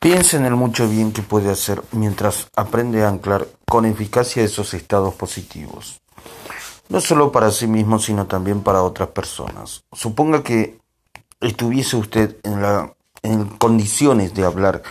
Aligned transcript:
Piensa 0.00 0.36
en 0.36 0.44
el 0.44 0.54
mucho 0.54 0.88
bien 0.88 1.12
que 1.12 1.22
puede 1.22 1.50
hacer 1.50 1.82
mientras 1.90 2.48
aprende 2.54 3.02
a 3.02 3.08
anclar 3.08 3.48
con 3.66 3.84
eficacia 3.84 4.44
esos 4.44 4.72
estados 4.74 5.14
positivos. 5.14 6.00
No 6.88 7.00
solo 7.00 7.32
para 7.32 7.50
sí 7.50 7.66
mismo, 7.66 7.98
sino 7.98 8.26
también 8.26 8.62
para 8.62 8.82
otras 8.82 9.08
personas. 9.08 9.82
Suponga 9.92 10.44
que 10.44 10.78
estuviese 11.40 11.96
usted 11.96 12.36
en, 12.44 13.46
condiciones 13.58 14.34
de 14.34 14.44
hablar 14.44 14.82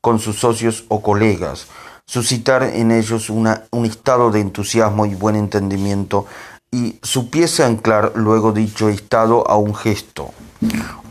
con 0.00 0.18
sus 0.18 0.40
socios 0.40 0.84
o 0.88 1.02
colegas, 1.02 1.66
suscitar 2.06 2.62
en 2.62 2.90
ellos 2.90 3.28
un 3.28 3.84
estado 3.84 4.30
de 4.30 4.40
entusiasmo 4.40 5.04
y 5.04 5.14
buen 5.14 5.36
entendimiento 5.36 6.26
y 6.74 6.98
supiese 7.02 7.62
anclar 7.62 8.14
luego 8.16 8.50
dicho 8.50 8.88
estado 8.88 9.48
a 9.48 9.56
un 9.56 9.76
gesto, 9.76 10.32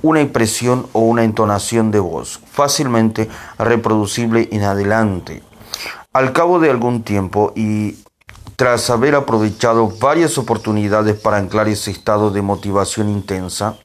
una 0.02 0.20
impresión 0.20 0.88
o 0.92 1.00
una 1.00 1.24
entonación 1.24 1.90
de 1.90 2.02
voz, 2.02 2.42
fácilmente 2.52 3.30
reproducible 3.58 4.50
en 4.52 4.64
adelante. 4.64 5.42
Al 6.12 6.34
cabo 6.34 6.60
de 6.60 6.70
algún 6.70 7.04
tiempo 7.04 7.54
y 7.56 7.96
tras 8.58 8.90
haber 8.90 9.16
aprovechado 9.16 9.88
varias 10.02 10.38
oportunidades 10.38 11.16
para 11.16 11.38
anclar 11.38 11.70
ese 11.70 11.92
estado 11.92 12.30
de 12.30 12.42
motivación 12.42 13.08
intensa, 13.08 13.78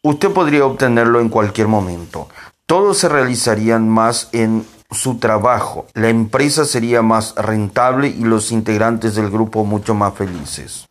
usted 0.00 0.30
podría 0.30 0.64
obtenerlo 0.64 1.20
en 1.20 1.28
cualquier 1.28 1.68
momento. 1.68 2.28
Todos 2.64 2.96
se 2.96 3.10
realizarían 3.10 3.90
más 3.90 4.30
en 4.32 4.64
su 4.90 5.18
trabajo, 5.18 5.84
la 5.92 6.08
empresa 6.08 6.64
sería 6.64 7.02
más 7.02 7.34
rentable 7.34 8.08
y 8.08 8.20
los 8.20 8.52
integrantes 8.52 9.14
del 9.14 9.28
grupo 9.28 9.66
mucho 9.66 9.94
más 9.94 10.14
felices. 10.14 10.86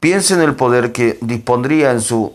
Piense 0.00 0.34
en 0.34 0.42
el 0.42 0.54
poder 0.54 0.92
que 0.92 1.18
dispondría 1.20 1.90
en 1.90 2.00
su 2.00 2.34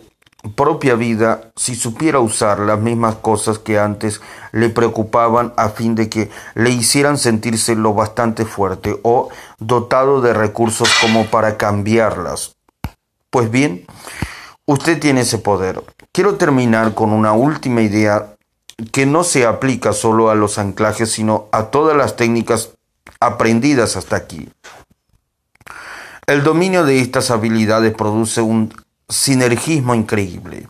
propia 0.55 0.95
vida 0.95 1.51
si 1.55 1.75
supiera 1.75 2.19
usar 2.19 2.59
las 2.59 2.79
mismas 2.79 3.15
cosas 3.15 3.59
que 3.59 3.79
antes 3.79 4.19
le 4.51 4.69
preocupaban 4.69 5.53
a 5.55 5.69
fin 5.69 5.95
de 5.95 6.09
que 6.09 6.29
le 6.55 6.69
hicieran 6.69 7.17
sentirse 7.17 7.75
lo 7.75 7.93
bastante 7.93 8.45
fuerte 8.45 8.99
o 9.03 9.29
dotado 9.59 10.21
de 10.21 10.33
recursos 10.33 10.89
como 11.01 11.25
para 11.27 11.57
cambiarlas. 11.57 12.57
Pues 13.29 13.49
bien, 13.49 13.85
usted 14.65 14.99
tiene 14.99 15.21
ese 15.21 15.37
poder. 15.37 15.81
Quiero 16.11 16.35
terminar 16.35 16.93
con 16.93 17.11
una 17.11 17.31
última 17.31 17.81
idea 17.81 18.35
que 18.91 19.05
no 19.05 19.23
se 19.23 19.45
aplica 19.45 19.93
solo 19.93 20.29
a 20.29 20.35
los 20.35 20.57
anclajes, 20.57 21.11
sino 21.11 21.47
a 21.51 21.65
todas 21.65 21.95
las 21.95 22.17
técnicas 22.17 22.71
aprendidas 23.19 23.95
hasta 23.95 24.17
aquí. 24.17 24.49
El 26.25 26.43
dominio 26.43 26.85
de 26.85 26.99
estas 26.99 27.31
habilidades 27.31 27.93
produce 27.93 28.41
un 28.41 28.73
sinergismo 29.09 29.95
increíble, 29.95 30.67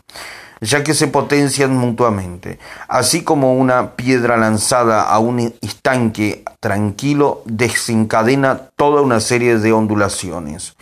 ya 0.60 0.82
que 0.82 0.94
se 0.94 1.06
potencian 1.08 1.76
mutuamente, 1.76 2.58
así 2.88 3.22
como 3.22 3.54
una 3.54 3.96
piedra 3.96 4.36
lanzada 4.36 5.02
a 5.02 5.18
un 5.18 5.54
estanque 5.60 6.44
tranquilo 6.60 7.42
desencadena 7.44 8.70
toda 8.76 9.02
una 9.02 9.20
serie 9.20 9.58
de 9.58 9.72
ondulaciones. 9.72 10.74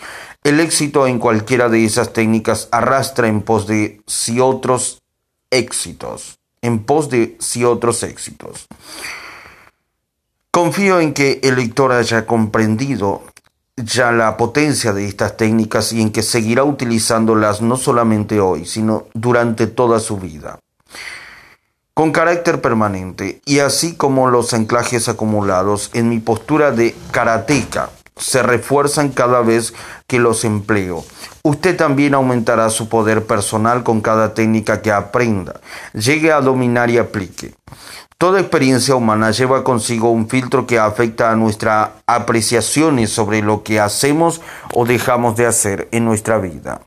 El 0.45 0.61
éxito 0.61 1.07
en 1.07 1.19
cualquiera 1.19 1.69
de 1.69 1.85
esas 1.85 2.13
técnicas 2.13 2.69
arrastra 2.73 3.29
en 3.29 3.43
pos 3.43 3.67
de 3.67 4.01
si 4.07 4.41
otros 4.41 5.03
éxitos 5.51 6.39
en 6.63 6.85
pos 6.85 7.11
de 7.11 7.37
si 7.41 7.65
otros 7.65 8.03
éxitos. 8.05 8.67
Confío 10.51 11.01
en 11.01 11.13
que 11.13 11.41
el 11.43 11.57
lector 11.57 11.93
haya 11.93 12.25
comprendido 12.25 13.25
ya 13.77 14.13
la 14.13 14.37
potencia 14.37 14.93
de 14.93 15.07
estas 15.07 15.37
técnicas 15.37 15.93
y 15.93 16.03
en 16.03 16.13
que 16.13 16.23
seguirá 16.23 16.65
utilizándolas 16.65 17.63
no 17.63 17.77
solamente 17.77 18.41
hoy, 18.41 18.67
sino 18.67 19.07
durante 19.15 19.67
toda 19.67 20.01
su 20.01 20.19
vida. 20.19 20.59
Con 21.95 22.13
carácter 22.13 22.61
permanente, 22.61 23.43
y 23.45 23.59
así 23.59 23.95
como 23.95 24.31
los 24.31 24.55
anclajes 24.55 25.09
acumulados 25.09 25.91
en 25.93 26.09
mi 26.09 26.21
postura 26.21 26.71
de 26.71 26.95
karateca 27.11 27.91
se 28.17 28.43
refuerzan 28.43 29.11
cada 29.11 29.41
vez 29.43 29.75
que 30.07 30.19
los 30.19 30.45
empleo, 30.45 31.05
Usted 31.45 31.77
también 31.77 32.15
aumentará 32.15 32.71
su 32.71 32.89
poder 32.89 33.27
personal 33.27 33.83
con 33.83 34.01
cada 34.01 34.33
técnica 34.33 34.81
que 34.81 34.93
aprenda, 34.93 35.61
llegue 35.93 36.31
a 36.31 36.41
dominar 36.41 36.89
y 36.89 36.99
aplique. 36.99 37.55
Toda 38.23 38.39
experiencia 38.39 38.95
humana 38.95 39.33
lleva 39.33 39.65
consigo 39.65 40.13
un 40.13 40.29
filtro 40.29 40.65
que 40.65 40.79
afecta 40.79 41.33
a 41.33 41.35
nuestras 41.35 41.89
apreciaciones 42.07 43.11
sobre 43.11 43.43
lo 43.43 43.65
que 43.65 43.81
hacemos 43.81 44.41
o 44.75 44.87
dejamos 44.87 45.35
de 45.35 45.47
hacer 45.47 45.89
en 45.91 46.05
nuestra 46.05 46.39
vida. 46.39 46.83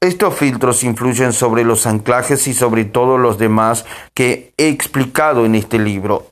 Estos 0.00 0.34
filtros 0.34 0.82
influyen 0.82 1.34
sobre 1.34 1.64
los 1.64 1.86
anclajes 1.86 2.46
y 2.46 2.54
sobre 2.54 2.86
todos 2.86 3.20
los 3.20 3.36
demás 3.36 3.84
que 4.14 4.54
he 4.56 4.68
explicado 4.68 5.44
en 5.44 5.54
este 5.54 5.78
libro. 5.78 6.28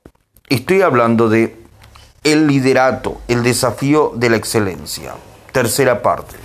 Estoy 0.48 0.80
hablando 0.80 1.28
de 1.28 1.54
el 2.24 2.46
liderato, 2.46 3.20
el 3.28 3.42
desafío 3.42 4.12
de 4.16 4.30
la 4.30 4.36
excelencia. 4.38 5.12
Tercera 5.52 6.00
parte. 6.00 6.36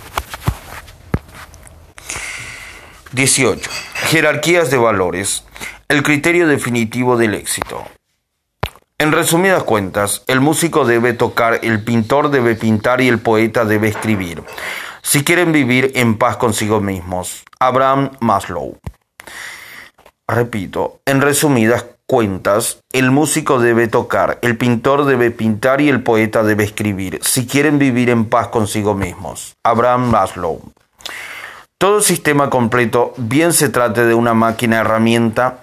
18. 3.12 3.70
Jerarquías 4.10 4.70
de 4.70 4.76
valores. 4.76 5.44
El 5.88 6.02
criterio 6.02 6.46
definitivo 6.46 7.16
del 7.16 7.32
éxito. 7.32 7.82
En 8.98 9.10
resumidas 9.10 9.62
cuentas, 9.62 10.22
el 10.26 10.42
músico 10.42 10.84
debe 10.84 11.14
tocar, 11.14 11.60
el 11.62 11.82
pintor 11.82 12.30
debe 12.30 12.56
pintar 12.56 13.00
y 13.00 13.08
el 13.08 13.20
poeta 13.20 13.64
debe 13.64 13.88
escribir. 13.88 14.42
Si 15.00 15.24
quieren 15.24 15.50
vivir 15.50 15.92
en 15.94 16.18
paz 16.18 16.36
consigo 16.36 16.82
mismos. 16.82 17.42
Abraham 17.58 18.10
Maslow. 18.20 18.76
Repito, 20.26 21.00
en 21.06 21.22
resumidas 21.22 21.86
cuentas, 22.06 22.80
el 22.92 23.10
músico 23.10 23.58
debe 23.58 23.88
tocar, 23.88 24.38
el 24.42 24.58
pintor 24.58 25.06
debe 25.06 25.30
pintar 25.30 25.80
y 25.80 25.88
el 25.88 26.02
poeta 26.02 26.42
debe 26.42 26.64
escribir. 26.64 27.18
Si 27.22 27.46
quieren 27.46 27.78
vivir 27.78 28.10
en 28.10 28.26
paz 28.26 28.48
consigo 28.48 28.94
mismos. 28.94 29.56
Abraham 29.64 30.10
Maslow. 30.10 30.60
Todo 31.80 32.00
sistema 32.00 32.50
completo, 32.50 33.14
bien 33.18 33.52
se 33.52 33.68
trate 33.68 34.04
de 34.04 34.12
una 34.12 34.34
máquina 34.34 34.80
herramienta, 34.80 35.60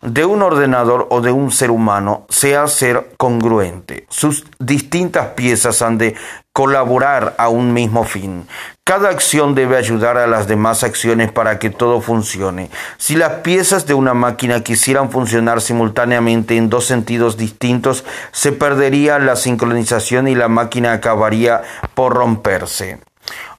de 0.00 0.24
un 0.24 0.40
ordenador 0.40 1.06
o 1.10 1.20
de 1.20 1.32
un 1.32 1.50
ser 1.50 1.70
humano, 1.70 2.24
sea 2.30 2.66
ser 2.66 3.10
congruente. 3.18 4.06
Sus 4.08 4.46
distintas 4.58 5.26
piezas 5.34 5.82
han 5.82 5.98
de 5.98 6.14
colaborar 6.54 7.34
a 7.36 7.50
un 7.50 7.74
mismo 7.74 8.04
fin. 8.04 8.46
Cada 8.84 9.10
acción 9.10 9.54
debe 9.54 9.76
ayudar 9.76 10.16
a 10.16 10.26
las 10.26 10.48
demás 10.48 10.82
acciones 10.82 11.30
para 11.30 11.58
que 11.58 11.68
todo 11.68 12.00
funcione. 12.00 12.70
Si 12.96 13.14
las 13.14 13.40
piezas 13.42 13.86
de 13.86 13.92
una 13.92 14.14
máquina 14.14 14.62
quisieran 14.62 15.10
funcionar 15.10 15.60
simultáneamente 15.60 16.56
en 16.56 16.70
dos 16.70 16.86
sentidos 16.86 17.36
distintos, 17.36 18.06
se 18.32 18.52
perdería 18.52 19.18
la 19.18 19.36
sincronización 19.36 20.26
y 20.26 20.34
la 20.34 20.48
máquina 20.48 20.94
acabaría 20.94 21.60
por 21.94 22.14
romperse. 22.14 22.98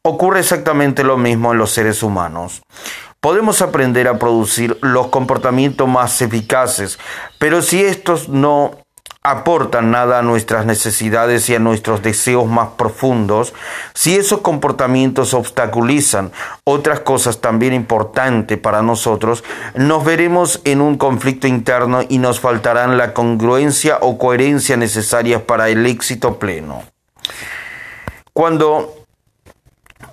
Ocurre 0.03 0.39
exactamente 0.39 1.03
lo 1.03 1.17
mismo 1.17 1.51
en 1.51 1.57
los 1.57 1.71
seres 1.71 2.03
humanos. 2.03 2.63
Podemos 3.19 3.61
aprender 3.61 4.07
a 4.07 4.17
producir 4.17 4.77
los 4.81 5.07
comportamientos 5.07 5.87
más 5.87 6.21
eficaces, 6.21 6.97
pero 7.37 7.61
si 7.61 7.81
estos 7.81 8.29
no 8.29 8.71
aportan 9.23 9.91
nada 9.91 10.17
a 10.17 10.23
nuestras 10.23 10.65
necesidades 10.65 11.47
y 11.47 11.53
a 11.53 11.59
nuestros 11.59 12.01
deseos 12.01 12.47
más 12.47 12.69
profundos, 12.69 13.53
si 13.93 14.15
esos 14.15 14.41
comportamientos 14.41 15.35
obstaculizan 15.35 16.31
otras 16.63 17.01
cosas 17.01 17.39
también 17.39 17.73
importantes 17.73 18.57
para 18.57 18.81
nosotros, 18.81 19.43
nos 19.75 20.03
veremos 20.03 20.59
en 20.63 20.81
un 20.81 20.97
conflicto 20.97 21.45
interno 21.45 22.01
y 22.09 22.17
nos 22.17 22.39
faltarán 22.39 22.97
la 22.97 23.13
congruencia 23.13 23.99
o 24.01 24.17
coherencia 24.17 24.75
necesarias 24.75 25.43
para 25.43 25.69
el 25.69 25.85
éxito 25.85 26.39
pleno. 26.39 26.81
Cuando 28.33 29.00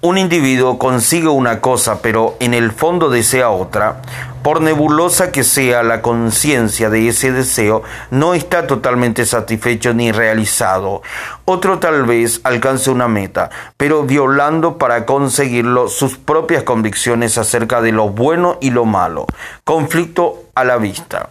un 0.01 0.17
individuo 0.17 0.79
consigue 0.79 1.29
una 1.29 1.61
cosa 1.61 2.01
pero 2.03 2.37
en 2.41 2.55
el 2.55 2.73
fondo 2.73 3.11
desea 3.11 3.51
otra, 3.51 4.03
por 4.43 4.61
nebulosa 4.61 5.33
que 5.33 5.45
sea 5.45 5.83
la 5.83 6.01
conciencia 6.01 6.89
de 6.91 7.09
ese 7.09 7.33
deseo, 7.33 7.83
no 8.11 8.35
está 8.35 8.67
totalmente 8.67 9.27
satisfecho 9.27 9.93
ni 9.95 10.13
realizado. 10.13 11.03
Otro 11.45 11.79
tal 11.81 12.05
vez 12.05 12.41
alcance 12.45 12.91
una 12.91 13.09
meta, 13.09 13.51
pero 13.77 14.05
violando 14.05 14.79
para 14.79 15.05
conseguirlo 15.05 15.89
sus 15.89 16.17
propias 16.17 16.63
convicciones 16.63 17.37
acerca 17.37 17.81
de 17.83 17.93
lo 17.93 18.09
bueno 18.09 18.59
y 18.61 18.71
lo 18.71 18.85
malo. 18.85 19.27
Conflicto 19.65 20.45
a 20.55 20.65
la 20.65 20.79
vista. 20.79 21.29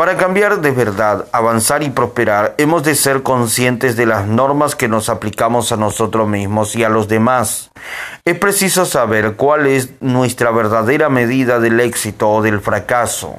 Para 0.00 0.16
cambiar 0.16 0.62
de 0.62 0.70
verdad, 0.70 1.26
avanzar 1.30 1.82
y 1.82 1.90
prosperar, 1.90 2.54
hemos 2.56 2.84
de 2.84 2.94
ser 2.94 3.22
conscientes 3.22 3.96
de 3.96 4.06
las 4.06 4.26
normas 4.26 4.74
que 4.74 4.88
nos 4.88 5.10
aplicamos 5.10 5.72
a 5.72 5.76
nosotros 5.76 6.26
mismos 6.26 6.74
y 6.74 6.84
a 6.84 6.88
los 6.88 7.06
demás. 7.06 7.70
Es 8.24 8.38
preciso 8.38 8.86
saber 8.86 9.34
cuál 9.34 9.66
es 9.66 9.90
nuestra 10.00 10.52
verdadera 10.52 11.10
medida 11.10 11.60
del 11.60 11.80
éxito 11.80 12.30
o 12.30 12.40
del 12.40 12.62
fracaso. 12.62 13.36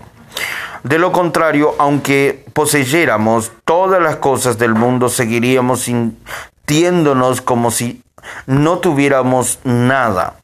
De 0.83 0.99
lo 0.99 1.11
contrario, 1.11 1.73
aunque 1.79 2.45
poseyéramos 2.53 3.51
todas 3.65 3.99
las 3.99 4.17
cosas 4.17 4.59
del 4.59 4.75
mundo, 4.75 5.09
seguiríamos 5.09 5.79
sintiéndonos 5.85 7.41
como 7.41 7.71
si 7.71 8.03
no 8.45 8.77
tuviéramos 8.77 9.57
nada. 9.63 10.35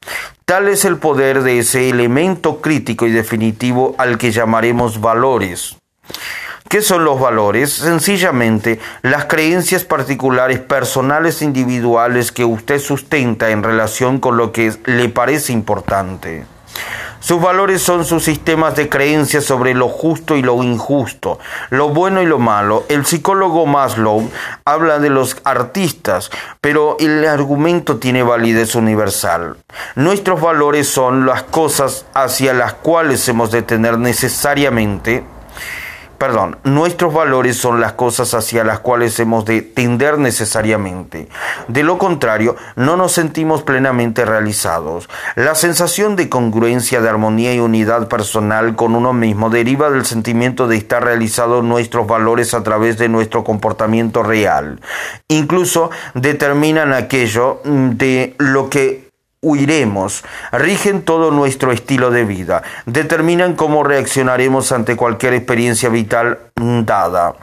Tal 0.45 0.67
es 0.67 0.83
el 0.83 0.97
poder 0.97 1.43
de 1.43 1.59
ese 1.59 1.91
elemento 1.91 2.59
crítico 2.59 3.05
y 3.05 3.11
definitivo 3.11 3.93
al 3.99 4.17
que 4.17 4.31
llamaremos 4.31 4.99
valores. 4.99 5.76
¿Qué 6.69 6.81
son 6.81 7.05
los 7.05 7.17
valores? 7.17 7.71
Sencillamente, 7.71 8.79
las 9.01 9.25
creencias 9.25 9.85
particulares, 9.85 10.59
personales, 10.59 11.41
individuales 11.41 12.33
que 12.33 12.43
usted 12.43 12.79
sustenta 12.79 13.51
en 13.51 13.63
relación 13.63 14.19
con 14.19 14.35
lo 14.35 14.51
que 14.51 14.73
le 14.85 15.07
parece 15.07 15.53
importante. 15.53 16.45
Sus 17.21 17.41
valores 17.41 17.81
son 17.81 18.05
sus 18.05 18.23
sistemas 18.23 18.75
de 18.75 18.89
creencias 18.89 19.45
sobre 19.45 19.73
lo 19.73 19.87
justo 19.87 20.35
y 20.35 20.41
lo 20.41 20.61
injusto, 20.61 21.39
lo 21.69 21.89
bueno 21.89 22.21
y 22.21 22.25
lo 22.25 22.37
malo. 22.37 22.85
El 22.89 23.05
psicólogo 23.05 23.65
Maslow 23.65 24.29
habla 24.65 24.99
de 24.99 25.09
los 25.09 25.37
artistas, 25.43 26.29
pero 26.61 26.97
el 26.99 27.25
argumento 27.25 27.97
tiene 27.97 28.23
validez 28.23 28.75
universal. 28.75 29.57
Nuestros 29.95 30.41
valores 30.41 30.87
son 30.87 31.25
las 31.25 31.43
cosas 31.43 32.05
hacia 32.13 32.53
las 32.53 32.73
cuales 32.73 33.27
hemos 33.29 33.51
de 33.51 33.61
tener 33.61 33.97
necesariamente 33.97 35.23
perdón, 36.17 36.57
nuestros 36.63 37.13
valores 37.13 37.57
son 37.57 37.79
las 37.79 37.93
cosas 37.93 38.33
hacia 38.33 38.63
las 38.63 38.79
cuales 38.79 39.19
hemos 39.19 39.45
de 39.45 39.61
tender 39.61 40.17
necesariamente. 40.17 41.27
De 41.67 41.83
lo 41.83 41.97
contrario, 41.97 42.55
no 42.75 42.97
nos 42.97 43.11
sentimos 43.11 43.63
plenamente 43.63 44.25
realizados. 44.25 45.09
La 45.35 45.55
sensación 45.55 46.15
de 46.15 46.29
congruencia, 46.29 47.01
de 47.01 47.09
armonía 47.09 47.53
y 47.53 47.59
unidad 47.59 48.07
personal 48.07 48.75
con 48.75 48.95
uno 48.95 49.13
mismo 49.13 49.49
deriva 49.49 49.89
del 49.89 50.05
sentimiento 50.05 50.67
de 50.67 50.77
estar 50.77 51.03
realizados 51.03 51.63
nuestros 51.63 52.07
valores 52.07 52.53
a 52.53 52.63
través 52.63 52.97
de 52.97 53.09
nuestro 53.09 53.43
comportamiento 53.43 54.23
real. 54.23 54.81
Incluso 55.27 55.89
determinan 56.13 56.93
aquello 56.93 57.61
de 57.63 58.35
lo 58.37 58.69
que 58.69 59.06
huiremos, 59.41 60.23
rigen 60.51 61.03
todo 61.03 61.29
nuestro 61.29 61.71
estilo 61.71 62.09
de 62.09 62.25
vida, 62.25 62.63
determinan 62.87 63.55
cómo 63.55 63.83
reaccionaremos 63.83 64.71
ante 64.71 64.95
cualquier 64.95 65.35
experiencia 65.35 65.89
vital 65.89 66.39
dada. 66.55 67.35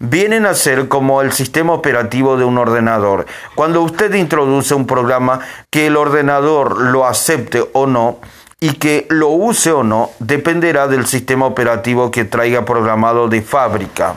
Vienen 0.00 0.44
a 0.44 0.54
ser 0.54 0.88
como 0.88 1.22
el 1.22 1.32
sistema 1.32 1.72
operativo 1.72 2.36
de 2.36 2.44
un 2.44 2.58
ordenador. 2.58 3.26
Cuando 3.54 3.82
usted 3.82 4.12
introduce 4.14 4.74
un 4.74 4.86
programa 4.86 5.38
que 5.70 5.86
el 5.86 5.96
ordenador 5.96 6.80
lo 6.80 7.06
acepte 7.06 7.64
o 7.72 7.86
no, 7.86 8.18
y 8.58 8.72
que 8.72 9.06
lo 9.10 9.28
use 9.28 9.70
o 9.70 9.84
no 9.84 10.10
dependerá 10.18 10.88
del 10.88 11.06
sistema 11.06 11.44
operativo 11.44 12.10
que 12.10 12.24
traiga 12.24 12.64
programado 12.64 13.28
de 13.28 13.42
fábrica. 13.42 14.14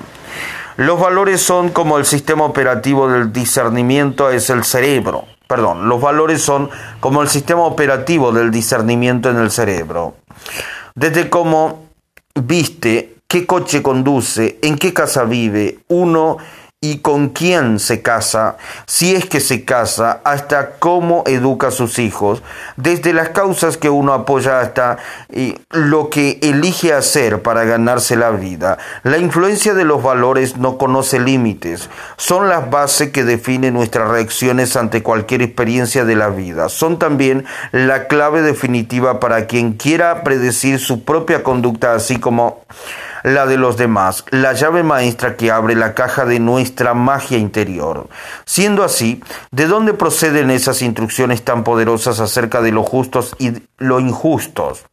Los 0.77 0.97
valores 0.97 1.41
son 1.41 1.69
como 1.69 1.97
el 1.97 2.05
sistema 2.05 2.45
operativo 2.45 3.09
del 3.09 3.33
discernimiento 3.33 4.31
es 4.31 4.49
el 4.49 4.63
cerebro 4.63 5.25
perdón, 5.49 5.89
los 5.89 5.99
valores 5.99 6.43
son 6.43 6.69
como 6.99 7.23
el 7.23 7.27
sistema 7.27 7.61
operativo 7.63 8.31
del 8.31 8.51
discernimiento 8.51 9.31
en 9.31 9.37
el 9.37 9.49
cerebro. 9.49 10.13
Desde 10.93 11.27
cómo 11.27 11.85
viste, 12.35 13.15
qué 13.27 13.47
coche 13.47 13.81
conduce, 13.81 14.59
en 14.61 14.77
qué 14.77 14.93
casa 14.93 15.23
vive, 15.23 15.79
uno 15.87 16.37
y 16.81 16.99
con 16.99 17.27
quién 17.27 17.77
se 17.77 18.01
casa, 18.01 18.55
si 18.85 19.13
es 19.13 19.25
que 19.25 19.41
se 19.41 19.65
casa, 19.65 20.21
hasta 20.23 20.77
cómo 20.79 21.25
educa 21.27 21.67
a 21.67 21.71
sus 21.71 21.99
hijos, 21.99 22.41
desde 22.77 23.11
las 23.11 23.29
causas 23.29 23.75
que 23.75 23.89
uno 23.89 24.13
apoya 24.13 24.61
hasta 24.61 24.97
lo 25.71 26.09
que 26.09 26.39
elige 26.41 26.93
hacer 26.93 27.41
para 27.41 27.65
ganarse 27.65 28.15
la 28.15 28.31
vida. 28.31 28.77
La 29.03 29.17
influencia 29.17 29.73
de 29.73 29.83
los 29.83 30.01
valores 30.01 30.55
no 30.55 30.77
conoce 30.77 31.19
límites, 31.19 31.89
son 32.15 32.47
las 32.47 32.69
bases 32.69 33.11
que 33.11 33.25
definen 33.25 33.73
nuestras 33.73 34.07
reacciones 34.07 34.77
ante 34.77 35.03
cualquier 35.03 35.41
experiencia 35.41 36.05
de 36.05 36.15
la 36.15 36.29
vida, 36.29 36.69
son 36.69 36.97
también 36.97 37.43
la 37.73 38.07
clave 38.07 38.41
definitiva 38.41 39.19
para 39.19 39.47
quien 39.47 39.73
quiera 39.73 40.23
predecir 40.23 40.79
su 40.79 41.03
propia 41.03 41.43
conducta, 41.43 41.93
así 41.93 42.21
como 42.21 42.63
la 43.23 43.45
de 43.45 43.57
los 43.57 43.77
demás, 43.77 44.25
la 44.31 44.53
llave 44.53 44.83
maestra 44.83 45.35
que 45.35 45.51
abre 45.51 45.75
la 45.75 45.93
caja 45.93 46.25
de 46.25 46.39
nuestra 46.39 46.93
magia 46.93 47.37
interior. 47.37 48.07
Siendo 48.45 48.83
así, 48.83 49.21
¿de 49.51 49.67
dónde 49.67 49.93
proceden 49.93 50.51
esas 50.51 50.81
instrucciones 50.81 51.43
tan 51.43 51.63
poderosas 51.63 52.19
acerca 52.19 52.61
de 52.61 52.71
lo 52.71 52.83
justos 52.83 53.35
y 53.39 53.53
lo 53.77 53.99
injustos? 53.99 54.85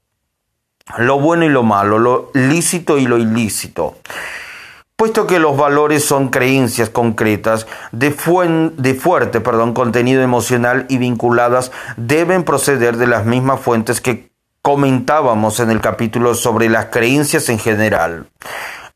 Lo 0.99 1.19
bueno 1.19 1.44
y 1.44 1.49
lo 1.49 1.62
malo, 1.62 1.99
lo 1.99 2.31
lícito 2.32 2.99
y 2.99 3.06
lo 3.06 3.19
ilícito. 3.19 3.96
Puesto 4.96 5.26
que 5.26 5.38
los 5.38 5.58
valores 5.58 6.05
son 6.06 6.28
creencias 6.28 6.88
concretas 6.88 7.67
de, 7.93 8.14
de, 8.76 8.94
fuerte 8.94 9.40
perdón, 9.43 9.75
contenido 9.75 10.23
emocional 10.23 10.87
y 10.88 10.96
vinculadas, 10.96 11.70
deben 11.99 12.44
proceder 12.44 12.96
de 12.96 13.06
las 13.06 13.26
mismas 13.26 13.61
fuentes 13.61 14.00
que 14.00 14.31
comentábamos 14.66 15.60
en 15.60 15.70
el 15.70 15.80
capítulo 15.80 16.34
sobre 16.34 16.68
las 16.68 16.86
creencias 16.86 17.48
en 17.50 17.60
general. 17.60 18.26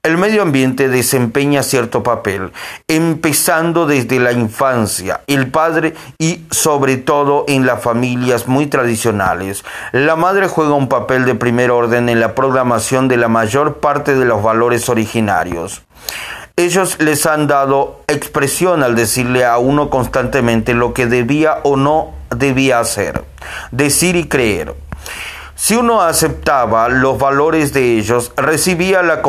El 0.03 0.19
medio 0.19 0.43
ambiente 0.43 0.89
desempeña 0.89 1.63
cierto 1.63 2.03
papel, 2.03 2.51
empezando 2.89 3.87
desde 3.87 4.19
la 4.19 4.33
infancia, 4.33 5.21
el 5.29 5.49
padre 5.53 5.95
y 6.19 6.45
sobre 6.51 6.97
todo 6.97 7.45
en 7.47 7.67
las 7.67 7.81
familias 7.85 8.49
muy 8.49 8.67
tradicionales. 8.67 9.65
La 9.93 10.17
madre 10.17 10.49
juega 10.49 10.75
un 10.75 10.89
papel 10.89 11.25
de 11.25 11.37
primer 11.37 11.71
orden 11.71 12.09
en 12.09 12.19
la 12.19 12.35
programación 12.35 13.07
de 13.07 13.19
la 13.19 13.29
mayor 13.29 13.79
parte 13.79 14.17
de 14.17 14.25
los 14.25 14.43
valores 14.43 14.89
originarios. 14.89 15.83
Ellos 16.57 16.97
les 16.99 17.27
han 17.27 17.47
dado 17.47 18.01
expresión 18.09 18.83
al 18.83 18.97
decirle 18.97 19.45
a 19.45 19.59
uno 19.59 19.89
constantemente 19.89 20.75
lo 20.75 20.95
que 20.95 21.07
debía 21.07 21.61
o 21.63 21.77
no 21.77 22.13
debía 22.35 22.81
hacer, 22.81 23.23
decir 23.71 24.17
y 24.17 24.27
creer. 24.27 24.75
Si 25.63 25.77
uno 25.77 26.01
aceptaba 26.01 26.89
los 26.89 27.19
valores 27.19 27.75
de 27.75 27.99
ellos, 27.99 28.33
recibía 28.35 29.03
la 29.03 29.21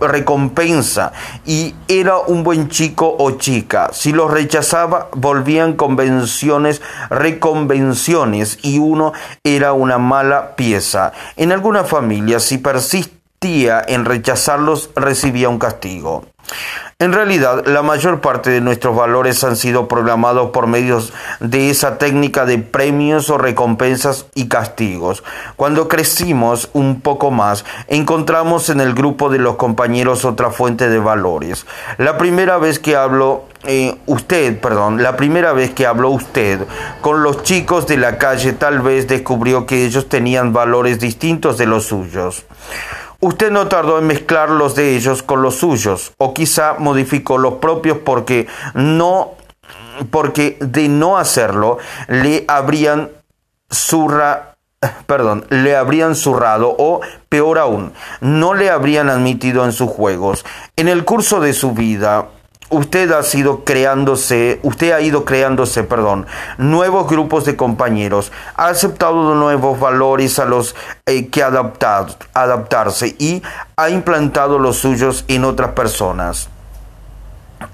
recompensa 0.00 1.10
y 1.44 1.74
era 1.88 2.16
un 2.16 2.44
buen 2.44 2.68
chico 2.68 3.16
o 3.18 3.32
chica. 3.32 3.90
Si 3.92 4.12
los 4.12 4.30
rechazaba, 4.30 5.08
volvían 5.16 5.72
convenciones, 5.72 6.80
reconvenciones 7.10 8.60
y 8.62 8.78
uno 8.78 9.12
era 9.42 9.72
una 9.72 9.98
mala 9.98 10.54
pieza. 10.54 11.12
En 11.36 11.50
algunas 11.50 11.88
familias, 11.88 12.44
si 12.44 12.58
persistía 12.58 13.84
en 13.88 14.04
rechazarlos, 14.04 14.90
recibía 14.94 15.48
un 15.48 15.58
castigo. 15.58 16.24
En 17.00 17.12
realidad, 17.12 17.64
la 17.66 17.82
mayor 17.82 18.20
parte 18.20 18.50
de 18.50 18.60
nuestros 18.60 18.96
valores 18.96 19.44
han 19.44 19.54
sido 19.54 19.86
programados 19.86 20.50
por 20.50 20.66
medios 20.66 21.12
de 21.38 21.70
esa 21.70 21.96
técnica 21.96 22.44
de 22.44 22.58
premios 22.58 23.30
o 23.30 23.38
recompensas 23.38 24.26
y 24.34 24.48
castigos. 24.48 25.22
Cuando 25.54 25.86
crecimos 25.86 26.70
un 26.72 27.00
poco 27.00 27.30
más, 27.30 27.64
encontramos 27.86 28.68
en 28.68 28.80
el 28.80 28.94
grupo 28.94 29.30
de 29.30 29.38
los 29.38 29.54
compañeros 29.54 30.24
otra 30.24 30.50
fuente 30.50 30.88
de 30.88 30.98
valores. 30.98 31.66
La 31.98 32.18
primera 32.18 32.58
vez 32.58 32.80
que 32.80 32.96
hablo 32.96 33.44
eh, 33.64 33.96
usted, 34.06 34.58
perdón, 34.60 35.02
la 35.02 35.16
primera 35.16 35.52
vez 35.52 35.70
que 35.70 35.86
habló 35.86 36.10
usted 36.10 36.60
con 37.00 37.22
los 37.22 37.42
chicos 37.42 37.86
de 37.86 37.96
la 37.96 38.18
calle 38.18 38.52
tal 38.52 38.80
vez 38.80 39.06
descubrió 39.08 39.66
que 39.66 39.84
ellos 39.84 40.08
tenían 40.08 40.52
valores 40.52 40.98
distintos 40.98 41.58
de 41.58 41.66
los 41.66 41.86
suyos. 41.86 42.44
Usted 43.20 43.50
no 43.50 43.66
tardó 43.66 43.98
en 43.98 44.06
mezclar 44.06 44.50
los 44.50 44.74
de 44.74 44.96
ellos 44.96 45.22
con 45.22 45.42
los 45.42 45.56
suyos, 45.56 46.12
o 46.18 46.34
quizá 46.34 46.76
modificó 46.78 47.36
los 47.36 47.54
propios 47.54 47.98
porque 47.98 48.46
no 48.74 49.32
porque 50.10 50.56
de 50.60 50.88
no 50.88 51.18
hacerlo 51.18 51.78
le 52.06 52.44
habrían 52.46 53.10
surra 53.68 54.48
perdón, 55.06 55.44
le 55.50 55.76
habrían 55.76 56.14
zurrado 56.14 56.74
o, 56.78 57.00
peor 57.28 57.58
aún, 57.58 57.92
no 58.20 58.54
le 58.54 58.70
habrían 58.70 59.10
admitido 59.10 59.64
en 59.64 59.72
sus 59.72 59.90
juegos. 59.90 60.44
En 60.76 60.88
el 60.88 61.04
curso 61.04 61.40
de 61.40 61.52
su 61.52 61.72
vida, 61.72 62.28
usted 62.70 63.10
ha 63.12 63.22
sido 63.22 63.64
creándose, 63.64 64.60
usted 64.62 64.92
ha 64.92 65.00
ido 65.00 65.24
creándose, 65.24 65.84
perdón, 65.84 66.26
nuevos 66.58 67.08
grupos 67.08 67.44
de 67.44 67.56
compañeros, 67.56 68.32
ha 68.56 68.68
aceptado 68.68 69.34
nuevos 69.34 69.80
valores 69.80 70.38
a 70.38 70.44
los 70.44 70.74
eh, 71.06 71.28
que 71.28 71.42
adaptar, 71.42 72.06
adaptarse 72.34 73.16
y 73.18 73.42
ha 73.76 73.90
implantado 73.90 74.58
los 74.58 74.76
suyos 74.76 75.24
en 75.28 75.44
otras 75.44 75.72
personas. 75.72 76.48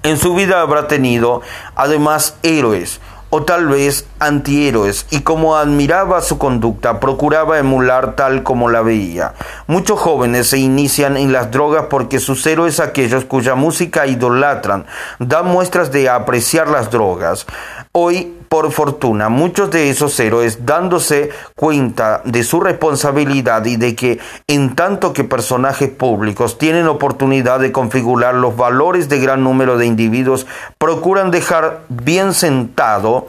En 0.02 0.16
su 0.16 0.34
vida 0.34 0.60
habrá 0.60 0.88
tenido 0.88 1.42
además 1.74 2.36
héroes, 2.42 3.00
o 3.34 3.42
tal 3.42 3.66
vez 3.66 4.06
antihéroes, 4.20 5.06
y 5.10 5.22
como 5.22 5.56
admiraba 5.56 6.22
su 6.22 6.38
conducta, 6.38 7.00
procuraba 7.00 7.58
emular 7.58 8.14
tal 8.14 8.44
como 8.44 8.70
la 8.70 8.80
veía. 8.80 9.34
Muchos 9.66 9.98
jóvenes 9.98 10.46
se 10.46 10.58
inician 10.58 11.16
en 11.16 11.32
las 11.32 11.50
drogas 11.50 11.86
porque 11.90 12.20
sus 12.20 12.46
héroes, 12.46 12.78
aquellos 12.78 13.24
cuya 13.24 13.56
música 13.56 14.06
idolatran, 14.06 14.86
dan 15.18 15.46
muestras 15.46 15.90
de 15.90 16.08
apreciar 16.08 16.68
las 16.68 16.92
drogas. 16.92 17.44
Hoy, 17.90 18.34
por 18.54 18.70
fortuna, 18.70 19.30
muchos 19.30 19.68
de 19.72 19.90
esos 19.90 20.20
héroes, 20.20 20.64
dándose 20.64 21.30
cuenta 21.56 22.22
de 22.24 22.44
su 22.44 22.60
responsabilidad 22.60 23.64
y 23.64 23.76
de 23.76 23.96
que, 23.96 24.20
en 24.46 24.76
tanto 24.76 25.12
que 25.12 25.24
personajes 25.24 25.90
públicos 25.90 26.56
tienen 26.56 26.86
oportunidad 26.86 27.58
de 27.58 27.72
configurar 27.72 28.36
los 28.36 28.56
valores 28.56 29.08
de 29.08 29.18
gran 29.18 29.42
número 29.42 29.76
de 29.76 29.86
individuos, 29.86 30.46
procuran 30.78 31.32
dejar 31.32 31.80
bien 31.88 32.32
sentado 32.32 33.26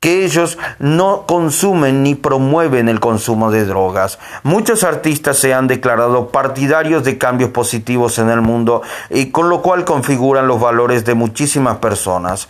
que 0.00 0.24
ellos 0.24 0.58
no 0.78 1.24
consumen 1.26 2.02
ni 2.02 2.14
promueven 2.14 2.90
el 2.90 3.00
consumo 3.00 3.50
de 3.50 3.64
drogas. 3.64 4.18
Muchos 4.42 4.84
artistas 4.84 5.38
se 5.38 5.54
han 5.54 5.66
declarado 5.66 6.28
partidarios 6.28 7.04
de 7.04 7.16
cambios 7.16 7.50
positivos 7.50 8.18
en 8.18 8.28
el 8.28 8.42
mundo 8.42 8.82
y 9.08 9.30
con 9.30 9.48
lo 9.48 9.62
cual 9.62 9.86
configuran 9.86 10.46
los 10.46 10.60
valores 10.60 11.06
de 11.06 11.14
muchísimas 11.14 11.78
personas 11.78 12.48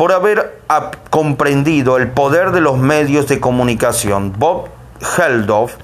por 0.00 0.12
haber 0.12 0.62
comprendido 1.10 1.98
el 1.98 2.08
poder 2.08 2.52
de 2.52 2.62
los 2.62 2.78
medios 2.78 3.26
de 3.26 3.38
comunicación. 3.38 4.32
Bob 4.32 4.70
Geldof 5.02 5.74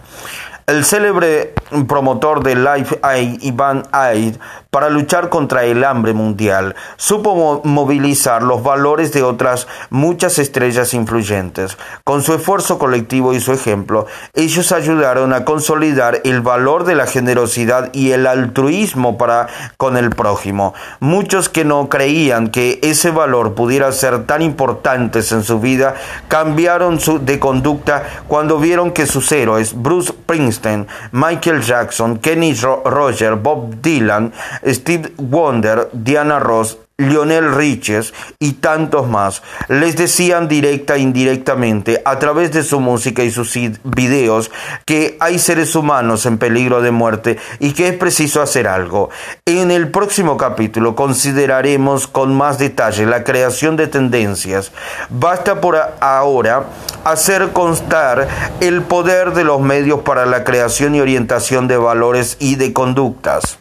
el 0.66 0.86
célebre 0.86 1.52
promotor 1.86 2.42
de 2.42 2.54
Life 2.54 2.98
Aid, 3.02 3.42
Ivan 3.42 3.82
Aid, 3.92 4.36
para 4.70 4.90
luchar 4.90 5.30
contra 5.30 5.64
el 5.64 5.84
hambre 5.84 6.12
mundial, 6.12 6.74
supo 6.96 7.62
movilizar 7.64 8.42
los 8.42 8.62
valores 8.62 9.12
de 9.12 9.22
otras 9.22 9.66
muchas 9.90 10.38
estrellas 10.38 10.92
influyentes. 10.94 11.78
Con 12.04 12.22
su 12.22 12.34
esfuerzo 12.34 12.78
colectivo 12.78 13.32
y 13.32 13.40
su 13.40 13.52
ejemplo, 13.52 14.06
ellos 14.34 14.72
ayudaron 14.72 15.32
a 15.32 15.44
consolidar 15.44 16.20
el 16.24 16.42
valor 16.42 16.84
de 16.84 16.94
la 16.94 17.06
generosidad 17.06 17.90
y 17.94 18.12
el 18.12 18.26
altruismo 18.26 19.16
para 19.16 19.48
con 19.76 19.96
el 19.96 20.10
prójimo. 20.10 20.74
Muchos 21.00 21.48
que 21.48 21.64
no 21.64 21.88
creían 21.88 22.48
que 22.48 22.78
ese 22.82 23.10
valor 23.10 23.54
pudiera 23.54 23.90
ser 23.92 24.26
tan 24.26 24.42
importante 24.42 25.20
en 25.30 25.42
su 25.42 25.60
vida, 25.60 25.94
cambiaron 26.28 27.00
su, 27.00 27.24
de 27.24 27.38
conducta 27.38 28.02
cuando 28.28 28.58
vieron 28.58 28.90
que 28.90 29.06
sus 29.06 29.30
héroes, 29.32 29.74
Bruce 29.74 30.12
Springsteen, 30.12 30.86
Michael 31.12 31.55
Jackson, 31.60 32.18
Kenny 32.18 32.54
Roger, 32.84 33.36
Bob 33.36 33.74
Dylan, 33.80 34.32
Steve 34.72 35.12
Wonder, 35.16 35.88
Diana 35.92 36.38
Ross, 36.38 36.85
Lionel 36.98 37.54
Riches 37.54 38.14
y 38.38 38.54
tantos 38.54 39.06
más 39.06 39.42
les 39.68 39.96
decían 39.96 40.48
directa 40.48 40.96
e 40.96 41.00
indirectamente 41.00 42.00
a 42.06 42.18
través 42.18 42.52
de 42.52 42.62
su 42.62 42.80
música 42.80 43.22
y 43.22 43.30
sus 43.30 43.52
videos 43.84 44.50
que 44.86 45.18
hay 45.20 45.38
seres 45.38 45.74
humanos 45.74 46.24
en 46.24 46.38
peligro 46.38 46.80
de 46.80 46.92
muerte 46.92 47.36
y 47.58 47.74
que 47.74 47.88
es 47.88 47.96
preciso 47.98 48.40
hacer 48.40 48.66
algo. 48.66 49.10
En 49.44 49.70
el 49.70 49.90
próximo 49.90 50.38
capítulo 50.38 50.94
consideraremos 50.94 52.06
con 52.06 52.34
más 52.34 52.58
detalle 52.58 53.04
la 53.04 53.24
creación 53.24 53.76
de 53.76 53.88
tendencias. 53.88 54.72
Basta 55.10 55.60
por 55.60 55.76
ahora 56.00 56.64
hacer 57.04 57.52
constar 57.52 58.26
el 58.60 58.80
poder 58.80 59.34
de 59.34 59.44
los 59.44 59.60
medios 59.60 60.00
para 60.00 60.24
la 60.24 60.44
creación 60.44 60.94
y 60.94 61.02
orientación 61.02 61.68
de 61.68 61.76
valores 61.76 62.38
y 62.40 62.54
de 62.54 62.72
conductas. 62.72 63.58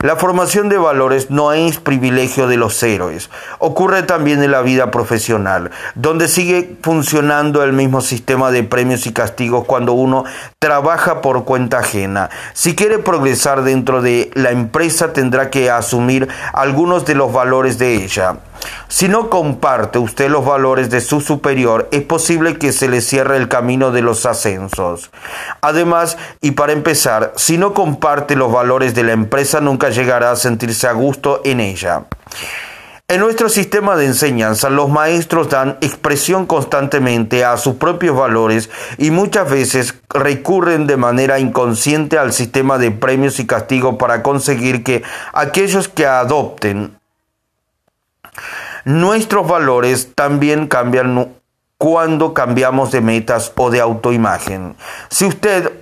La 0.00 0.14
formación 0.14 0.68
de 0.68 0.78
valores 0.78 1.28
no 1.28 1.52
es 1.52 1.78
privilegio 1.78 2.46
de 2.46 2.56
los 2.56 2.80
héroes. 2.84 3.30
Ocurre 3.58 4.04
también 4.04 4.40
en 4.44 4.52
la 4.52 4.62
vida 4.62 4.92
profesional, 4.92 5.72
donde 5.96 6.28
sigue 6.28 6.76
funcionando 6.82 7.64
el 7.64 7.72
mismo 7.72 8.00
sistema 8.00 8.52
de 8.52 8.62
premios 8.62 9.06
y 9.08 9.12
castigos 9.12 9.64
cuando 9.64 9.94
uno 9.94 10.24
trabaja 10.60 11.20
por 11.20 11.44
cuenta 11.44 11.80
ajena. 11.80 12.30
Si 12.52 12.76
quiere 12.76 13.00
progresar 13.00 13.64
dentro 13.64 14.00
de 14.00 14.30
la 14.34 14.52
empresa 14.52 15.12
tendrá 15.12 15.50
que 15.50 15.68
asumir 15.68 16.28
algunos 16.52 17.04
de 17.04 17.16
los 17.16 17.32
valores 17.32 17.76
de 17.78 17.96
ella. 17.96 18.36
Si 18.88 19.08
no 19.08 19.30
comparte 19.30 19.98
usted 19.98 20.30
los 20.30 20.44
valores 20.44 20.90
de 20.90 21.00
su 21.00 21.20
superior, 21.20 21.88
es 21.92 22.02
posible 22.02 22.58
que 22.58 22.72
se 22.72 22.88
le 22.88 23.00
cierre 23.00 23.36
el 23.36 23.48
camino 23.48 23.90
de 23.90 24.02
los 24.02 24.26
ascensos. 24.26 25.10
Además, 25.60 26.16
y 26.40 26.52
para 26.52 26.72
empezar, 26.72 27.32
si 27.36 27.58
no 27.58 27.74
comparte 27.74 28.36
los 28.36 28.52
valores 28.52 28.94
de 28.94 29.04
la 29.04 29.12
empresa, 29.12 29.60
nunca 29.60 29.90
llegará 29.90 30.30
a 30.30 30.36
sentirse 30.36 30.86
a 30.86 30.92
gusto 30.92 31.42
en 31.44 31.60
ella. 31.60 32.04
En 33.10 33.20
nuestro 33.20 33.48
sistema 33.48 33.96
de 33.96 34.04
enseñanza, 34.04 34.68
los 34.68 34.90
maestros 34.90 35.48
dan 35.48 35.78
expresión 35.80 36.44
constantemente 36.44 37.42
a 37.42 37.56
sus 37.56 37.76
propios 37.76 38.14
valores 38.14 38.68
y 38.98 39.10
muchas 39.10 39.50
veces 39.50 39.94
recurren 40.10 40.86
de 40.86 40.98
manera 40.98 41.38
inconsciente 41.38 42.18
al 42.18 42.34
sistema 42.34 42.76
de 42.76 42.90
premios 42.90 43.40
y 43.40 43.46
castigos 43.46 43.96
para 43.96 44.22
conseguir 44.22 44.84
que 44.84 45.02
aquellos 45.32 45.88
que 45.88 46.04
adopten 46.04 46.97
Nuestros 48.84 49.46
valores 49.48 50.14
también 50.14 50.66
cambian 50.66 51.34
cuando 51.76 52.34
cambiamos 52.34 52.90
de 52.90 53.00
metas 53.00 53.52
o 53.56 53.70
de 53.70 53.80
autoimagen. 53.80 54.76
Si 55.08 55.26
usted 55.26 55.72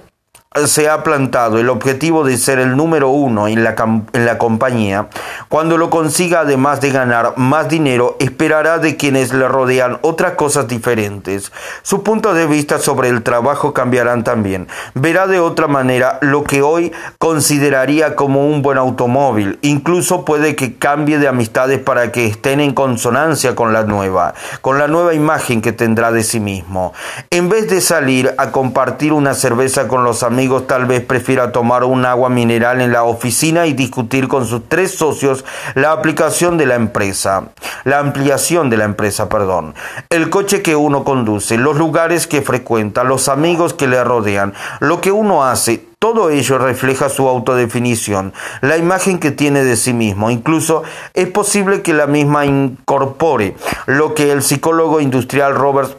se 0.64 0.88
ha 0.88 1.02
plantado 1.02 1.58
el 1.58 1.68
objetivo 1.68 2.24
de 2.24 2.38
ser 2.38 2.58
el 2.58 2.76
número 2.76 3.10
uno 3.10 3.48
en 3.48 3.62
la, 3.62 3.74
en 4.12 4.26
la 4.26 4.38
compañía, 4.38 5.08
cuando 5.48 5.76
lo 5.76 5.90
consiga 5.90 6.40
además 6.40 6.80
de 6.80 6.90
ganar 6.90 7.34
más 7.36 7.68
dinero, 7.68 8.16
esperará 8.18 8.78
de 8.78 8.96
quienes 8.96 9.32
le 9.32 9.46
rodean 9.48 9.98
otras 10.02 10.32
cosas 10.32 10.68
diferentes. 10.68 11.52
Su 11.82 12.02
punto 12.02 12.34
de 12.34 12.46
vista 12.46 12.78
sobre 12.78 13.08
el 13.08 13.22
trabajo 13.22 13.74
cambiarán 13.74 14.24
también. 14.24 14.68
Verá 14.94 15.26
de 15.26 15.40
otra 15.40 15.66
manera 15.66 16.18
lo 16.22 16.44
que 16.44 16.62
hoy 16.62 16.92
consideraría 17.18 18.16
como 18.16 18.46
un 18.46 18.62
buen 18.62 18.78
automóvil. 18.78 19.58
Incluso 19.62 20.24
puede 20.24 20.56
que 20.56 20.76
cambie 20.76 21.18
de 21.18 21.28
amistades 21.28 21.78
para 21.80 22.12
que 22.12 22.26
estén 22.26 22.60
en 22.60 22.72
consonancia 22.72 23.54
con 23.54 23.72
la 23.72 23.84
nueva, 23.84 24.34
con 24.60 24.78
la 24.78 24.88
nueva 24.88 25.14
imagen 25.14 25.60
que 25.60 25.72
tendrá 25.72 26.12
de 26.12 26.22
sí 26.22 26.40
mismo. 26.40 26.92
En 27.30 27.48
vez 27.48 27.68
de 27.68 27.80
salir 27.80 28.34
a 28.38 28.50
compartir 28.52 29.12
una 29.12 29.34
cerveza 29.34 29.88
con 29.88 30.04
los 30.04 30.22
amigos, 30.22 30.45
tal 30.66 30.86
vez 30.86 31.04
prefiera 31.04 31.52
tomar 31.52 31.84
un 31.84 32.04
agua 32.04 32.28
mineral 32.28 32.80
en 32.80 32.92
la 32.92 33.02
oficina 33.02 33.66
y 33.66 33.72
discutir 33.72 34.28
con 34.28 34.46
sus 34.46 34.68
tres 34.68 34.96
socios 34.96 35.44
la 35.74 35.92
aplicación 35.92 36.56
de 36.56 36.66
la 36.66 36.76
empresa, 36.76 37.48
la 37.84 37.98
ampliación 37.98 38.70
de 38.70 38.76
la 38.76 38.84
empresa, 38.84 39.28
perdón, 39.28 39.74
el 40.08 40.30
coche 40.30 40.62
que 40.62 40.76
uno 40.76 41.04
conduce, 41.04 41.58
los 41.58 41.76
lugares 41.76 42.26
que 42.26 42.42
frecuenta, 42.42 43.04
los 43.04 43.28
amigos 43.28 43.74
que 43.74 43.88
le 43.88 44.02
rodean, 44.02 44.54
lo 44.80 45.00
que 45.00 45.12
uno 45.12 45.44
hace, 45.44 45.84
todo 45.98 46.30
ello 46.30 46.58
refleja 46.58 47.08
su 47.08 47.28
autodefinición, 47.28 48.32
la 48.60 48.76
imagen 48.76 49.18
que 49.18 49.30
tiene 49.30 49.64
de 49.64 49.76
sí 49.76 49.92
mismo. 49.92 50.30
Incluso 50.30 50.82
es 51.14 51.28
posible 51.28 51.82
que 51.82 51.94
la 51.94 52.06
misma 52.06 52.44
incorpore 52.44 53.56
lo 53.86 54.14
que 54.14 54.30
el 54.30 54.42
psicólogo 54.42 55.00
industrial 55.00 55.54
Robert 55.54 55.96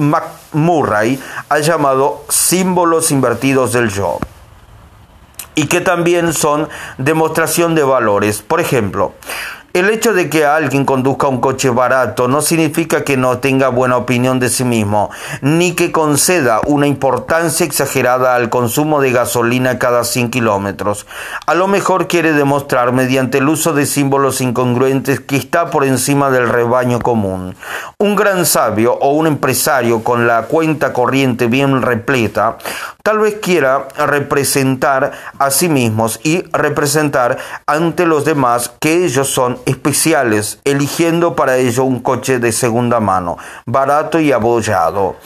McMurray 0.00 1.20
ha 1.48 1.58
llamado 1.58 2.24
símbolos 2.28 3.10
invertidos 3.10 3.72
del 3.72 3.90
yo 3.90 4.18
y 5.54 5.66
que 5.66 5.80
también 5.80 6.32
son 6.32 6.68
demostración 6.98 7.74
de 7.74 7.82
valores. 7.82 8.42
Por 8.42 8.60
ejemplo, 8.60 9.12
el 9.72 9.88
hecho 9.88 10.12
de 10.12 10.28
que 10.28 10.44
alguien 10.44 10.84
conduzca 10.84 11.28
un 11.28 11.40
coche 11.40 11.70
barato 11.70 12.26
no 12.26 12.42
significa 12.42 13.04
que 13.04 13.16
no 13.16 13.38
tenga 13.38 13.68
buena 13.68 13.96
opinión 13.96 14.40
de 14.40 14.48
sí 14.48 14.64
mismo, 14.64 15.10
ni 15.42 15.74
que 15.74 15.92
conceda 15.92 16.60
una 16.66 16.88
importancia 16.88 17.64
exagerada 17.64 18.34
al 18.34 18.50
consumo 18.50 19.00
de 19.00 19.12
gasolina 19.12 19.78
cada 19.78 20.02
100 20.02 20.30
kilómetros. 20.30 21.06
A 21.46 21.54
lo 21.54 21.68
mejor 21.68 22.08
quiere 22.08 22.32
demostrar 22.32 22.92
mediante 22.92 23.38
el 23.38 23.48
uso 23.48 23.72
de 23.72 23.86
símbolos 23.86 24.40
incongruentes 24.40 25.20
que 25.20 25.36
está 25.36 25.70
por 25.70 25.84
encima 25.84 26.30
del 26.30 26.48
rebaño 26.48 26.98
común. 27.00 27.54
Un 27.98 28.16
gran 28.16 28.46
sabio 28.46 28.94
o 28.94 29.12
un 29.12 29.26
empresario 29.26 30.02
con 30.02 30.26
la 30.26 30.42
cuenta 30.42 30.92
corriente 30.92 31.46
bien 31.46 31.82
repleta 31.82 32.58
tal 33.02 33.18
vez 33.18 33.36
quiera 33.40 33.88
representar 33.96 35.12
a 35.38 35.50
sí 35.50 35.68
mismos 35.68 36.20
y 36.22 36.42
representar 36.52 37.38
ante 37.66 38.06
los 38.06 38.24
demás 38.24 38.72
que 38.80 39.04
ellos 39.04 39.28
son 39.28 39.58
especiales, 39.66 40.60
eligiendo 40.64 41.36
para 41.36 41.56
ello 41.56 41.84
un 41.84 42.00
coche 42.00 42.38
de 42.38 42.52
segunda 42.52 43.00
mano, 43.00 43.38
barato 43.66 44.20
y 44.20 44.32
abollado. 44.32 45.16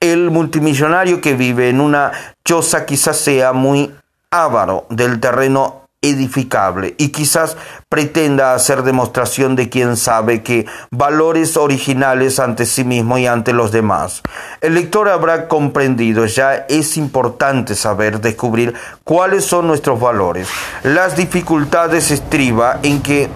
El 0.00 0.30
multimillonario 0.30 1.20
que 1.20 1.34
vive 1.34 1.68
en 1.68 1.80
una 1.80 2.12
choza 2.44 2.86
quizás 2.86 3.16
sea 3.16 3.52
muy 3.52 3.94
avaro 4.30 4.86
del 4.90 5.20
terreno 5.20 5.83
edificable 6.04 6.94
y 6.98 7.08
quizás 7.08 7.56
pretenda 7.88 8.54
hacer 8.54 8.82
demostración 8.82 9.56
de 9.56 9.68
quien 9.68 9.96
sabe 9.96 10.42
que 10.42 10.66
valores 10.90 11.56
originales 11.56 12.38
ante 12.38 12.66
sí 12.66 12.84
mismo 12.84 13.18
y 13.18 13.26
ante 13.26 13.52
los 13.52 13.72
demás. 13.72 14.22
El 14.60 14.74
lector 14.74 15.08
habrá 15.08 15.48
comprendido, 15.48 16.26
ya 16.26 16.54
es 16.68 16.96
importante 16.96 17.74
saber 17.74 18.20
descubrir 18.20 18.74
cuáles 19.02 19.44
son 19.44 19.66
nuestros 19.66 19.98
valores. 19.98 20.48
Las 20.82 21.16
dificultades 21.16 22.10
estriba 22.10 22.80
en 22.82 23.02
que 23.02 23.28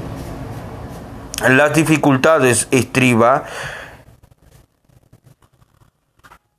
las 1.48 1.72
dificultades 1.74 2.68
estriba 2.70 3.44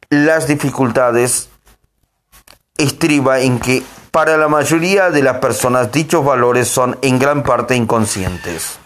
las 0.10 0.48
dificultades 0.48 1.49
estriba 2.80 3.42
en 3.42 3.60
que 3.60 3.84
para 4.12 4.38
la 4.38 4.48
mayoría 4.48 5.12
de 5.12 5.22
las 5.22 5.38
personas 5.38 5.92
dichos 5.92 6.26
valores 6.26 6.68
son 6.68 6.98
en 7.02 7.20
gran 7.20 7.44
parte 7.44 7.76
inconscientes. 7.76 8.79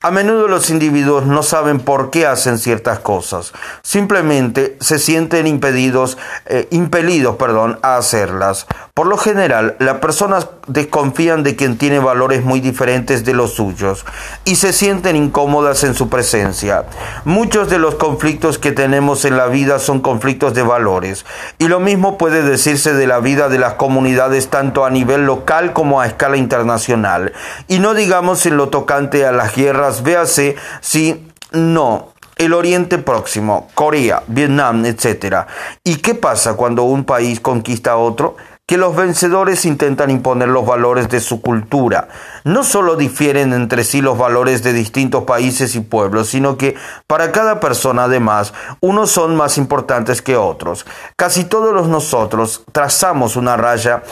A 0.00 0.12
menudo 0.12 0.46
los 0.46 0.70
individuos 0.70 1.26
no 1.26 1.42
saben 1.42 1.80
por 1.80 2.10
qué 2.10 2.24
hacen 2.24 2.60
ciertas 2.60 3.00
cosas, 3.00 3.52
simplemente 3.82 4.76
se 4.78 5.00
sienten 5.00 5.48
impedidos, 5.48 6.18
eh, 6.46 6.68
impelidos 6.70 7.34
perdón, 7.34 7.80
a 7.82 7.96
hacerlas. 7.96 8.68
Por 8.94 9.08
lo 9.08 9.16
general, 9.16 9.74
las 9.80 9.98
personas 9.98 10.50
desconfían 10.68 11.42
de 11.42 11.56
quien 11.56 11.78
tiene 11.78 11.98
valores 11.98 12.44
muy 12.44 12.60
diferentes 12.60 13.24
de 13.24 13.34
los 13.34 13.54
suyos 13.54 14.04
y 14.44 14.54
se 14.56 14.72
sienten 14.72 15.16
incómodas 15.16 15.82
en 15.82 15.94
su 15.94 16.08
presencia. 16.08 16.84
Muchos 17.24 17.68
de 17.68 17.80
los 17.80 17.96
conflictos 17.96 18.58
que 18.58 18.70
tenemos 18.70 19.24
en 19.24 19.36
la 19.36 19.46
vida 19.46 19.80
son 19.80 20.00
conflictos 20.00 20.54
de 20.54 20.62
valores 20.62 21.26
y 21.58 21.66
lo 21.66 21.80
mismo 21.80 22.18
puede 22.18 22.42
decirse 22.42 22.92
de 22.92 23.08
la 23.08 23.18
vida 23.18 23.48
de 23.48 23.58
las 23.58 23.74
comunidades 23.74 24.48
tanto 24.48 24.84
a 24.84 24.90
nivel 24.90 25.26
local 25.26 25.72
como 25.72 26.00
a 26.00 26.06
escala 26.06 26.36
internacional. 26.36 27.32
Y 27.66 27.80
no 27.80 27.94
digamos 27.94 28.46
en 28.46 28.56
lo 28.56 28.68
tocante 28.68 29.26
a 29.26 29.32
las 29.32 29.56
guerras, 29.56 29.87
véase 30.02 30.56
si 30.80 31.26
no 31.52 32.12
el 32.36 32.54
Oriente 32.54 32.98
Próximo, 32.98 33.68
Corea, 33.74 34.22
Vietnam, 34.28 34.86
etc. 34.86 35.46
¿Y 35.82 35.96
qué 35.96 36.14
pasa 36.14 36.54
cuando 36.54 36.84
un 36.84 37.04
país 37.04 37.40
conquista 37.40 37.92
a 37.92 37.96
otro? 37.96 38.36
que 38.68 38.76
los 38.76 38.94
vencedores 38.94 39.64
intentan 39.64 40.10
imponer 40.10 40.48
los 40.48 40.66
valores 40.66 41.08
de 41.08 41.20
su 41.20 41.40
cultura. 41.40 42.08
No 42.44 42.64
solo 42.64 42.96
difieren 42.96 43.54
entre 43.54 43.82
sí 43.82 44.02
los 44.02 44.18
valores 44.18 44.62
de 44.62 44.74
distintos 44.74 45.24
países 45.24 45.74
y 45.74 45.80
pueblos, 45.80 46.28
sino 46.28 46.58
que 46.58 46.74
para 47.06 47.32
cada 47.32 47.60
persona 47.60 48.04
además 48.04 48.52
unos 48.80 49.10
son 49.10 49.36
más 49.36 49.56
importantes 49.56 50.20
que 50.20 50.36
otros. 50.36 50.84
Casi 51.16 51.44
todos 51.44 51.88
nosotros 51.88 52.64
trazamos 52.70 53.36
una 53.36 53.56
raya 53.56 54.02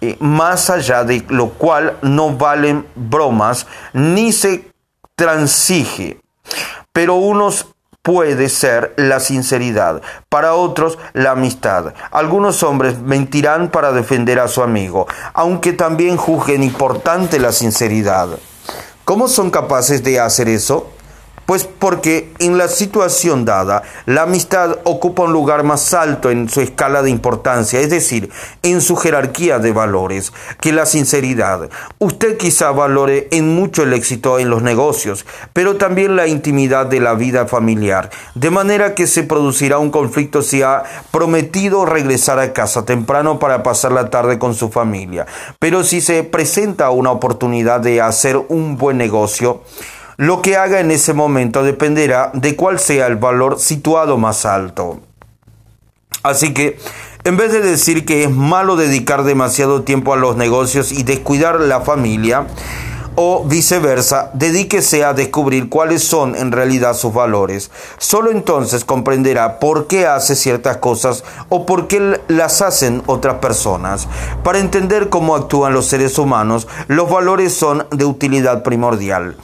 eh, 0.00 0.16
más 0.20 0.70
allá 0.70 1.02
de 1.02 1.24
lo 1.28 1.48
cual 1.48 1.96
no 2.02 2.30
valen 2.36 2.86
bromas 2.94 3.66
ni 3.92 4.30
se 4.30 4.70
transige. 5.16 6.20
Pero 6.92 7.14
unos 7.14 7.66
puede 8.02 8.48
ser 8.48 8.94
la 8.96 9.18
sinceridad, 9.18 10.00
para 10.28 10.54
otros 10.54 10.96
la 11.12 11.32
amistad. 11.32 11.92
Algunos 12.12 12.62
hombres 12.62 13.00
mentirán 13.00 13.70
para 13.72 13.90
defender 13.90 14.38
a 14.38 14.46
su 14.46 14.62
amigo, 14.62 15.08
aunque 15.34 15.72
también 15.72 16.16
juzguen 16.16 16.62
importante 16.62 17.40
la 17.40 17.50
sinceridad. 17.50 18.28
¿Cómo 19.04 19.26
son 19.26 19.50
capaces 19.50 20.04
de 20.04 20.20
hacer 20.20 20.48
eso? 20.48 20.92
Pues 21.46 21.64
porque 21.64 22.32
en 22.40 22.58
la 22.58 22.66
situación 22.66 23.44
dada, 23.44 23.82
la 24.04 24.22
amistad 24.22 24.78
ocupa 24.82 25.22
un 25.22 25.32
lugar 25.32 25.62
más 25.62 25.94
alto 25.94 26.30
en 26.30 26.48
su 26.48 26.60
escala 26.60 27.02
de 27.02 27.10
importancia, 27.10 27.78
es 27.78 27.88
decir, 27.88 28.30
en 28.62 28.80
su 28.80 28.96
jerarquía 28.96 29.60
de 29.60 29.72
valores, 29.72 30.32
que 30.60 30.72
la 30.72 30.86
sinceridad. 30.86 31.70
Usted 32.00 32.36
quizá 32.36 32.72
valore 32.72 33.28
en 33.30 33.54
mucho 33.54 33.84
el 33.84 33.92
éxito 33.92 34.40
en 34.40 34.50
los 34.50 34.62
negocios, 34.62 35.24
pero 35.52 35.76
también 35.76 36.16
la 36.16 36.26
intimidad 36.26 36.86
de 36.86 36.98
la 37.00 37.14
vida 37.14 37.46
familiar, 37.46 38.10
de 38.34 38.50
manera 38.50 38.96
que 38.96 39.06
se 39.06 39.22
producirá 39.22 39.78
un 39.78 39.92
conflicto 39.92 40.42
si 40.42 40.62
ha 40.62 40.82
prometido 41.12 41.86
regresar 41.86 42.40
a 42.40 42.52
casa 42.52 42.84
temprano 42.84 43.38
para 43.38 43.62
pasar 43.62 43.92
la 43.92 44.10
tarde 44.10 44.40
con 44.40 44.54
su 44.54 44.70
familia. 44.70 45.26
Pero 45.60 45.84
si 45.84 46.00
se 46.00 46.24
presenta 46.24 46.90
una 46.90 47.12
oportunidad 47.12 47.80
de 47.80 48.00
hacer 48.00 48.36
un 48.48 48.76
buen 48.76 48.98
negocio, 48.98 49.62
lo 50.16 50.42
que 50.42 50.56
haga 50.56 50.80
en 50.80 50.90
ese 50.90 51.12
momento 51.12 51.62
dependerá 51.62 52.30
de 52.34 52.56
cuál 52.56 52.78
sea 52.78 53.06
el 53.06 53.16
valor 53.16 53.58
situado 53.58 54.16
más 54.18 54.46
alto. 54.46 55.00
Así 56.22 56.54
que, 56.54 56.78
en 57.24 57.36
vez 57.36 57.52
de 57.52 57.60
decir 57.60 58.04
que 58.04 58.24
es 58.24 58.30
malo 58.30 58.76
dedicar 58.76 59.24
demasiado 59.24 59.82
tiempo 59.82 60.12
a 60.12 60.16
los 60.16 60.36
negocios 60.36 60.92
y 60.92 61.02
descuidar 61.02 61.60
la 61.60 61.80
familia, 61.80 62.46
o 63.16 63.44
viceversa, 63.44 64.30
dedíquese 64.34 65.02
a 65.02 65.14
descubrir 65.14 65.68
cuáles 65.68 66.04
son 66.04 66.36
en 66.36 66.52
realidad 66.52 66.94
sus 66.94 67.12
valores. 67.12 67.70
Solo 67.98 68.30
entonces 68.30 68.84
comprenderá 68.84 69.58
por 69.58 69.86
qué 69.86 70.06
hace 70.06 70.36
ciertas 70.36 70.76
cosas 70.76 71.24
o 71.48 71.64
por 71.66 71.88
qué 71.88 72.20
las 72.28 72.60
hacen 72.60 73.02
otras 73.06 73.36
personas. 73.36 74.06
Para 74.44 74.58
entender 74.58 75.08
cómo 75.08 75.34
actúan 75.34 75.72
los 75.72 75.86
seres 75.86 76.18
humanos, 76.18 76.68
los 76.88 77.10
valores 77.10 77.54
son 77.54 77.86
de 77.90 78.04
utilidad 78.04 78.62
primordial. 78.62 79.36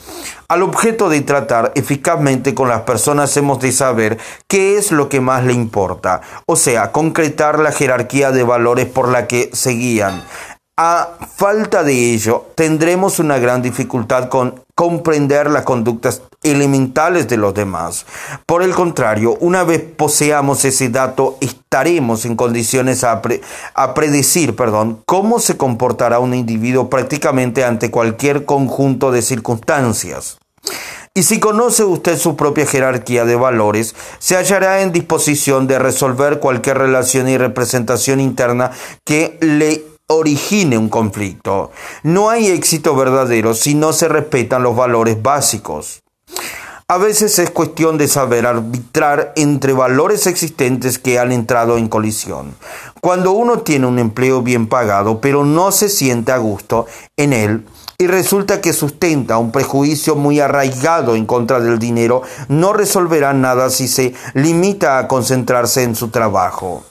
Al 0.53 0.63
objeto 0.63 1.09
de 1.09 1.23
tratar 1.23 1.73
eficazmente 1.77 2.55
con 2.55 2.69
las 2.69 2.83
personas 2.83 3.35
hemos 3.39 3.59
de 3.61 3.73
saber 3.73 4.19
qué 4.49 4.77
es 4.77 4.93
lo 4.93 5.09
que 5.09 5.19
más 5.19 5.45
le 5.45 5.55
importa, 5.55 6.21
o 6.45 6.57
sea, 6.57 6.93
concretar 6.93 7.59
la 7.59 7.73
jerarquía 7.73 8.33
de 8.33 8.43
valores 8.43 8.85
por 8.85 9.09
la 9.09 9.27
que 9.27 9.49
se 9.55 9.71
guían. 9.71 10.23
A 10.77 11.09
falta 11.37 11.83
de 11.83 12.13
ello, 12.13 12.49
tendremos 12.55 13.19
una 13.19 13.39
gran 13.39 13.63
dificultad 13.63 14.29
con 14.29 14.63
comprender 14.75 15.51
las 15.51 15.65
conductas 15.65 16.21
elementales 16.43 17.29
de 17.29 17.39
los 17.39 17.55
demás. 17.55 18.05
Por 18.45 18.63
el 18.63 18.75
contrario, 18.75 19.39
una 19.41 19.65
vez 19.65 19.81
poseamos 19.81 20.67
ese 20.67 20.91
dato, 20.91 21.39
estaremos 21.41 22.27
en 22.27 22.37
condiciones 22.37 23.05
a, 23.05 23.23
a, 23.75 23.95
predecir 23.95 24.55
perdón, 24.55 25.01
cómo 25.07 25.39
se 25.39 25.57
comportará 25.57 26.19
un 26.19 26.35
individuo 26.35 26.91
prácticamente 26.91 27.65
ante 27.65 27.91
cualquier 27.91 28.45
conjunto 28.45 29.13
de 29.13 29.23
circunstancias. 29.23 30.42
Y 31.15 31.25
si 31.25 31.41
conoce 31.41 31.85
usted 31.85 32.19
su 32.19 32.37
propia 32.37 32.67
jerarquía 32.67 33.25
de 33.25 33.37
valores, 33.37 33.95
se 34.19 34.37
hallará 34.37 34.81
en 34.81 34.93
disposición 34.93 35.67
de 35.67 35.79
resolver 35.79 36.39
cualquier 36.39 36.79
relación 36.79 37.29
y 37.29 37.37
representación 37.37 38.19
interna 38.19 38.71
que 39.05 39.37
le 39.41 39.85
origine 40.07 40.79
un 40.79 40.89
conflicto. 40.89 41.71
No 42.03 42.31
hay 42.31 42.49
éxito 42.49 42.97
verdadero 42.97 43.55
si 43.55 43.75
no 43.75 43.93
se 43.93 44.09
respetan 44.09 44.63
los 44.63 44.75
valores 44.75 45.21
básicos. 45.23 46.03
A 46.89 46.99
veces 46.99 47.39
es 47.39 47.51
cuestión 47.51 47.97
de 47.97 48.09
saber 48.09 48.47
arbitrar 48.47 49.33
entre 49.37 49.73
valores 49.73 50.27
existentes 50.27 50.99
que 50.99 51.19
han 51.19 51.33
entrado 51.33 51.79
en 51.79 51.89
colisión. 51.89 52.55
Cuando 53.01 53.33
uno 53.33 53.61
tiene 53.61 53.87
un 53.87 53.99
empleo 53.99 54.43
bien 54.43 54.67
pagado 54.67 55.21
pero 55.21 55.45
no 55.45 55.73
se 55.73 55.89
siente 55.89 56.33
a 56.33 56.39
gusto 56.39 56.87
en 57.17 57.33
él, 57.33 57.65
y 57.99 58.07
resulta 58.07 58.61
que 58.61 58.73
sustenta 58.73 59.39
un 59.39 59.53
prejuicio 59.53 60.17
muy 60.17 60.41
arraigado 60.41 61.15
en 61.15 61.27
contra 61.27 61.61
del 61.61 61.79
dinero, 61.79 62.23
no 62.49 62.73
resolverá 62.73 63.33
nada 63.33 63.71
si 63.71 63.89
se 63.89 64.15
limita 64.35 64.99
a 64.99 65.09
concentrarse 65.09 65.83
en 65.83 65.95
su 65.95 66.09
trabajo. 66.09 66.85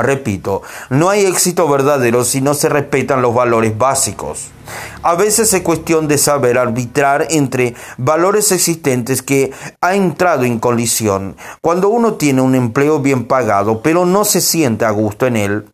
Repito, 0.00 0.62
no 0.90 1.10
hay 1.10 1.26
éxito 1.26 1.68
verdadero 1.68 2.24
si 2.24 2.40
no 2.40 2.54
se 2.54 2.68
respetan 2.68 3.20
los 3.20 3.34
valores 3.34 3.76
básicos. 3.76 4.50
A 5.02 5.14
veces 5.14 5.52
es 5.52 5.62
cuestión 5.62 6.08
de 6.08 6.18
saber 6.18 6.58
arbitrar 6.58 7.26
entre 7.30 7.74
valores 7.98 8.52
existentes 8.52 9.22
que 9.22 9.52
ha 9.80 9.94
entrado 9.94 10.44
en 10.44 10.58
colisión. 10.58 11.36
Cuando 11.60 11.88
uno 11.88 12.14
tiene 12.14 12.40
un 12.40 12.54
empleo 12.54 13.00
bien 13.00 13.24
pagado, 13.24 13.82
pero 13.82 14.06
no 14.06 14.24
se 14.24 14.40
siente 14.40 14.84
a 14.84 14.90
gusto 14.90 15.26
en 15.26 15.36
él, 15.36 15.64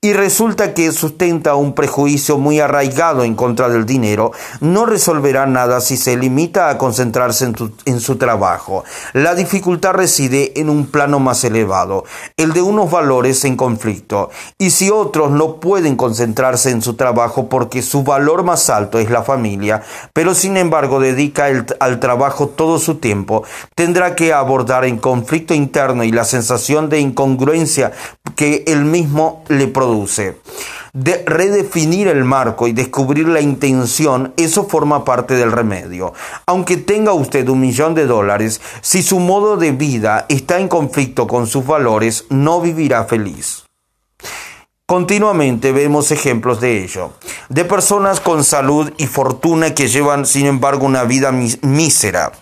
y 0.00 0.14
resulta 0.14 0.72
que 0.72 0.92
sustenta 0.92 1.54
un 1.54 1.74
prejuicio 1.74 2.38
muy 2.38 2.58
arraigado 2.58 3.22
en 3.22 3.34
contra 3.34 3.68
del 3.68 3.84
dinero, 3.84 4.32
no 4.60 4.86
resolverá 4.86 5.44
nada 5.44 5.82
si 5.82 5.98
se 5.98 6.16
limita 6.16 6.70
a 6.70 6.78
concentrarse 6.78 7.44
en, 7.44 7.54
en, 7.84 8.00
su 8.00 8.16
trabajo. 8.16 8.84
La 9.12 9.34
dificultad 9.34 9.92
reside 9.92 10.58
en 10.58 10.70
un 10.70 10.86
plano 10.86 11.20
más 11.20 11.44
elevado, 11.44 12.04
el 12.38 12.54
de 12.54 12.62
unos 12.62 12.90
valores 12.90 13.44
en 13.44 13.56
conflicto, 13.56 14.30
y 14.56 14.70
si 14.70 14.88
otros 14.88 15.30
no 15.32 15.56
pueden 15.56 15.96
concentrarse 15.96 16.70
en 16.70 16.80
su 16.80 16.94
trabajo 16.94 17.50
porque 17.50 17.82
su 17.82 18.02
valor 18.02 18.39
más 18.42 18.70
alto 18.70 18.98
es 18.98 19.10
la 19.10 19.22
familia, 19.22 19.82
pero 20.12 20.34
sin 20.34 20.56
embargo 20.56 21.00
dedica 21.00 21.46
al 21.78 22.00
trabajo 22.00 22.48
todo 22.48 22.78
su 22.78 22.96
tiempo, 22.96 23.44
tendrá 23.74 24.14
que 24.14 24.32
abordar 24.32 24.84
el 24.84 25.00
conflicto 25.00 25.54
interno 25.54 26.04
y 26.04 26.12
la 26.12 26.24
sensación 26.24 26.88
de 26.88 27.00
incongruencia 27.00 27.92
que 28.36 28.64
él 28.66 28.84
mismo 28.84 29.44
le 29.48 29.68
produce. 29.68 30.36
De 30.92 31.22
redefinir 31.24 32.08
el 32.08 32.24
marco 32.24 32.66
y 32.66 32.72
descubrir 32.72 33.28
la 33.28 33.40
intención, 33.40 34.34
eso 34.36 34.64
forma 34.64 35.04
parte 35.04 35.34
del 35.34 35.52
remedio. 35.52 36.12
Aunque 36.46 36.76
tenga 36.78 37.12
usted 37.12 37.48
un 37.48 37.60
millón 37.60 37.94
de 37.94 38.06
dólares, 38.06 38.60
si 38.80 39.02
su 39.02 39.20
modo 39.20 39.56
de 39.56 39.70
vida 39.70 40.26
está 40.28 40.58
en 40.58 40.66
conflicto 40.66 41.28
con 41.28 41.46
sus 41.46 41.64
valores, 41.64 42.24
no 42.28 42.60
vivirá 42.60 43.04
feliz. 43.04 43.69
Continuamente 44.90 45.70
vemos 45.70 46.10
ejemplos 46.10 46.60
de 46.60 46.82
ello, 46.82 47.12
de 47.48 47.64
personas 47.64 48.18
con 48.18 48.42
salud 48.42 48.92
y 48.98 49.06
fortuna 49.06 49.72
que 49.72 49.86
llevan 49.86 50.26
sin 50.26 50.46
embargo 50.46 50.84
una 50.84 51.04
vida 51.04 51.30
mísera. 51.30 52.32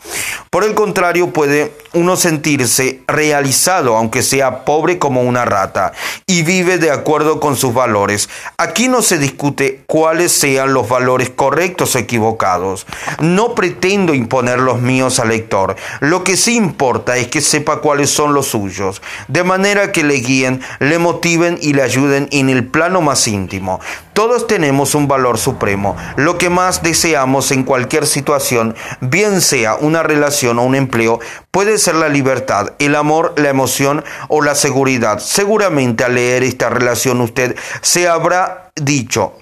Por 0.48 0.64
el 0.64 0.74
contrario, 0.74 1.30
puede 1.30 1.74
uno 1.92 2.16
sentirse 2.16 3.02
realizado, 3.06 3.96
aunque 3.96 4.22
sea 4.22 4.64
pobre 4.64 4.98
como 4.98 5.20
una 5.22 5.44
rata, 5.44 5.92
y 6.26 6.42
vive 6.42 6.78
de 6.78 6.90
acuerdo 6.90 7.38
con 7.38 7.54
sus 7.54 7.74
valores. 7.74 8.30
Aquí 8.56 8.88
no 8.88 9.02
se 9.02 9.18
discute 9.18 9.82
cuáles 9.86 10.32
sean 10.32 10.72
los 10.72 10.88
valores 10.88 11.28
correctos 11.28 11.94
o 11.94 11.98
equivocados. 11.98 12.86
No 13.20 13.54
pretendo 13.54 14.14
imponer 14.14 14.58
los 14.58 14.80
míos 14.80 15.18
al 15.18 15.28
lector. 15.28 15.76
Lo 16.00 16.24
que 16.24 16.38
sí 16.38 16.56
importa 16.56 17.18
es 17.18 17.28
que 17.28 17.42
sepa 17.42 17.80
cuáles 17.80 18.08
son 18.08 18.32
los 18.32 18.46
suyos, 18.48 19.02
de 19.28 19.44
manera 19.44 19.92
que 19.92 20.02
le 20.02 20.14
guíen, 20.14 20.62
le 20.78 20.98
motiven 20.98 21.58
y 21.60 21.74
le 21.74 21.82
ayuden 21.82 22.28
en 22.40 22.50
el 22.50 22.66
plano 22.66 23.00
más 23.00 23.26
íntimo. 23.28 23.80
Todos 24.12 24.46
tenemos 24.46 24.94
un 24.94 25.08
valor 25.08 25.38
supremo. 25.38 25.96
Lo 26.16 26.38
que 26.38 26.50
más 26.50 26.82
deseamos 26.82 27.50
en 27.50 27.64
cualquier 27.64 28.06
situación, 28.06 28.74
bien 29.00 29.40
sea 29.40 29.74
una 29.76 30.02
relación 30.02 30.58
o 30.58 30.64
un 30.64 30.74
empleo, 30.74 31.20
puede 31.50 31.78
ser 31.78 31.94
la 31.94 32.08
libertad, 32.08 32.72
el 32.78 32.94
amor, 32.94 33.34
la 33.36 33.48
emoción 33.48 34.04
o 34.28 34.42
la 34.42 34.54
seguridad. 34.54 35.18
Seguramente 35.18 36.04
al 36.04 36.14
leer 36.14 36.42
esta 36.42 36.68
relación 36.68 37.20
usted 37.20 37.56
se 37.80 38.08
habrá 38.08 38.70
dicho, 38.74 39.34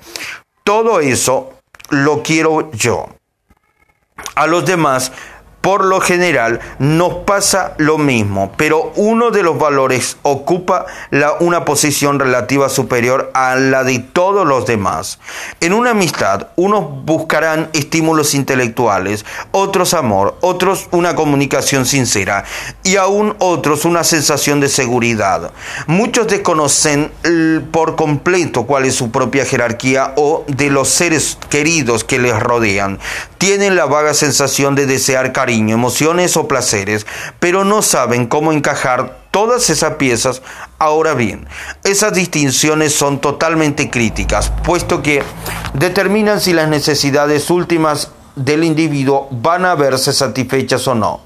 todo 0.65 1.01
eso 1.01 1.55
lo 1.91 2.23
quiero 2.23 2.71
yo. 2.73 3.09
A 4.35 4.47
los 4.47 4.65
demás 4.65 5.13
por 5.67 5.85
lo 5.85 6.01
general 6.01 6.61
nos 6.79 7.25
pasa 7.25 7.75
lo 7.79 7.99
mismo, 7.99 8.53
pero 8.57 8.93
uno 8.95 9.33
de 9.33 9.43
los 9.43 9.59
valores 9.59 10.17
ocupa 10.23 10.87
una 11.41 11.65
posición 11.65 12.21
relativa 12.21 12.69
superior 12.69 13.33
a 13.35 13.57
la 13.57 13.83
de 13.83 13.99
todos 13.99 14.47
los 14.47 14.65
demás. 14.65 15.19
En 15.59 15.73
una 15.73 15.91
amistad, 15.91 16.51
unos 16.55 16.85
buscarán 17.05 17.69
estímulos 17.73 18.35
intelectuales, 18.35 19.25
otros 19.51 19.93
amor, 19.93 20.37
otros 20.41 20.87
una 20.93 21.17
comunicación 21.17 21.85
sincera 21.85 22.45
y 22.85 22.95
aún 22.95 23.35
otros 23.41 23.85
una 23.85 24.05
sensación 24.05 24.61
de 24.61 24.69
seguridad. 24.69 25.51
Muchos 25.89 26.29
desconocen 26.29 27.11
por 27.73 27.97
completo 27.97 28.67
cuál 28.67 28.85
es 28.85 28.95
su 28.95 29.11
propia 29.11 29.45
jerarquía 29.45 30.13
o 30.15 30.45
de 30.47 30.71
los 30.71 30.91
seres 30.91 31.37
queridos 31.51 32.05
que 32.05 32.21
les 32.21 32.39
rodean. 32.39 33.01
Tienen 33.47 33.77
la 33.77 33.87
vaga 33.87 34.13
sensación 34.13 34.75
de 34.75 34.87
desear 34.87 35.33
cariño 35.33 35.73
emociones 35.73 36.37
o 36.37 36.49
placeres, 36.49 37.07
pero 37.39 37.65
no 37.65 37.81
saben 37.81 38.27
cómo 38.27 38.51
encajar 38.51 39.19
todas 39.31 39.71
esas 39.71 39.95
piezas. 39.95 40.43
Ahora 40.81 41.15
bien, 41.15 41.47
esas 41.85 42.13
distinciones 42.13 42.93
son 42.93 43.21
totalmente 43.21 43.89
críticas, 43.89 44.53
puesto 44.65 45.01
que 45.01 45.23
determinan 45.75 46.41
si 46.41 46.55
las 46.55 46.69
necesidades 46.69 47.49
últimas 47.49 48.11
del 48.35 48.65
individuo 48.65 49.29
van 49.31 49.65
a 49.65 49.77
verse 49.77 50.13
satisfechas 50.13 50.89
o 50.89 50.97
no. 50.97 51.26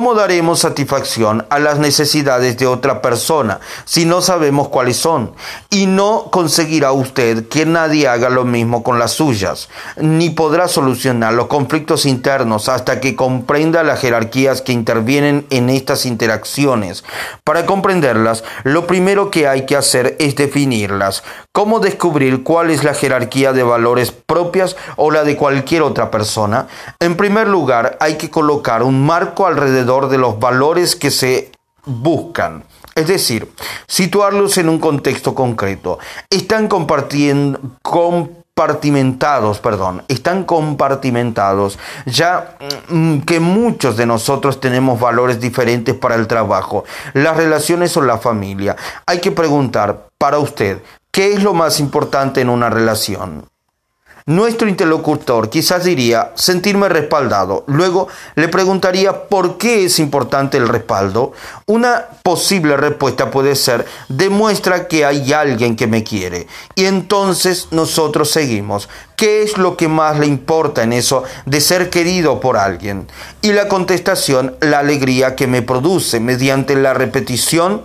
¿Cómo 0.00 0.14
daremos 0.14 0.60
satisfacción 0.60 1.44
a 1.50 1.58
las 1.58 1.78
necesidades 1.78 2.56
de 2.56 2.66
otra 2.66 3.02
persona 3.02 3.60
si 3.84 4.06
no 4.06 4.22
sabemos 4.22 4.68
cuáles 4.68 4.96
son? 4.96 5.32
Y 5.68 5.84
no 5.84 6.28
conseguirá 6.30 6.92
usted 6.92 7.48
que 7.48 7.66
nadie 7.66 8.08
haga 8.08 8.30
lo 8.30 8.46
mismo 8.46 8.82
con 8.82 8.98
las 8.98 9.12
suyas, 9.12 9.68
ni 9.98 10.30
podrá 10.30 10.68
solucionar 10.68 11.34
los 11.34 11.48
conflictos 11.48 12.06
internos 12.06 12.70
hasta 12.70 12.98
que 12.98 13.14
comprenda 13.14 13.82
las 13.82 14.00
jerarquías 14.00 14.62
que 14.62 14.72
intervienen 14.72 15.46
en 15.50 15.68
estas 15.68 16.06
interacciones. 16.06 17.04
Para 17.44 17.66
comprenderlas, 17.66 18.42
lo 18.64 18.86
primero 18.86 19.30
que 19.30 19.48
hay 19.48 19.66
que 19.66 19.76
hacer 19.76 20.16
es 20.18 20.34
definirlas. 20.34 21.22
¿Cómo 21.52 21.78
descubrir 21.78 22.42
cuál 22.42 22.70
es 22.70 22.84
la 22.84 22.94
jerarquía 22.94 23.52
de 23.52 23.64
valores 23.64 24.12
propias 24.12 24.76
o 24.96 25.10
la 25.10 25.24
de 25.24 25.36
cualquier 25.36 25.82
otra 25.82 26.10
persona? 26.10 26.68
En 27.00 27.18
primer 27.18 27.48
lugar, 27.48 27.98
hay 28.00 28.14
que 28.14 28.30
colocar 28.30 28.82
un 28.82 29.04
marco 29.04 29.46
alrededor 29.46 29.89
de 29.98 30.18
los 30.18 30.38
valores 30.38 30.94
que 30.94 31.10
se 31.10 31.50
buscan. 31.84 32.64
Es 32.94 33.08
decir, 33.08 33.50
situarlos 33.86 34.56
en 34.58 34.68
un 34.68 34.78
contexto 34.78 35.34
concreto. 35.34 35.98
Están 36.28 36.68
compartiendo, 36.68 37.58
compartimentados, 37.82 39.58
perdón, 39.58 40.02
están 40.06 40.44
compartimentados, 40.44 41.78
ya 42.06 42.56
mm, 42.88 43.20
que 43.20 43.40
muchos 43.40 43.96
de 43.96 44.06
nosotros 44.06 44.60
tenemos 44.60 45.00
valores 45.00 45.40
diferentes 45.40 45.94
para 45.94 46.14
el 46.14 46.26
trabajo, 46.26 46.84
las 47.14 47.36
relaciones 47.36 47.96
o 47.96 48.02
la 48.02 48.18
familia. 48.18 48.76
Hay 49.06 49.20
que 49.20 49.32
preguntar 49.32 50.08
para 50.18 50.38
usted, 50.38 50.82
¿qué 51.10 51.32
es 51.32 51.42
lo 51.42 51.54
más 51.54 51.80
importante 51.80 52.40
en 52.40 52.48
una 52.48 52.70
relación? 52.70 53.46
Nuestro 54.26 54.68
interlocutor 54.68 55.50
quizás 55.50 55.84
diría 55.84 56.32
sentirme 56.34 56.88
respaldado. 56.88 57.64
Luego 57.66 58.08
le 58.34 58.48
preguntaría 58.48 59.28
por 59.28 59.58
qué 59.58 59.84
es 59.84 59.98
importante 59.98 60.58
el 60.58 60.68
respaldo. 60.68 61.32
Una 61.66 62.06
posible 62.22 62.76
respuesta 62.76 63.30
puede 63.30 63.56
ser 63.56 63.86
demuestra 64.08 64.88
que 64.88 65.04
hay 65.04 65.32
alguien 65.32 65.76
que 65.76 65.86
me 65.86 66.04
quiere. 66.04 66.46
Y 66.74 66.84
entonces 66.84 67.68
nosotros 67.70 68.30
seguimos. 68.30 68.88
¿Qué 69.16 69.42
es 69.42 69.58
lo 69.58 69.76
que 69.76 69.88
más 69.88 70.18
le 70.18 70.26
importa 70.26 70.82
en 70.82 70.94
eso 70.94 71.24
de 71.44 71.60
ser 71.60 71.90
querido 71.90 72.40
por 72.40 72.56
alguien? 72.56 73.06
Y 73.42 73.52
la 73.52 73.68
contestación, 73.68 74.56
la 74.60 74.78
alegría 74.78 75.36
que 75.36 75.46
me 75.46 75.60
produce 75.60 76.20
mediante 76.20 76.74
la 76.74 76.94
repetición 76.94 77.82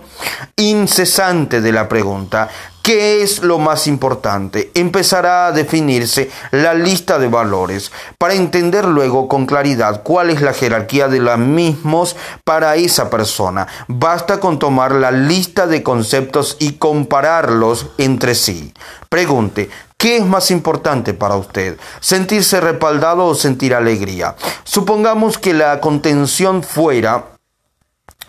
incesante 0.56 1.60
de 1.60 1.72
la 1.72 1.88
pregunta. 1.88 2.48
¿Qué 2.86 3.20
es 3.24 3.42
lo 3.42 3.58
más 3.58 3.88
importante? 3.88 4.70
Empezará 4.74 5.48
a 5.48 5.50
definirse 5.50 6.30
la 6.52 6.72
lista 6.72 7.18
de 7.18 7.26
valores 7.26 7.90
para 8.16 8.34
entender 8.34 8.84
luego 8.84 9.26
con 9.26 9.44
claridad 9.44 10.04
cuál 10.04 10.30
es 10.30 10.40
la 10.40 10.52
jerarquía 10.52 11.08
de 11.08 11.18
los 11.18 11.36
mismos 11.36 12.14
para 12.44 12.76
esa 12.76 13.10
persona. 13.10 13.66
Basta 13.88 14.38
con 14.38 14.60
tomar 14.60 14.92
la 14.92 15.10
lista 15.10 15.66
de 15.66 15.82
conceptos 15.82 16.56
y 16.60 16.74
compararlos 16.74 17.88
entre 17.98 18.36
sí. 18.36 18.72
Pregunte, 19.08 19.68
¿Qué 19.98 20.18
es 20.18 20.24
más 20.24 20.52
importante 20.52 21.12
para 21.14 21.36
usted? 21.36 21.78
¿Sentirse 22.00 22.60
respaldado 22.60 23.24
o 23.24 23.34
sentir 23.34 23.74
alegría? 23.74 24.36
Supongamos 24.62 25.38
que 25.38 25.54
la 25.54 25.80
contención 25.80 26.62
fuera 26.62 27.35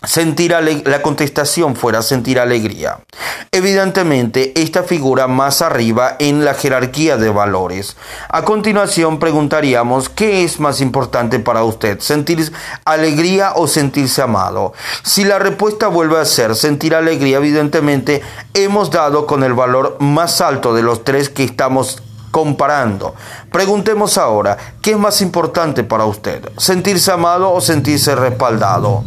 sentir 0.04 0.54
la 0.84 1.02
contestación 1.02 1.74
fuera 1.76 2.02
sentir 2.02 2.38
alegría. 2.38 2.98
Evidentemente, 3.50 4.52
esta 4.60 4.82
figura 4.82 5.26
más 5.26 5.62
arriba 5.62 6.16
en 6.18 6.44
la 6.44 6.54
jerarquía 6.54 7.16
de 7.16 7.30
valores. 7.30 7.96
A 8.28 8.42
continuación, 8.42 9.18
preguntaríamos, 9.18 10.08
¿qué 10.08 10.44
es 10.44 10.60
más 10.60 10.80
importante 10.80 11.38
para 11.38 11.64
usted? 11.64 11.98
¿Sentir 12.00 12.52
alegría 12.84 13.52
o 13.56 13.66
sentirse 13.66 14.22
amado? 14.22 14.72
Si 15.02 15.24
la 15.24 15.38
respuesta 15.38 15.88
vuelve 15.88 16.18
a 16.18 16.24
ser 16.24 16.54
sentir 16.54 16.94
alegría, 16.94 17.38
evidentemente, 17.38 18.22
hemos 18.54 18.90
dado 18.90 19.26
con 19.26 19.42
el 19.42 19.54
valor 19.54 19.96
más 20.00 20.40
alto 20.40 20.74
de 20.74 20.82
los 20.82 21.04
tres 21.04 21.28
que 21.28 21.44
estamos 21.44 22.02
comparando. 22.30 23.14
Preguntemos 23.50 24.18
ahora, 24.18 24.56
¿qué 24.82 24.92
es 24.92 24.98
más 24.98 25.20
importante 25.20 25.84
para 25.84 26.04
usted? 26.04 26.50
¿Sentirse 26.56 27.10
amado 27.12 27.52
o 27.52 27.60
sentirse 27.60 28.14
respaldado? 28.14 29.04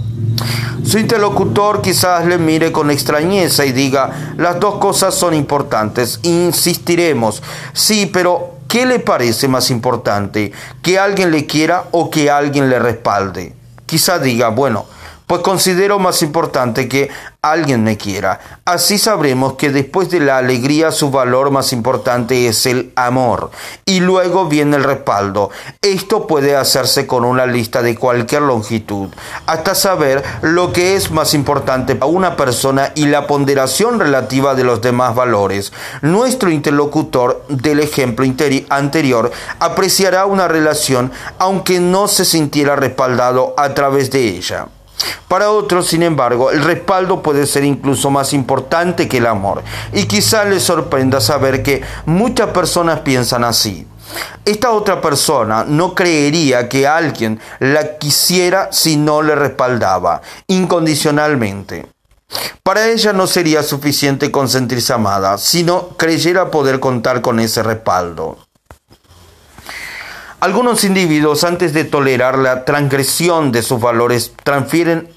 Su 0.84 0.98
interlocutor 0.98 1.82
quizás 1.82 2.26
le 2.26 2.38
mire 2.38 2.72
con 2.72 2.90
extrañeza 2.90 3.66
y 3.66 3.72
diga, 3.72 4.34
las 4.38 4.60
dos 4.60 4.76
cosas 4.76 5.14
son 5.14 5.34
importantes, 5.34 6.20
insistiremos. 6.24 7.44
Sí, 7.74 8.10
pero 8.12 8.56
¿qué 8.68 8.86
le 8.86 9.00
parece 9.00 9.48
más 9.48 9.70
importante? 9.70 10.52
¿Que 10.82 10.98
alguien 10.98 11.32
le 11.32 11.46
quiera 11.46 11.86
o 11.92 12.10
que 12.10 12.32
alguien 12.32 12.70
le 12.70 12.80
respalde? 12.80 13.56
Quizá 13.86 14.20
diga, 14.20 14.50
bueno, 14.50 14.86
pues 15.32 15.44
considero 15.44 15.98
más 15.98 16.24
importante 16.24 16.90
que 16.90 17.10
alguien 17.42 17.86
me 17.86 17.96
quiera. 17.96 18.42
Así 18.66 18.98
sabremos 18.98 19.54
que 19.54 19.70
después 19.70 20.10
de 20.10 20.20
la 20.20 20.38
alegría 20.38 20.92
su 20.92 21.10
valor 21.10 21.52
más 21.52 21.72
importante 21.72 22.48
es 22.48 22.66
el 22.66 22.92
amor 22.98 23.50
y 23.86 24.02
luego 24.02 24.50
viene 24.50 24.76
el 24.76 24.84
respaldo. 24.84 25.50
Esto 25.82 26.28
puede 26.28 26.58
hacerse 26.58 27.08
con 27.08 27.24
una 27.24 27.46
lista 27.46 27.82
de 27.82 27.96
cualquier 27.96 28.42
longitud 28.42 29.08
hasta 29.46 29.74
saber 29.74 30.22
lo 30.42 30.74
que 30.74 30.98
es 30.98 31.12
más 31.12 31.34
importante 31.34 31.96
para 31.96 32.12
una 32.12 32.36
persona 32.36 32.92
y 32.94 33.06
la 33.06 33.26
ponderación 33.26 34.02
relativa 34.02 34.54
de 34.54 34.66
los 34.66 34.82
demás 34.82 35.16
valores. 35.16 35.72
Nuestro 36.02 36.50
interlocutor 36.52 37.46
del 37.48 37.80
ejemplo 37.80 38.26
anterior 38.68 39.32
apreciará 39.60 40.26
una 40.26 40.50
relación 40.50 41.10
aunque 41.38 41.80
no 41.80 42.10
se 42.10 42.26
sintiera 42.26 42.76
respaldado 42.76 43.54
a 43.56 43.74
través 43.74 44.12
de 44.12 44.28
ella. 44.28 44.68
Para 45.28 45.52
otros, 45.52 45.88
sin 45.88 46.04
embargo, 46.04 46.52
el 46.52 46.64
respaldo 46.64 47.22
puede 47.22 47.46
ser 47.46 47.64
incluso 47.64 48.10
más 48.10 48.34
importante 48.34 49.08
que 49.08 49.18
el 49.18 49.28
amor. 49.28 49.64
Y 49.94 50.06
quizá 50.06 50.44
les 50.46 50.64
sorprenda 50.64 51.22
saber 51.22 51.64
que 51.64 51.82
muchas 52.06 52.50
personas 52.50 53.00
piensan 53.00 53.44
así. 53.44 53.88
Esta 54.44 54.72
otra 54.72 55.00
persona 55.00 55.64
no 55.64 55.96
creería 55.96 56.68
que 56.68 56.88
alguien 56.88 57.40
la 57.60 57.98
quisiera 57.98 58.70
si 58.72 58.98
no 58.98 59.22
le 59.22 59.36
respaldaba 59.36 60.22
incondicionalmente. 60.48 61.88
Para 62.64 62.90
ella 62.90 63.14
no 63.14 63.28
sería 63.28 63.64
suficiente 63.64 64.32
con 64.32 64.48
sentirse 64.48 64.94
amada, 64.94 65.38
sino 65.38 65.90
creyera 65.98 66.52
poder 66.52 66.80
contar 66.80 67.22
con 67.22 67.40
ese 67.40 67.64
respaldo. 67.64 68.38
Algunos 70.42 70.84
individuos, 70.86 71.44
antes 71.44 71.72
de 71.72 71.84
tolerar 71.84 72.40
la 72.40 72.66
transgresión 72.66 73.52
de 73.52 73.62
sus 73.62 73.80
valores, 73.80 74.34
prefieren, 74.44 75.08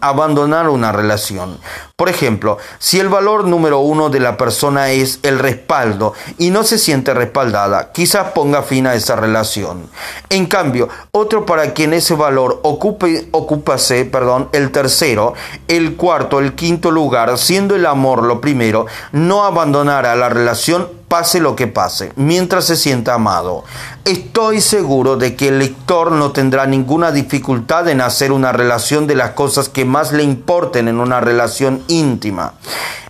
abandonar 0.00 0.68
una 0.68 0.90
relación. 0.90 1.56
Por 1.94 2.08
ejemplo, 2.08 2.58
si 2.80 2.98
el 2.98 3.08
valor 3.08 3.46
número 3.46 3.78
uno 3.78 4.10
de 4.10 4.18
la 4.18 4.36
persona 4.36 4.90
es 4.90 5.20
el 5.22 5.38
respaldo 5.38 6.14
y 6.36 6.50
no 6.50 6.64
se 6.64 6.78
siente 6.78 7.14
respaldada, 7.14 7.92
quizás 7.92 8.32
ponga 8.32 8.64
fin 8.64 8.88
a 8.88 8.94
esa 8.94 9.14
relación. 9.14 9.88
En 10.30 10.46
cambio, 10.46 10.88
otro 11.12 11.46
para 11.46 11.72
quien 11.72 11.92
ese 11.92 12.14
valor 12.14 12.58
ocupe, 12.64 13.28
ocupase, 13.30 14.04
perdón, 14.04 14.48
el 14.50 14.72
tercero, 14.72 15.34
el 15.68 15.94
cuarto, 15.94 16.40
el 16.40 16.56
quinto 16.56 16.90
lugar, 16.90 17.38
siendo 17.38 17.76
el 17.76 17.86
amor 17.86 18.24
lo 18.24 18.40
primero, 18.40 18.86
no 19.12 19.44
abandonará 19.44 20.16
la 20.16 20.28
relación 20.28 20.97
pase 21.08 21.40
lo 21.40 21.56
que 21.56 21.66
pase, 21.66 22.12
mientras 22.16 22.66
se 22.66 22.76
sienta 22.76 23.14
amado. 23.14 23.64
Estoy 24.04 24.60
seguro 24.60 25.16
de 25.16 25.34
que 25.34 25.48
el 25.48 25.58
lector 25.58 26.12
no 26.12 26.32
tendrá 26.32 26.66
ninguna 26.66 27.10
dificultad 27.10 27.88
en 27.88 28.00
hacer 28.00 28.30
una 28.30 28.52
relación 28.52 29.06
de 29.06 29.14
las 29.14 29.30
cosas 29.30 29.68
que 29.68 29.84
más 29.84 30.12
le 30.12 30.22
importen 30.22 30.86
en 30.88 31.00
una 31.00 31.20
relación 31.20 31.82
íntima. 31.88 32.54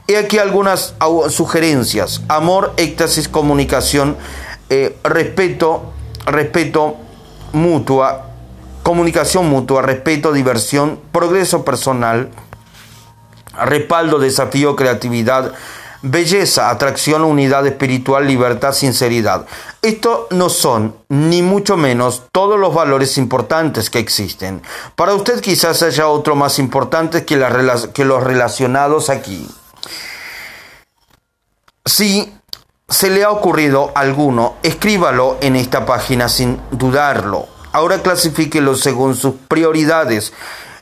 He 0.06 0.16
aquí 0.16 0.38
algunas 0.38 0.94
sugerencias. 1.28 2.22
Amor, 2.28 2.72
éxtasis, 2.78 3.28
comunicación, 3.28 4.16
eh, 4.70 4.96
respeto, 5.04 5.92
respeto 6.24 6.96
mutua, 7.52 8.26
comunicación 8.82 9.48
mutua, 9.50 9.82
respeto, 9.82 10.32
diversión, 10.32 10.98
progreso 11.12 11.64
personal, 11.64 12.30
respaldo, 13.66 14.18
desafío, 14.18 14.76
creatividad, 14.76 15.52
belleza, 16.02 16.70
atracción, 16.70 17.22
unidad 17.22 17.66
espiritual, 17.66 18.26
libertad, 18.26 18.72
sinceridad. 18.72 19.46
Esto 19.82 20.28
no 20.30 20.48
son, 20.48 20.94
ni 21.08 21.42
mucho 21.42 21.76
menos, 21.76 22.24
todos 22.32 22.58
los 22.58 22.74
valores 22.74 23.18
importantes 23.18 23.90
que 23.90 23.98
existen. 23.98 24.62
Para 24.96 25.14
usted 25.14 25.40
quizás 25.40 25.82
haya 25.82 26.08
otro 26.08 26.37
más 26.37 26.58
importante 26.58 27.24
que, 27.24 27.37
los 27.37 28.22
relacionados 28.22 29.11
aquí. 29.11 29.48
Si 31.84 32.32
se 32.88 33.11
le 33.11 33.24
ha 33.24 33.30
ocurrido 33.30 33.92
alguno, 33.94 34.56
escríbalo 34.62 35.38
en 35.40 35.56
esta 35.56 35.84
página 35.84 36.28
sin 36.28 36.61
dudarlo. 36.70 37.46
Ahora 37.72 38.02
clasifíquelo 38.02 38.74
según 38.76 39.14
sus 39.14 39.34
prioridades, 39.46 40.32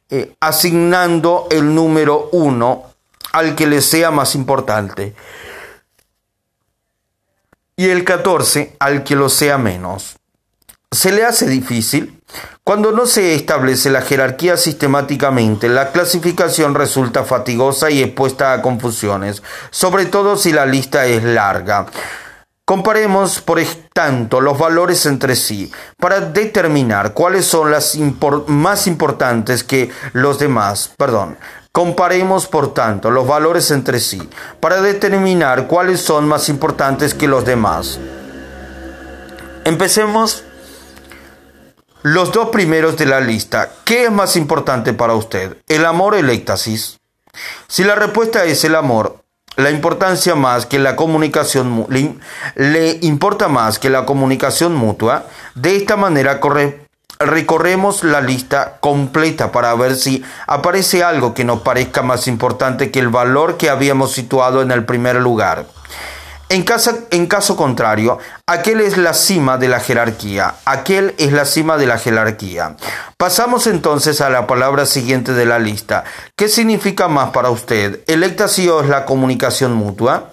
eh, 0.09 0.35
asignando 0.41 1.49
el 1.51 1.75
número 1.75 2.29
uno 2.31 2.96
al 3.33 3.55
que 3.55 3.67
le 3.67 3.81
sea 3.81 4.11
más 4.11 4.35
importante 4.35 5.15
y 7.77 7.91
el 7.91 8.05
14 8.05 8.77
al 8.79 9.05
que 9.05 9.15
lo 9.15 9.29
sea 9.29 9.59
menos. 9.59 10.17
¿Se 10.91 11.13
le 11.13 11.25
hace 11.25 11.47
difícil? 11.47 12.23
Cuando 12.65 12.91
no 12.91 13.07
se 13.07 13.35
establece 13.35 13.91
la 13.91 14.03
jerarquía 14.03 14.57
sistemáticamente, 14.57 15.69
la 15.69 15.93
clasificación 15.93 16.75
resulta 16.75 17.25
fatigosa 17.25 17.91
y 17.91 18.03
expuesta 18.03 18.53
a 18.53 18.63
confusiones, 18.63 19.43
sobre 19.71 20.07
todo 20.07 20.37
si 20.37 20.53
la 20.53 20.65
lista 20.65 21.07
es 21.07 21.23
larga. 21.23 21.87
Comparemos, 22.65 23.41
por 23.43 23.61
tanto, 23.93 24.41
los 24.41 24.59
valores 24.59 25.07
entre 25.07 25.37
sí 25.37 25.71
para 25.99 26.21
determinar 26.21 27.13
cuáles 27.13 27.47
son 27.47 27.71
las 27.71 27.97
más 28.49 28.87
importantes 28.87 29.63
que 29.63 29.91
los 30.13 30.39
demás. 30.39 30.93
Perdón. 30.97 31.37
Comparemos, 31.77 32.47
por 32.47 32.73
tanto, 32.73 33.11
los 33.11 33.27
valores 33.27 33.71
entre 33.71 34.01
sí 34.01 34.31
para 34.61 34.81
determinar 34.81 35.67
cuáles 35.67 36.01
son 36.01 36.27
más 36.27 36.49
importantes 36.49 37.13
que 37.13 37.29
los 37.29 37.45
demás. 37.45 37.99
Empecemos 39.63 40.43
los 42.01 42.33
dos 42.33 42.49
primeros 42.49 42.97
de 42.97 43.05
la 43.05 43.21
lista. 43.21 43.69
¿Qué 43.85 44.05
es 44.05 44.11
más 44.11 44.37
importante 44.37 44.95
para 44.95 45.13
usted? 45.13 45.59
¿El 45.69 45.85
amor 45.85 46.15
o 46.15 46.17
el 46.17 46.31
éxtasis? 46.31 46.99
Si 47.69 47.85
la 47.85 47.95
respuesta 47.95 48.47
es 48.47 48.65
el 48.65 48.75
amor, 48.75 49.23
la 49.57 49.71
importancia 49.71 50.35
más 50.35 50.65
que 50.65 50.79
la 50.79 50.97
comunicación 50.97 51.87
le, 52.55 52.99
importa 53.03 53.49
más 53.49 53.79
que 53.79 53.91
la 53.91 54.07
comunicación 54.07 54.75
mutua, 54.75 55.27
de 55.55 55.77
esta 55.77 55.97
manera 55.97 56.41
corre 56.41 56.86
recorremos 57.19 58.05
la 58.05 58.21
lista 58.21 58.77
completa 58.81 59.53
para 59.53 59.75
ver 59.75 59.97
si 59.97 60.25
aparece 60.47 61.03
algo 61.03 61.35
que 61.35 61.45
nos 61.45 61.61
parezca 61.61 62.03
más 62.03 62.29
importante 62.29 62.91
que 62.91 62.99
el 62.99 63.09
valor 63.09 63.57
que 63.57 63.71
habíamos 63.71 64.13
situado 64.13 64.63
en 64.63 64.71
el 64.71 64.85
primer 64.85 65.17
lugar. 65.17 65.67
En 66.49 66.63
caso, 66.63 66.97
en 67.11 67.27
caso, 67.27 67.57
contrario, 67.57 68.19
aquel 68.47 68.81
es 68.81 68.97
la 68.97 69.15
cima 69.15 69.59
de 69.59 69.67
la 69.67 69.81
jerarquía, 69.81 70.55
aquel 70.65 71.13
es 71.19 71.33
la 71.33 71.45
cima 71.45 71.77
de 71.77 71.87
la 71.87 71.99
jerarquía. 71.99 72.77
Pasamos 73.17 73.67
entonces 73.67 74.21
a 74.21 74.31
la 74.31 74.47
palabra 74.47 74.87
siguiente 74.87 75.33
de 75.33 75.45
la 75.45 75.59
lista. 75.59 76.05
¿Qué 76.37 76.49
significa 76.49 77.09
más 77.09 77.31
para 77.31 77.51
usted? 77.51 78.01
¿El 78.07 78.23
éxtasis 78.23 78.69
o 78.69 78.81
es 78.81 78.89
la 78.89 79.07
comunicación 79.07 79.73
mutua? 79.73 80.31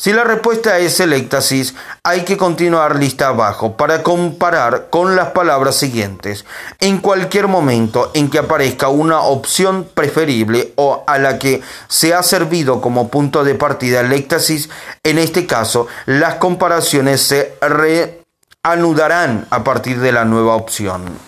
Si 0.00 0.12
la 0.12 0.22
respuesta 0.22 0.78
es 0.78 1.00
el 1.00 1.12
éxtasis, 1.12 1.74
hay 2.04 2.20
que 2.20 2.36
continuar 2.36 3.00
lista 3.00 3.26
abajo 3.26 3.76
para 3.76 4.04
comparar 4.04 4.90
con 4.90 5.16
las 5.16 5.30
palabras 5.30 5.74
siguientes. 5.74 6.44
En 6.78 6.98
cualquier 6.98 7.48
momento 7.48 8.12
en 8.14 8.30
que 8.30 8.38
aparezca 8.38 8.90
una 8.90 9.22
opción 9.22 9.88
preferible 9.92 10.72
o 10.76 11.02
a 11.04 11.18
la 11.18 11.40
que 11.40 11.62
se 11.88 12.14
ha 12.14 12.22
servido 12.22 12.80
como 12.80 13.08
punto 13.08 13.42
de 13.42 13.56
partida 13.56 13.98
el 13.98 14.12
éxtasis, 14.12 14.70
en 15.02 15.18
este 15.18 15.46
caso 15.46 15.88
las 16.06 16.36
comparaciones 16.36 17.20
se 17.20 17.56
reanudarán 17.60 19.48
a 19.50 19.64
partir 19.64 19.98
de 19.98 20.12
la 20.12 20.24
nueva 20.24 20.54
opción. 20.54 21.18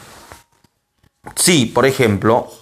Si, 1.35 1.67
por 1.67 1.87
ejemplo, 1.87 2.53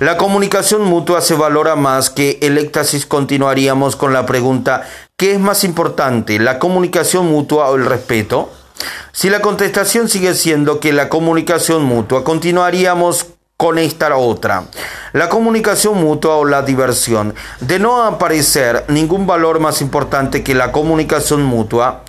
la 0.00 0.16
comunicación 0.16 0.82
mutua 0.82 1.20
se 1.20 1.34
valora 1.34 1.76
más 1.76 2.08
que 2.08 2.38
el 2.40 2.56
éxtasis. 2.56 3.04
Continuaríamos 3.04 3.96
con 3.96 4.14
la 4.14 4.24
pregunta, 4.24 4.88
¿qué 5.16 5.32
es 5.32 5.38
más 5.38 5.62
importante, 5.62 6.38
la 6.38 6.58
comunicación 6.58 7.26
mutua 7.26 7.68
o 7.68 7.76
el 7.76 7.84
respeto? 7.84 8.50
Si 9.12 9.28
la 9.28 9.42
contestación 9.42 10.08
sigue 10.08 10.34
siendo 10.34 10.80
que 10.80 10.94
la 10.94 11.10
comunicación 11.10 11.84
mutua, 11.84 12.24
continuaríamos 12.24 13.26
con 13.58 13.76
esta 13.76 14.16
otra. 14.16 14.64
La 15.12 15.28
comunicación 15.28 16.00
mutua 16.00 16.36
o 16.36 16.46
la 16.46 16.62
diversión. 16.62 17.34
De 17.60 17.78
no 17.78 18.04
aparecer 18.04 18.86
ningún 18.88 19.26
valor 19.26 19.60
más 19.60 19.82
importante 19.82 20.42
que 20.42 20.54
la 20.54 20.72
comunicación 20.72 21.42
mutua, 21.42 22.04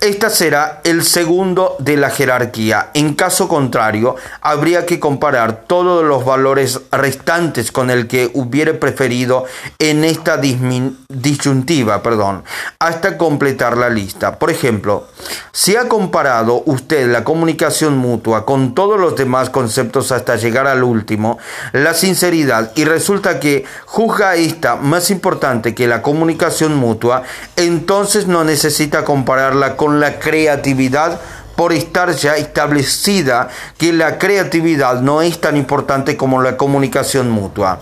esta 0.00 0.30
será 0.30 0.80
el 0.84 1.04
segundo 1.04 1.76
de 1.78 1.96
la 1.96 2.10
jerarquía. 2.10 2.90
En 2.94 3.14
caso 3.14 3.48
contrario, 3.48 4.16
habría 4.40 4.86
que 4.86 4.98
comparar 4.98 5.64
todos 5.66 6.04
los 6.04 6.24
valores 6.24 6.80
restantes 6.90 7.70
con 7.70 7.90
el 7.90 8.06
que 8.06 8.30
hubiere 8.32 8.74
preferido 8.74 9.44
en 9.78 10.04
esta 10.04 10.38
disyuntiva, 10.38 12.02
perdón, 12.02 12.44
hasta 12.78 13.18
completar 13.18 13.76
la 13.76 13.90
lista. 13.90 14.38
Por 14.38 14.50
ejemplo, 14.50 15.08
si 15.52 15.76
ha 15.76 15.88
comparado 15.88 16.62
usted 16.64 17.10
la 17.10 17.24
comunicación 17.24 17.98
mutua 17.98 18.46
con 18.46 18.74
todos 18.74 18.98
los 18.98 19.16
demás 19.16 19.50
conceptos 19.50 20.12
hasta 20.12 20.36
llegar 20.36 20.66
al 20.66 20.82
último, 20.82 21.38
la 21.72 21.92
sinceridad, 21.92 22.72
y 22.74 22.84
resulta 22.84 23.38
que 23.38 23.64
juzga 23.84 24.34
esta 24.36 24.76
más 24.76 25.10
importante 25.10 25.74
que 25.74 25.86
la 25.86 26.00
comunicación 26.00 26.74
mutua, 26.74 27.22
entonces 27.56 28.26
no 28.26 28.44
necesita 28.44 29.04
compararla 29.04 29.76
con 29.76 29.89
la 29.98 30.18
creatividad 30.18 31.20
por 31.56 31.72
estar 31.72 32.14
ya 32.14 32.36
establecida 32.36 33.48
que 33.76 33.92
la 33.92 34.18
creatividad 34.18 35.00
no 35.02 35.20
es 35.20 35.40
tan 35.40 35.56
importante 35.56 36.16
como 36.16 36.40
la 36.40 36.56
comunicación 36.56 37.28
mutua. 37.28 37.80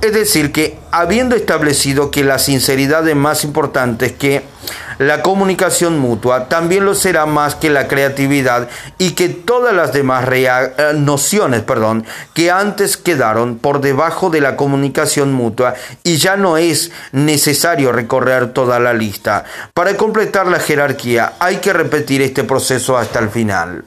Es 0.00 0.12
decir, 0.12 0.52
que 0.52 0.78
habiendo 0.92 1.34
establecido 1.34 2.12
que 2.12 2.22
la 2.22 2.38
sinceridad 2.38 3.08
es 3.08 3.16
más 3.16 3.42
importante 3.42 4.14
que 4.14 4.44
la 4.98 5.22
comunicación 5.22 5.98
mutua, 5.98 6.48
también 6.48 6.84
lo 6.84 6.94
será 6.94 7.26
más 7.26 7.54
que 7.54 7.70
la 7.70 7.88
creatividad 7.88 8.68
y 8.98 9.12
que 9.12 9.28
todas 9.28 9.74
las 9.74 9.92
demás 9.92 10.26
eh, 10.32 10.92
nociones 10.94 11.62
perdón, 11.62 12.04
que 12.34 12.50
antes 12.50 12.96
quedaron 12.96 13.58
por 13.58 13.80
debajo 13.80 14.30
de 14.30 14.40
la 14.40 14.56
comunicación 14.56 15.32
mutua 15.32 15.74
y 16.02 16.16
ya 16.16 16.36
no 16.36 16.56
es 16.56 16.92
necesario 17.12 17.92
recorrer 17.92 18.52
toda 18.52 18.78
la 18.78 18.92
lista. 18.92 19.44
Para 19.74 19.96
completar 19.96 20.46
la 20.46 20.60
jerarquía 20.60 21.34
hay 21.38 21.56
que 21.56 21.72
repetir 21.72 22.22
este 22.22 22.44
proceso 22.44 22.96
hasta 22.96 23.18
el 23.18 23.28
final. 23.28 23.84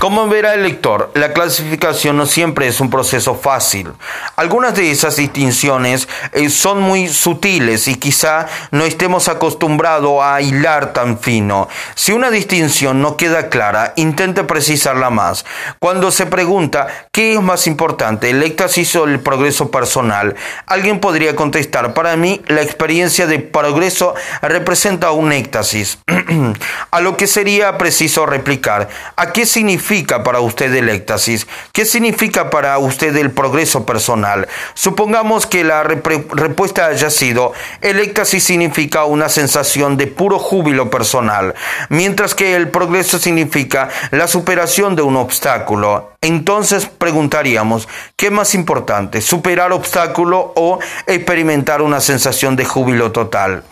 Como 0.00 0.28
verá 0.28 0.54
el 0.54 0.62
lector, 0.62 1.10
la 1.12 1.34
clasificación 1.34 2.16
no 2.16 2.24
siempre 2.24 2.66
es 2.66 2.80
un 2.80 2.88
proceso 2.88 3.34
fácil. 3.34 3.92
Algunas 4.34 4.74
de 4.74 4.90
esas 4.90 5.16
distinciones 5.16 6.08
eh, 6.32 6.48
son 6.48 6.80
muy 6.80 7.06
sutiles 7.06 7.86
y 7.86 7.96
quizá 7.96 8.46
no 8.70 8.84
estemos 8.84 9.28
acostumbrados 9.28 10.22
a 10.22 10.40
hilar 10.40 10.94
tan 10.94 11.18
fino. 11.18 11.68
Si 11.96 12.12
una 12.12 12.30
distinción 12.30 13.02
no 13.02 13.18
queda 13.18 13.50
clara, 13.50 13.92
intente 13.96 14.42
precisarla 14.44 15.10
más. 15.10 15.44
Cuando 15.78 16.10
se 16.10 16.24
pregunta 16.24 16.86
qué 17.12 17.34
es 17.34 17.42
más 17.42 17.66
importante, 17.66 18.30
el 18.30 18.42
éxtasis 18.42 18.96
o 18.96 19.04
el 19.04 19.20
progreso 19.20 19.70
personal, 19.70 20.34
alguien 20.64 21.00
podría 21.00 21.36
contestar, 21.36 21.92
para 21.92 22.16
mí 22.16 22.40
la 22.46 22.62
experiencia 22.62 23.26
de 23.26 23.38
progreso 23.38 24.14
representa 24.40 25.10
un 25.10 25.32
éxtasis. 25.32 25.98
a 26.90 27.00
lo 27.02 27.18
que 27.18 27.26
sería 27.26 27.76
preciso 27.76 28.24
replicar, 28.24 28.88
¿a 29.16 29.32
qué 29.32 29.44
significa 29.44 29.89
significa 29.90 30.22
para 30.22 30.40
usted 30.40 30.72
el 30.72 30.88
éxtasis? 30.88 31.48
¿Qué 31.72 31.84
significa 31.84 32.48
para 32.48 32.78
usted 32.78 33.16
el 33.16 33.32
progreso 33.32 33.84
personal? 33.84 34.46
Supongamos 34.74 35.46
que 35.46 35.64
la 35.64 35.82
respuesta 35.82 36.86
haya 36.86 37.10
sido, 37.10 37.52
el 37.80 37.98
éxtasis 37.98 38.44
significa 38.44 39.04
una 39.04 39.28
sensación 39.28 39.96
de 39.96 40.06
puro 40.06 40.38
júbilo 40.38 40.90
personal, 40.90 41.56
mientras 41.88 42.36
que 42.36 42.54
el 42.54 42.68
progreso 42.68 43.18
significa 43.18 43.88
la 44.12 44.28
superación 44.28 44.94
de 44.94 45.02
un 45.02 45.16
obstáculo. 45.16 46.12
Entonces 46.20 46.86
preguntaríamos, 46.86 47.88
¿qué 48.14 48.26
es 48.26 48.32
más 48.32 48.54
importante, 48.54 49.20
superar 49.20 49.72
obstáculo 49.72 50.52
o 50.54 50.78
experimentar 51.08 51.82
una 51.82 52.00
sensación 52.00 52.54
de 52.54 52.64
júbilo 52.64 53.10
total? 53.10 53.64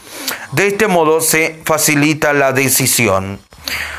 De 0.50 0.66
este 0.66 0.88
modo 0.88 1.20
se 1.20 1.60
facilita 1.64 2.32
la 2.32 2.52
decisión. 2.52 3.38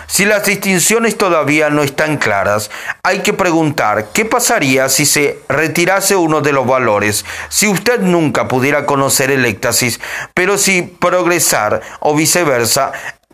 Si 0.07 0.25
las 0.25 0.45
distinciones 0.45 1.17
todavía 1.17 1.69
no 1.69 1.83
están 1.83 2.17
claras, 2.17 2.71
hay 3.03 3.19
que 3.19 3.33
preguntar 3.33 4.07
qué 4.13 4.25
pasaría 4.25 4.89
si 4.89 5.05
se 5.05 5.39
retirase 5.47 6.15
uno 6.15 6.41
de 6.41 6.51
los 6.51 6.65
valores, 6.65 7.25
si 7.49 7.67
usted 7.67 7.99
nunca 8.01 8.47
pudiera 8.47 8.85
conocer 8.85 9.31
el 9.31 9.45
éxtasis, 9.45 9.99
pero 10.33 10.57
si 10.57 10.81
progresar 10.81 11.81
o 11.99 12.15
viceversa, 12.15 12.91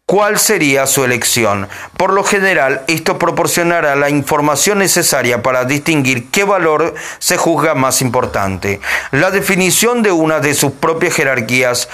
¿Cuál 0.08 0.38
sería 0.38 0.86
su 0.86 1.04
elección? 1.04 1.68
Por 1.98 2.14
lo 2.14 2.24
general, 2.24 2.84
esto 2.86 3.18
proporcionará 3.18 3.96
la 3.96 4.12
información 4.12 4.78
necesaria 4.78 5.42
para 5.42 5.66
distinguir 5.66 6.30
qué 6.30 6.44
valor 6.44 6.94
se 7.18 7.38
juzga 7.38 7.74
más 7.74 8.04
importante. 8.04 8.80
La 9.10 9.32
definición 9.32 10.04
de 10.04 10.12
una 10.12 10.42
de 10.42 10.54
sus 10.54 10.74
propias 10.74 11.16
jerarquías 11.16 11.90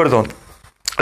perdón, 0.00 0.32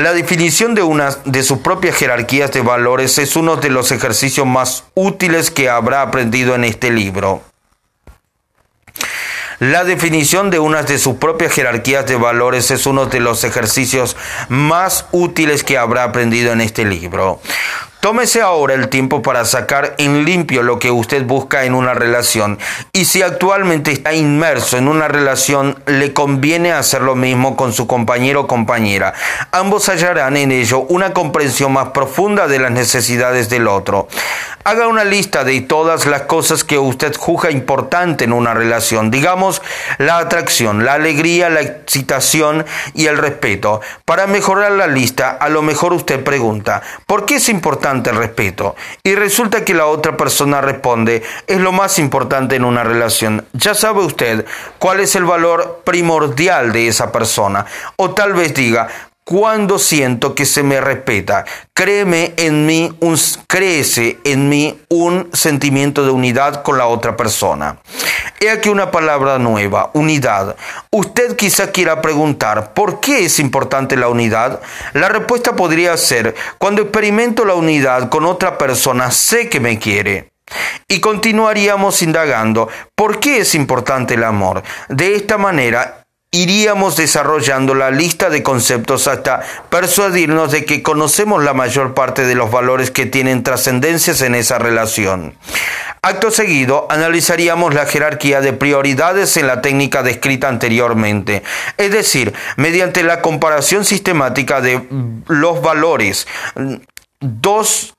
la 0.00 0.12
definición 0.12 0.74
de 0.74 0.82
una 0.82 1.10
de 1.24 1.42
sus 1.42 1.58
propias 1.58 1.96
jerarquías 1.96 2.52
de 2.52 2.60
valores 2.60 3.18
es 3.18 3.36
uno 3.36 3.56
de 3.56 3.70
los 3.70 3.90
ejercicios 3.90 4.46
más 4.46 4.84
útiles 4.94 5.50
que 5.50 5.68
habrá 5.68 6.02
aprendido 6.02 6.54
en 6.54 6.64
este 6.64 6.90
libro. 6.90 7.42
La 9.60 9.82
definición 9.82 10.50
de 10.50 10.60
una 10.60 10.84
de 10.84 10.98
sus 10.98 11.16
propias 11.16 11.52
jerarquías 11.52 12.06
de 12.06 12.14
valores 12.14 12.70
es 12.70 12.86
uno 12.86 13.06
de 13.06 13.18
los 13.18 13.42
ejercicios 13.42 14.16
más 14.48 15.06
útiles 15.10 15.64
que 15.64 15.76
habrá 15.76 16.04
aprendido 16.04 16.52
en 16.52 16.60
este 16.60 16.84
libro. 16.84 17.40
Tómese 18.00 18.40
ahora 18.40 18.74
el 18.74 18.90
tiempo 18.90 19.22
para 19.22 19.44
sacar 19.44 19.96
en 19.98 20.24
limpio 20.24 20.62
lo 20.62 20.78
que 20.78 20.92
usted 20.92 21.24
busca 21.24 21.64
en 21.64 21.74
una 21.74 21.94
relación 21.94 22.56
y 22.92 23.06
si 23.06 23.22
actualmente 23.22 23.90
está 23.90 24.14
inmerso 24.14 24.78
en 24.78 24.86
una 24.86 25.08
relación 25.08 25.82
le 25.86 26.12
conviene 26.12 26.70
hacer 26.70 27.02
lo 27.02 27.16
mismo 27.16 27.56
con 27.56 27.72
su 27.72 27.88
compañero 27.88 28.42
o 28.42 28.46
compañera. 28.46 29.14
Ambos 29.50 29.88
hallarán 29.88 30.36
en 30.36 30.52
ello 30.52 30.86
una 30.88 31.12
comprensión 31.12 31.72
más 31.72 31.88
profunda 31.88 32.46
de 32.46 32.60
las 32.60 32.70
necesidades 32.70 33.48
del 33.48 33.66
otro. 33.66 34.06
Haga 34.68 34.86
una 34.86 35.04
lista 35.04 35.44
de 35.44 35.62
todas 35.62 36.04
las 36.04 36.24
cosas 36.24 36.62
que 36.62 36.76
usted 36.76 37.16
juzga 37.16 37.50
importante 37.50 38.24
en 38.24 38.34
una 38.34 38.52
relación, 38.52 39.10
digamos 39.10 39.62
la 39.96 40.18
atracción, 40.18 40.84
la 40.84 40.92
alegría, 40.92 41.48
la 41.48 41.62
excitación 41.62 42.66
y 42.92 43.06
el 43.06 43.16
respeto. 43.16 43.80
Para 44.04 44.26
mejorar 44.26 44.72
la 44.72 44.86
lista, 44.86 45.30
a 45.30 45.48
lo 45.48 45.62
mejor 45.62 45.94
usted 45.94 46.22
pregunta, 46.22 46.82
¿por 47.06 47.24
qué 47.24 47.36
es 47.36 47.48
importante 47.48 48.10
el 48.10 48.16
respeto? 48.16 48.76
Y 49.02 49.14
resulta 49.14 49.64
que 49.64 49.72
la 49.72 49.86
otra 49.86 50.18
persona 50.18 50.60
responde, 50.60 51.22
es 51.46 51.58
lo 51.58 51.72
más 51.72 51.98
importante 51.98 52.56
en 52.56 52.64
una 52.66 52.84
relación. 52.84 53.46
Ya 53.54 53.74
sabe 53.74 54.00
usted 54.00 54.44
cuál 54.78 55.00
es 55.00 55.16
el 55.16 55.24
valor 55.24 55.80
primordial 55.82 56.72
de 56.72 56.88
esa 56.88 57.10
persona. 57.10 57.64
O 57.96 58.10
tal 58.10 58.34
vez 58.34 58.52
diga, 58.52 58.88
cuando 59.28 59.78
siento 59.78 60.34
que 60.34 60.46
se 60.46 60.62
me 60.62 60.80
respeta. 60.80 61.44
Créeme 61.74 62.32
en 62.38 62.64
mí, 62.64 62.90
un, 63.00 63.18
crece 63.46 64.16
en 64.24 64.48
mí 64.48 64.80
un 64.88 65.28
sentimiento 65.34 66.02
de 66.02 66.10
unidad 66.10 66.62
con 66.62 66.78
la 66.78 66.86
otra 66.86 67.14
persona. 67.14 67.76
He 68.40 68.48
aquí 68.48 68.70
una 68.70 68.90
palabra 68.90 69.38
nueva, 69.38 69.90
unidad. 69.92 70.56
Usted 70.90 71.36
quizá 71.36 71.72
quiera 71.72 72.00
preguntar, 72.00 72.72
¿por 72.72 73.00
qué 73.00 73.26
es 73.26 73.38
importante 73.38 73.98
la 73.98 74.08
unidad? 74.08 74.62
La 74.94 75.10
respuesta 75.10 75.54
podría 75.54 75.94
ser, 75.98 76.34
cuando 76.56 76.80
experimento 76.80 77.44
la 77.44 77.52
unidad 77.52 78.08
con 78.08 78.24
otra 78.24 78.56
persona, 78.56 79.10
sé 79.10 79.50
que 79.50 79.60
me 79.60 79.78
quiere. 79.78 80.30
Y 80.88 81.00
continuaríamos 81.00 82.00
indagando, 82.00 82.70
¿por 82.94 83.20
qué 83.20 83.40
es 83.40 83.54
importante 83.54 84.14
el 84.14 84.24
amor? 84.24 84.62
De 84.88 85.16
esta 85.16 85.36
manera, 85.36 86.06
iríamos 86.30 86.96
desarrollando 86.96 87.74
la 87.74 87.90
lista 87.90 88.28
de 88.28 88.42
conceptos 88.42 89.08
hasta 89.08 89.40
persuadirnos 89.70 90.52
de 90.52 90.64
que 90.64 90.82
conocemos 90.82 91.42
la 91.42 91.54
mayor 91.54 91.94
parte 91.94 92.26
de 92.26 92.34
los 92.34 92.50
valores 92.50 92.90
que 92.90 93.06
tienen 93.06 93.42
trascendencias 93.42 94.20
en 94.20 94.34
esa 94.34 94.58
relación. 94.58 95.34
Acto 96.02 96.30
seguido, 96.30 96.86
analizaríamos 96.90 97.74
la 97.74 97.86
jerarquía 97.86 98.40
de 98.40 98.52
prioridades 98.52 99.36
en 99.36 99.46
la 99.46 99.62
técnica 99.62 100.02
descrita 100.02 100.48
anteriormente, 100.48 101.42
es 101.76 101.90
decir, 101.90 102.34
mediante 102.56 103.02
la 103.02 103.20
comparación 103.20 103.84
sistemática 103.84 104.60
de 104.60 104.86
los 105.26 105.60
valores 105.60 106.26
dos 107.20 107.94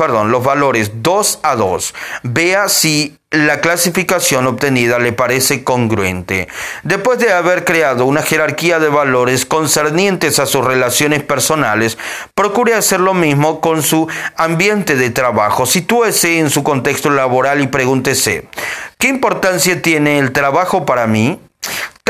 perdón, 0.00 0.30
los 0.30 0.42
valores 0.42 1.02
2 1.02 1.40
a 1.42 1.56
2. 1.56 1.94
Vea 2.22 2.70
si 2.70 3.18
la 3.30 3.60
clasificación 3.60 4.46
obtenida 4.46 4.98
le 4.98 5.12
parece 5.12 5.62
congruente. 5.62 6.48
Después 6.84 7.18
de 7.18 7.34
haber 7.34 7.66
creado 7.66 8.06
una 8.06 8.22
jerarquía 8.22 8.78
de 8.78 8.88
valores 8.88 9.44
concernientes 9.44 10.38
a 10.38 10.46
sus 10.46 10.64
relaciones 10.64 11.22
personales, 11.22 11.98
procure 12.34 12.72
hacer 12.72 13.00
lo 13.00 13.12
mismo 13.12 13.60
con 13.60 13.82
su 13.82 14.08
ambiente 14.36 14.96
de 14.96 15.10
trabajo. 15.10 15.66
Sitúese 15.66 16.38
en 16.38 16.48
su 16.48 16.62
contexto 16.62 17.10
laboral 17.10 17.60
y 17.60 17.66
pregúntese, 17.66 18.48
¿qué 18.96 19.08
importancia 19.08 19.82
tiene 19.82 20.18
el 20.18 20.32
trabajo 20.32 20.86
para 20.86 21.06
mí? 21.06 21.38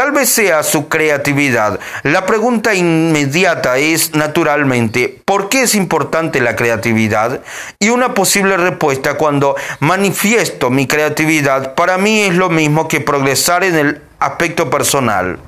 Tal 0.00 0.12
vez 0.12 0.30
sea 0.30 0.62
su 0.62 0.88
creatividad. 0.88 1.78
La 2.04 2.24
pregunta 2.24 2.74
inmediata 2.74 3.76
es, 3.76 4.14
naturalmente, 4.14 5.20
¿por 5.26 5.50
qué 5.50 5.64
es 5.64 5.74
importante 5.74 6.40
la 6.40 6.56
creatividad? 6.56 7.42
Y 7.78 7.90
una 7.90 8.14
posible 8.14 8.56
respuesta 8.56 9.18
cuando 9.18 9.56
manifiesto 9.80 10.70
mi 10.70 10.86
creatividad 10.86 11.74
para 11.74 11.98
mí 11.98 12.22
es 12.22 12.34
lo 12.34 12.48
mismo 12.48 12.88
que 12.88 13.00
progresar 13.00 13.62
en 13.62 13.74
el 13.74 14.02
aspecto 14.20 14.70
personal. 14.70 15.38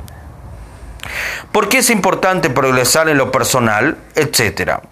¿Por 1.50 1.68
qué 1.68 1.78
es 1.78 1.90
importante 1.90 2.50
progresar 2.50 3.08
en 3.08 3.18
lo 3.18 3.30
personal? 3.30 3.96
Etcétera. 4.14 4.82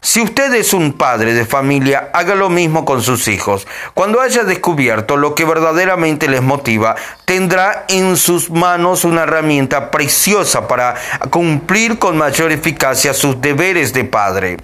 Si 0.00 0.20
usted 0.20 0.54
es 0.54 0.72
un 0.72 0.92
padre 0.92 1.34
de 1.34 1.44
familia, 1.44 2.10
haga 2.12 2.34
lo 2.34 2.48
mismo 2.48 2.84
con 2.84 3.02
sus 3.02 3.28
hijos. 3.28 3.66
Cuando 3.94 4.20
haya 4.20 4.44
descubierto 4.44 5.16
lo 5.16 5.34
que 5.34 5.44
verdaderamente 5.44 6.28
les 6.28 6.42
motiva, 6.42 6.96
tendrá 7.24 7.84
en 7.88 8.16
sus 8.16 8.50
manos 8.50 9.04
una 9.04 9.24
herramienta 9.24 9.90
preciosa 9.90 10.68
para 10.68 10.94
cumplir 11.30 11.98
con 11.98 12.16
mayor 12.16 12.52
eficacia 12.52 13.12
sus 13.12 13.40
deberes 13.40 13.92
de 13.92 14.04
padre. 14.04 14.56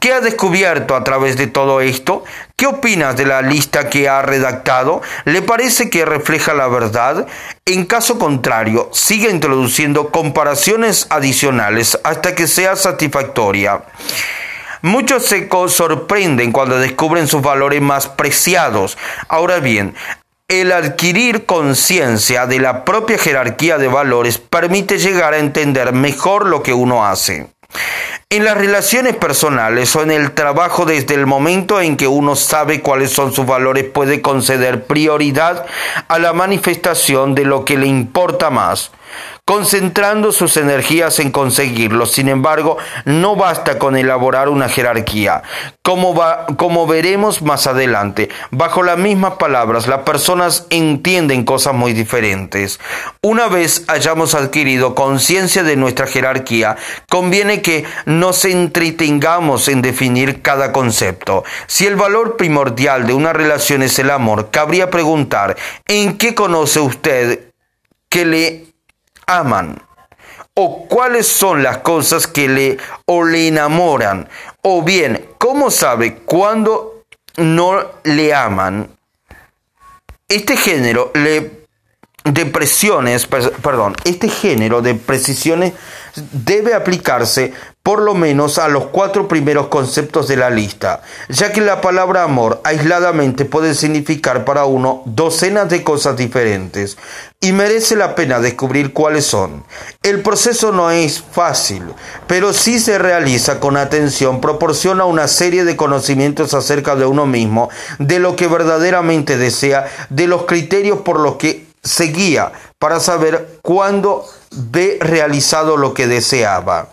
¿Qué 0.00 0.12
ha 0.12 0.20
descubierto 0.20 0.94
a 0.94 1.02
través 1.02 1.36
de 1.36 1.48
todo 1.48 1.80
esto? 1.80 2.24
¿Qué 2.58 2.66
opinas 2.66 3.16
de 3.16 3.24
la 3.24 3.40
lista 3.40 3.88
que 3.88 4.08
ha 4.08 4.20
redactado? 4.20 5.00
¿Le 5.24 5.42
parece 5.42 5.90
que 5.90 6.04
refleja 6.04 6.54
la 6.54 6.66
verdad? 6.66 7.28
En 7.64 7.86
caso 7.86 8.18
contrario, 8.18 8.90
siga 8.92 9.30
introduciendo 9.30 10.10
comparaciones 10.10 11.06
adicionales 11.08 11.96
hasta 12.02 12.34
que 12.34 12.48
sea 12.48 12.74
satisfactoria. 12.74 13.84
Muchos 14.82 15.26
se 15.26 15.48
sorprenden 15.68 16.50
cuando 16.50 16.80
descubren 16.80 17.28
sus 17.28 17.42
valores 17.42 17.80
más 17.80 18.08
preciados. 18.08 18.98
Ahora 19.28 19.60
bien, 19.60 19.94
el 20.48 20.72
adquirir 20.72 21.46
conciencia 21.46 22.46
de 22.46 22.58
la 22.58 22.84
propia 22.84 23.18
jerarquía 23.18 23.78
de 23.78 23.86
valores 23.86 24.38
permite 24.38 24.98
llegar 24.98 25.32
a 25.32 25.38
entender 25.38 25.92
mejor 25.92 26.44
lo 26.44 26.64
que 26.64 26.72
uno 26.74 27.06
hace. 27.06 27.46
En 28.30 28.44
las 28.44 28.58
relaciones 28.58 29.16
personales 29.16 29.96
o 29.96 30.02
en 30.02 30.10
el 30.10 30.32
trabajo 30.32 30.84
desde 30.84 31.14
el 31.14 31.24
momento 31.24 31.80
en 31.80 31.96
que 31.96 32.06
uno 32.06 32.36
sabe 32.36 32.82
cuáles 32.82 33.10
son 33.10 33.32
sus 33.32 33.46
valores 33.46 33.84
puede 33.84 34.20
conceder 34.20 34.84
prioridad 34.84 35.64
a 36.08 36.18
la 36.18 36.34
manifestación 36.34 37.34
de 37.34 37.46
lo 37.46 37.64
que 37.64 37.78
le 37.78 37.86
importa 37.86 38.50
más 38.50 38.90
concentrando 39.48 40.30
sus 40.30 40.58
energías 40.58 41.20
en 41.20 41.30
conseguirlo. 41.30 42.04
Sin 42.04 42.28
embargo, 42.28 42.76
no 43.06 43.34
basta 43.34 43.78
con 43.78 43.96
elaborar 43.96 44.50
una 44.50 44.68
jerarquía. 44.68 45.42
Como, 45.80 46.86
veremos 46.86 47.40
más 47.40 47.66
adelante, 47.66 48.28
bajo 48.50 48.82
las 48.82 48.98
mismas 48.98 49.36
palabras, 49.38 49.86
las 49.86 50.00
personas 50.00 50.66
entienden 50.68 51.46
cosas 51.46 51.72
muy 51.72 51.94
diferentes. 51.94 52.78
Una 53.22 53.48
vez 53.48 53.84
hayamos 53.88 54.34
adquirido 54.34 54.94
conciencia 54.94 55.62
de 55.62 55.76
nuestra 55.76 56.06
jerarquía, 56.06 56.76
conviene 57.08 57.62
que 57.62 57.86
nos 58.04 58.44
entretengamos 58.44 59.68
en 59.68 59.80
definir 59.80 60.42
cada 60.42 60.72
concepto. 60.72 61.42
Si 61.66 61.86
el 61.86 61.96
valor 61.96 62.36
primordial 62.36 63.06
de 63.06 63.14
una 63.14 63.32
relación 63.32 63.82
es 63.82 63.98
el 63.98 64.10
amor, 64.10 64.50
cabría 64.50 64.90
preguntar, 64.90 65.56
¿en 65.86 66.18
qué 66.18 66.34
conoce 66.34 66.80
usted 66.80 67.48
que 68.10 68.26
le 68.26 68.67
aman 69.28 69.80
o 70.54 70.88
cuáles 70.88 71.28
son 71.28 71.62
las 71.62 71.78
cosas 71.78 72.26
que 72.26 72.48
le 72.48 72.78
o 73.06 73.22
le 73.22 73.46
enamoran 73.46 74.28
O 74.62 74.82
bien, 74.82 75.28
¿cómo 75.38 75.70
sabe 75.70 76.16
cuándo 76.16 77.04
no 77.36 77.92
le 78.02 78.34
aman? 78.34 78.90
Este 80.26 80.56
género 80.56 81.12
le 81.14 81.58
de 82.24 82.44
presiones, 82.46 83.26
perdón, 83.26 83.94
este 84.04 84.28
género 84.28 84.82
de 84.82 84.94
precisiones 84.94 85.72
debe 86.32 86.74
aplicarse 86.74 87.54
por 87.88 88.02
lo 88.02 88.14
menos 88.14 88.58
a 88.58 88.68
los 88.68 88.88
cuatro 88.88 89.28
primeros 89.28 89.68
conceptos 89.68 90.28
de 90.28 90.36
la 90.36 90.50
lista, 90.50 91.00
ya 91.30 91.54
que 91.54 91.62
la 91.62 91.80
palabra 91.80 92.22
amor 92.22 92.60
aisladamente 92.62 93.46
puede 93.46 93.74
significar 93.74 94.44
para 94.44 94.66
uno 94.66 95.00
docenas 95.06 95.70
de 95.70 95.82
cosas 95.82 96.14
diferentes 96.14 96.98
y 97.40 97.52
merece 97.52 97.96
la 97.96 98.14
pena 98.14 98.40
descubrir 98.40 98.92
cuáles 98.92 99.24
son. 99.24 99.64
El 100.02 100.20
proceso 100.20 100.70
no 100.70 100.90
es 100.90 101.24
fácil, 101.32 101.82
pero 102.26 102.52
si 102.52 102.78
se 102.78 102.98
realiza 102.98 103.58
con 103.58 103.78
atención, 103.78 104.42
proporciona 104.42 105.06
una 105.06 105.26
serie 105.26 105.64
de 105.64 105.76
conocimientos 105.76 106.52
acerca 106.52 106.94
de 106.94 107.06
uno 107.06 107.24
mismo, 107.24 107.70
de 107.98 108.18
lo 108.18 108.36
que 108.36 108.48
verdaderamente 108.48 109.38
desea, 109.38 109.86
de 110.10 110.26
los 110.26 110.44
criterios 110.44 110.98
por 110.98 111.20
los 111.20 111.36
que 111.36 111.64
se 111.82 112.04
guía 112.04 112.52
para 112.78 113.00
saber 113.00 113.60
cuándo 113.62 114.26
ve 114.50 114.98
realizado 115.00 115.78
lo 115.78 115.94
que 115.94 116.06
deseaba. 116.06 116.90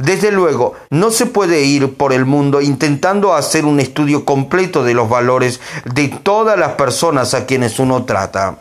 Desde 0.00 0.32
luego, 0.32 0.72
no 0.88 1.10
se 1.10 1.26
puede 1.26 1.60
ir 1.60 1.94
por 1.98 2.14
el 2.14 2.24
mundo 2.24 2.62
intentando 2.62 3.34
hacer 3.34 3.66
un 3.66 3.80
estudio 3.80 4.24
completo 4.24 4.82
de 4.82 4.94
los 4.94 5.10
valores 5.10 5.60
de 5.84 6.08
todas 6.08 6.58
las 6.58 6.72
personas 6.72 7.34
a 7.34 7.44
quienes 7.44 7.78
uno 7.78 8.04
trata. 8.06 8.60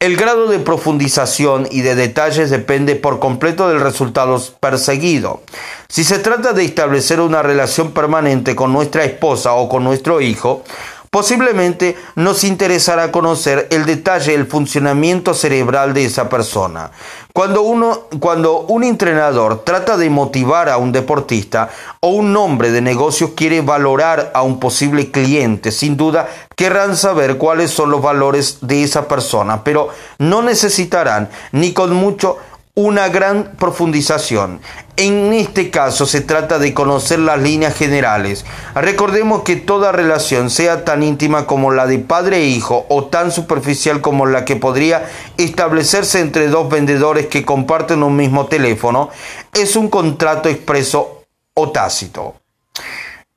El 0.00 0.16
grado 0.16 0.48
de 0.48 0.58
profundización 0.58 1.68
y 1.70 1.82
de 1.82 1.94
detalles 1.94 2.50
depende 2.50 2.96
por 2.96 3.20
completo 3.20 3.68
del 3.68 3.80
resultado 3.80 4.42
perseguido. 4.58 5.42
Si 5.88 6.02
se 6.02 6.18
trata 6.18 6.52
de 6.52 6.64
establecer 6.64 7.20
una 7.20 7.40
relación 7.40 7.92
permanente 7.92 8.56
con 8.56 8.72
nuestra 8.72 9.04
esposa 9.04 9.52
o 9.52 9.68
con 9.68 9.84
nuestro 9.84 10.20
hijo, 10.20 10.64
Posiblemente 11.10 11.96
nos 12.14 12.44
interesará 12.44 13.10
conocer 13.10 13.66
el 13.72 13.84
detalle 13.84 14.30
del 14.30 14.46
funcionamiento 14.46 15.34
cerebral 15.34 15.92
de 15.92 16.04
esa 16.04 16.28
persona. 16.28 16.92
Cuando, 17.32 17.62
uno, 17.62 18.00
cuando 18.18 18.60
un 18.62 18.82
entrenador 18.82 19.62
trata 19.64 19.96
de 19.96 20.10
motivar 20.10 20.68
a 20.68 20.78
un 20.78 20.90
deportista 20.90 21.70
o 22.00 22.08
un 22.08 22.36
hombre 22.36 22.70
de 22.72 22.80
negocios 22.80 23.30
quiere 23.36 23.60
valorar 23.60 24.32
a 24.34 24.42
un 24.42 24.58
posible 24.58 25.10
cliente, 25.10 25.70
sin 25.70 25.96
duda 25.96 26.28
querrán 26.56 26.96
saber 26.96 27.38
cuáles 27.38 27.70
son 27.70 27.90
los 27.90 28.02
valores 28.02 28.58
de 28.62 28.82
esa 28.82 29.06
persona, 29.06 29.62
pero 29.62 29.90
no 30.18 30.42
necesitarán 30.42 31.30
ni 31.52 31.72
con 31.72 31.94
mucho 31.94 32.38
una 32.74 33.08
gran 33.08 33.56
profundización. 33.58 34.60
En 34.96 35.32
este 35.32 35.70
caso 35.70 36.06
se 36.06 36.20
trata 36.20 36.58
de 36.58 36.72
conocer 36.72 37.18
las 37.18 37.40
líneas 37.40 37.74
generales. 37.74 38.44
Recordemos 38.74 39.42
que 39.42 39.56
toda 39.56 39.92
relación, 39.92 40.50
sea 40.50 40.84
tan 40.84 41.02
íntima 41.02 41.46
como 41.46 41.72
la 41.72 41.86
de 41.86 41.98
padre 41.98 42.38
e 42.38 42.46
hijo 42.46 42.86
o 42.88 43.06
tan 43.06 43.32
superficial 43.32 44.00
como 44.00 44.26
la 44.26 44.44
que 44.44 44.56
podría 44.56 45.08
establecerse 45.36 46.20
entre 46.20 46.48
dos 46.48 46.68
vendedores 46.68 47.26
que 47.26 47.44
comparten 47.44 48.02
un 48.02 48.16
mismo 48.16 48.46
teléfono, 48.46 49.10
es 49.52 49.76
un 49.76 49.88
contrato 49.88 50.48
expreso 50.48 51.24
o 51.54 51.70
tácito. 51.70 52.36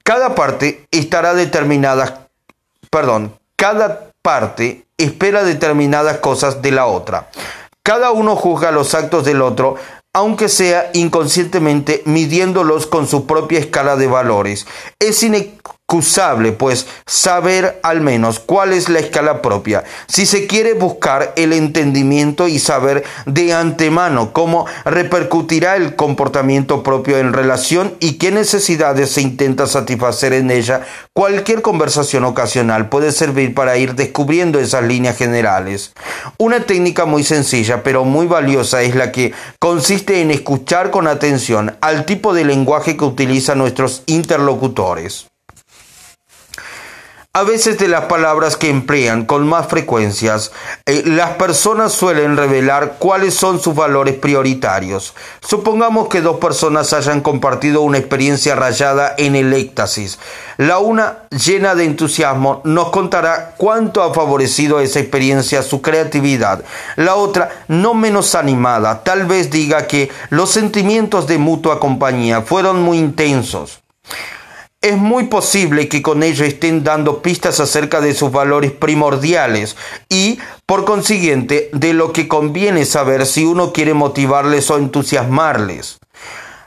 Cada 0.04 0.36
parte 0.36 0.86
estará 0.92 1.34
determinada, 1.34 2.28
perdón, 2.90 3.34
cada 3.56 4.12
parte 4.22 4.86
espera 4.98 5.44
determinadas 5.44 6.18
cosas 6.18 6.62
de 6.62 6.72
la 6.72 6.86
otra. 6.86 7.30
Cada 7.86 8.12
uno 8.12 8.38
juzga 8.38 8.72
los 8.72 8.96
actos 8.96 9.26
del 9.26 9.42
otro, 9.42 9.76
aunque 10.14 10.48
sea 10.48 10.90
inconscientemente 10.94 12.02
midiéndolos 12.06 12.88
con 12.88 13.08
su 13.08 13.26
propia 13.26 13.60
escala 13.60 13.98
de 13.98 14.08
valores. 14.08 14.66
Es 15.00 15.22
pues 16.58 16.88
saber 17.06 17.80
al 17.84 18.02
menos 18.02 18.40
cuál 18.40 18.74
es 18.74 18.90
la 18.90 18.98
escala 18.98 19.44
propia, 19.44 19.84
si 20.08 20.26
se 20.26 20.48
quiere 20.48 20.74
buscar 20.74 21.34
el 21.36 21.54
entendimiento 21.54 22.48
y 22.48 22.58
saber 22.58 23.04
de 23.28 23.54
antemano 23.54 24.34
cómo 24.34 24.66
repercutirá 24.86 25.76
el 25.76 25.96
comportamiento 25.96 26.82
propio 26.82 27.20
en 27.20 27.32
relación 27.32 27.94
y 28.00 28.14
qué 28.14 28.32
necesidades 28.32 29.12
se 29.12 29.22
intenta 29.22 29.68
satisfacer 29.68 30.34
en 30.34 30.50
ella, 30.50 30.82
cualquier 31.14 31.62
conversación 31.62 32.24
ocasional 32.24 32.90
puede 32.90 33.12
servir 33.12 33.54
para 33.54 33.78
ir 33.78 33.94
descubriendo 33.94 34.60
esas 34.60 34.84
líneas 34.84 35.16
generales. 35.16 35.94
Una 36.40 36.62
técnica 36.62 37.06
muy 37.06 37.24
sencilla 37.24 37.84
pero 37.84 38.04
muy 38.04 38.26
valiosa 38.26 38.82
es 38.82 38.96
la 38.96 39.12
que 39.12 39.34
consiste 39.60 40.22
en 40.22 40.32
escuchar 40.32 40.90
con 40.90 41.08
atención 41.08 41.78
al 41.82 42.06
tipo 42.06 42.34
de 42.34 42.46
lenguaje 42.46 42.98
que 42.98 43.06
utilizan 43.06 43.60
nuestros 43.60 44.02
interlocutores. 44.08 45.28
A 47.36 47.42
veces 47.42 47.80
de 47.80 47.88
las 47.88 48.04
palabras 48.06 48.58
que 48.58 48.70
emplean 48.70 49.26
con 49.26 49.48
más 49.48 49.66
frecuencias, 49.66 50.52
eh, 50.86 51.02
las 51.04 51.32
personas 51.32 51.92
suelen 51.92 52.38
revelar 52.38 52.98
cuáles 53.00 53.34
son 53.34 53.60
sus 53.60 53.74
valores 53.74 54.14
prioritarios. 54.14 55.16
Supongamos 55.42 56.10
que 56.10 56.22
dos 56.22 56.38
personas 56.38 56.94
hayan 56.94 57.22
compartido 57.22 57.82
una 57.82 57.98
experiencia 57.98 58.54
rayada 58.54 59.16
en 59.18 59.36
el 59.36 59.52
éxtasis. 59.52 60.20
La 60.58 60.78
una, 60.78 61.24
llena 61.32 61.74
de 61.74 61.86
entusiasmo, 61.86 62.62
nos 62.66 62.92
contará 62.92 63.56
cuánto 63.58 64.04
ha 64.04 64.14
favorecido 64.14 64.80
esa 64.80 65.00
experiencia 65.00 65.64
su 65.64 65.82
creatividad. 65.82 66.64
La 66.98 67.16
otra, 67.16 67.64
no 67.68 67.96
menos 67.96 68.36
animada, 68.36 69.02
tal 69.02 69.26
vez 69.26 69.50
diga 69.50 69.88
que 69.88 70.12
los 70.30 70.52
sentimientos 70.52 71.26
de 71.26 71.40
mutua 71.40 71.80
compañía 71.80 72.44
fueron 72.44 72.84
muy 72.84 73.00
intensos. 73.00 73.80
Es 74.84 74.98
muy 74.98 75.28
posible 75.28 75.88
que 75.88 76.02
con 76.02 76.24
ello 76.24 76.44
estén 76.44 76.84
dando 76.84 77.22
pistas 77.22 77.62
acerca 77.62 78.02
de 78.02 78.14
sus 78.14 78.34
valores 78.34 78.74
primordiales 78.74 79.78
y, 80.10 80.40
por 80.66 80.84
consiguiente, 80.84 81.70
de 81.72 81.94
lo 81.94 82.12
que 82.12 82.28
conviene 82.28 82.84
saber 82.84 83.26
si 83.26 83.46
uno 83.46 83.72
quiere 83.72 83.94
motivarles 83.94 84.70
o 84.70 84.78
entusiasmarles. 84.78 86.00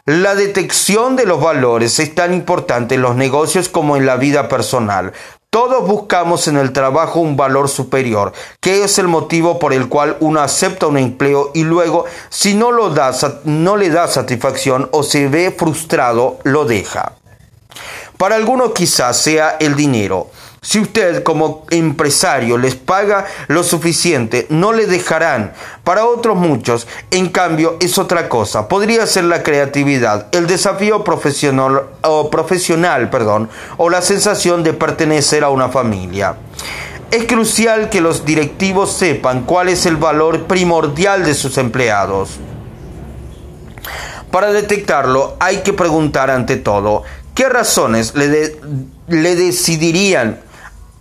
La 0.06 0.34
detección 0.34 1.14
de 1.16 1.26
los 1.26 1.42
valores 1.42 1.98
es 1.98 2.14
tan 2.14 2.32
importante 2.32 2.94
en 2.94 3.02
los 3.02 3.16
negocios 3.16 3.68
como 3.68 3.98
en 3.98 4.06
la 4.06 4.16
vida 4.16 4.48
personal. 4.48 5.12
Todos 5.50 5.86
buscamos 5.86 6.48
en 6.48 6.56
el 6.56 6.72
trabajo 6.72 7.20
un 7.20 7.36
valor 7.36 7.68
superior, 7.68 8.32
que 8.62 8.82
es 8.82 8.98
el 8.98 9.08
motivo 9.08 9.58
por 9.58 9.74
el 9.74 9.90
cual 9.90 10.16
uno 10.20 10.40
acepta 10.40 10.86
un 10.86 10.96
empleo 10.96 11.50
y 11.52 11.64
luego, 11.64 12.06
si 12.30 12.54
no, 12.54 12.72
lo 12.72 12.88
da, 12.88 13.12
no 13.44 13.76
le 13.76 13.90
da 13.90 14.08
satisfacción 14.08 14.88
o 14.92 15.02
se 15.02 15.28
ve 15.28 15.54
frustrado, 15.54 16.38
lo 16.44 16.64
deja. 16.64 17.12
Para 18.16 18.36
algunos 18.36 18.72
quizás 18.72 19.18
sea 19.18 19.56
el 19.60 19.76
dinero. 19.76 20.30
Si 20.62 20.80
usted 20.80 21.22
como 21.22 21.64
empresario 21.70 22.58
les 22.58 22.74
paga 22.74 23.26
lo 23.46 23.62
suficiente, 23.62 24.46
no 24.48 24.72
le 24.72 24.86
dejarán. 24.86 25.52
Para 25.84 26.06
otros 26.06 26.36
muchos, 26.36 26.88
en 27.10 27.28
cambio, 27.28 27.76
es 27.80 27.98
otra 27.98 28.28
cosa. 28.28 28.66
Podría 28.66 29.06
ser 29.06 29.24
la 29.24 29.42
creatividad, 29.42 30.26
el 30.32 30.46
desafío 30.46 31.04
profesional 31.04 31.82
o 32.02 32.30
profesional, 32.30 33.10
perdón, 33.10 33.48
o 33.76 33.90
la 33.90 34.02
sensación 34.02 34.64
de 34.64 34.72
pertenecer 34.72 35.44
a 35.44 35.50
una 35.50 35.68
familia. 35.68 36.34
Es 37.10 37.26
crucial 37.26 37.88
que 37.88 38.00
los 38.00 38.24
directivos 38.24 38.92
sepan 38.92 39.42
cuál 39.42 39.68
es 39.68 39.86
el 39.86 39.96
valor 39.96 40.46
primordial 40.46 41.24
de 41.24 41.34
sus 41.34 41.58
empleados. 41.58 42.30
Para 44.32 44.50
detectarlo 44.50 45.36
hay 45.38 45.58
que 45.58 45.72
preguntar 45.72 46.30
ante 46.30 46.56
todo, 46.56 47.04
¿Qué 47.36 47.50
razones 47.50 48.14
le, 48.14 48.56
le 49.08 49.36
decidirían, 49.36 50.40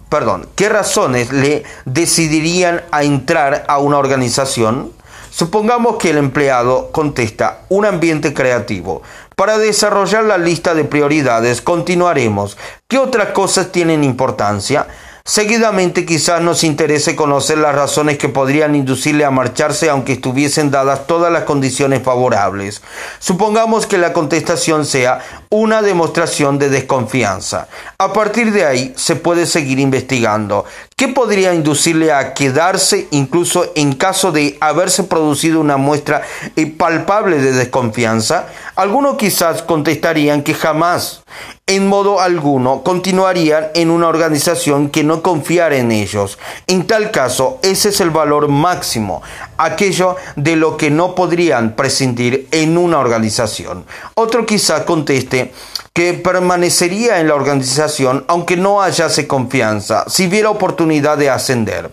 perdón, 0.09 0.49
qué 0.55 0.67
razones 0.67 1.31
le 1.31 1.63
decidirían 1.85 2.83
a 2.91 3.03
entrar 3.05 3.63
a 3.69 3.77
una 3.77 3.97
organización? 3.97 4.91
Supongamos 5.31 5.95
que 5.95 6.09
el 6.09 6.17
empleado 6.17 6.91
contesta 6.91 7.61
un 7.69 7.85
ambiente 7.85 8.33
creativo. 8.33 9.01
Para 9.37 9.57
desarrollar 9.57 10.25
la 10.25 10.37
lista 10.37 10.75
de 10.75 10.83
prioridades 10.83 11.61
continuaremos. 11.61 12.57
¿Qué 12.89 12.97
otras 12.97 13.29
cosas 13.29 13.71
tienen 13.71 14.03
importancia? 14.03 14.87
Seguidamente 15.27 16.05
quizás 16.05 16.39
nos 16.39 16.63
interese 16.63 17.15
conocer 17.15 17.57
las 17.57 17.73
razones 17.73 18.19
que 18.19 18.29
podrían 18.29 18.75
inducirle 18.75 19.25
a 19.25 19.31
marcharse 19.31 19.89
aunque 19.89 20.13
estuviesen 20.13 20.69
dadas 20.69 21.07
todas 21.07 21.33
las 21.33 21.45
condiciones 21.45 22.03
favorables. 22.03 22.83
Supongamos 23.17 23.87
que 23.87 23.97
la 23.97 24.13
contestación 24.13 24.85
sea 24.85 25.21
una 25.49 25.81
demostración 25.81 26.59
de 26.59 26.69
desconfianza. 26.69 27.67
A 27.97 28.13
partir 28.13 28.51
de 28.51 28.65
ahí 28.65 28.93
se 28.97 29.15
puede 29.15 29.47
seguir 29.47 29.79
investigando. 29.79 30.63
¿Qué 30.95 31.07
podría 31.07 31.55
inducirle 31.55 32.13
a 32.13 32.35
quedarse 32.35 33.07
incluso 33.09 33.71
en 33.75 33.93
caso 33.95 34.31
de 34.31 34.59
haberse 34.61 35.05
producido 35.05 35.59
una 35.59 35.77
muestra 35.77 36.21
palpable 36.77 37.39
de 37.39 37.51
desconfianza? 37.51 38.45
Algunos 38.75 39.17
quizás 39.17 39.63
contestarían 39.63 40.43
que 40.43 40.53
jamás 40.53 41.23
en 41.67 41.87
modo 41.87 42.21
alguno 42.21 42.83
continuarían 42.83 43.69
en 43.73 43.89
una 43.89 44.07
organización 44.07 44.89
que 44.89 45.03
no 45.03 45.23
confiara 45.23 45.77
en 45.77 45.91
ellos. 45.91 46.37
En 46.67 46.85
tal 46.85 47.09
caso, 47.09 47.57
ese 47.63 47.89
es 47.89 48.01
el 48.01 48.11
valor 48.11 48.49
máximo, 48.49 49.23
aquello 49.57 50.15
de 50.35 50.57
lo 50.57 50.77
que 50.77 50.91
no 50.91 51.15
podrían 51.15 51.75
prescindir 51.75 52.47
en 52.51 52.77
una 52.77 52.99
organización. 52.99 53.83
Otro 54.13 54.45
quizá 54.45 54.85
conteste 54.85 55.53
que 55.91 56.13
permanecería 56.13 57.19
en 57.19 57.29
la 57.29 57.35
organización 57.35 58.25
aunque 58.27 58.57
no 58.57 58.81
hallase 58.81 59.25
confianza, 59.25 60.05
si 60.07 60.27
hubiera 60.27 60.51
oportunidad 60.51 61.17
de 61.17 61.31
ascender. 61.31 61.91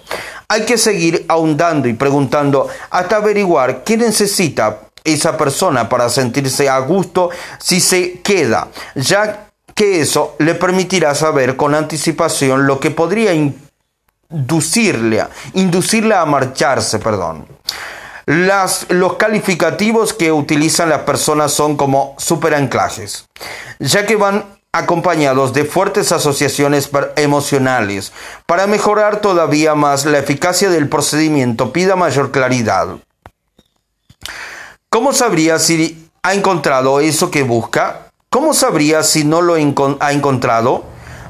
Hay 0.48 0.66
que 0.66 0.76
seguir 0.76 1.24
ahondando 1.28 1.88
y 1.88 1.94
preguntando 1.94 2.68
hasta 2.90 3.16
averiguar 3.16 3.84
qué 3.84 3.96
necesita 3.96 4.80
esa 5.02 5.38
persona 5.38 5.88
para 5.88 6.10
sentirse 6.10 6.68
a 6.68 6.78
gusto 6.80 7.30
si 7.58 7.80
se 7.80 8.20
queda, 8.20 8.68
ya 8.94 9.48
que 9.74 10.00
eso 10.00 10.34
le 10.38 10.54
permitirá 10.54 11.14
saber 11.14 11.56
con 11.56 11.74
anticipación 11.74 12.66
lo 12.66 12.80
que 12.80 12.90
podría 12.90 13.32
inducirle, 13.32 15.26
inducirle 15.54 16.14
a 16.14 16.24
marcharse, 16.24 16.98
perdón. 16.98 17.46
Las, 18.26 18.86
los 18.90 19.14
calificativos 19.14 20.12
que 20.12 20.30
utilizan 20.30 20.88
las 20.88 21.00
personas 21.00 21.52
son 21.52 21.76
como 21.76 22.14
superanclajes, 22.18 23.26
ya 23.80 24.06
que 24.06 24.16
van 24.16 24.44
acompañados 24.74 25.52
de 25.52 25.66
fuertes 25.66 26.12
asociaciones 26.12 26.88
emocionales. 27.16 28.12
Para 28.46 28.66
mejorar 28.66 29.20
todavía 29.20 29.74
más 29.74 30.06
la 30.06 30.18
eficacia 30.18 30.70
del 30.70 30.88
procedimiento, 30.88 31.72
pida 31.72 31.94
mayor 31.94 32.30
claridad. 32.30 32.96
¿Cómo 34.88 35.12
sabría 35.12 35.58
si 35.58 36.08
ha 36.22 36.32
encontrado 36.32 37.00
eso 37.00 37.30
que 37.30 37.42
busca? 37.42 38.11
¿Cómo 38.32 38.54
sabría 38.54 39.02
si 39.02 39.24
no 39.24 39.42
lo 39.42 39.56
ha 39.56 40.12
encontrado? 40.12 40.84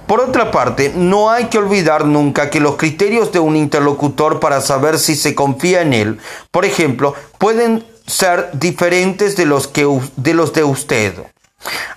Por 0.07 0.21
otra 0.21 0.53
parte, 0.53 0.93
no 0.95 1.31
hay 1.31 1.47
que 1.47 1.59
olvidar 1.59 2.05
nunca 2.05 2.49
que 2.49 2.61
los 2.61 2.77
criterios 2.77 3.33
de 3.33 3.41
un 3.41 3.57
interlocutor 3.57 4.39
para 4.39 4.61
saber 4.61 5.01
si 5.01 5.17
se 5.17 5.35
confía 5.35 5.83
en 5.83 5.95
él, 5.95 6.21
por 6.53 6.65
ejemplo, 6.65 7.17
pueden 7.39 7.85
ser 8.07 8.51
diferentes 8.53 9.35
de 9.35 9.47
los, 9.47 9.67
que, 9.67 9.85
de, 10.15 10.35
de 10.55 10.63
usted. 10.63 11.15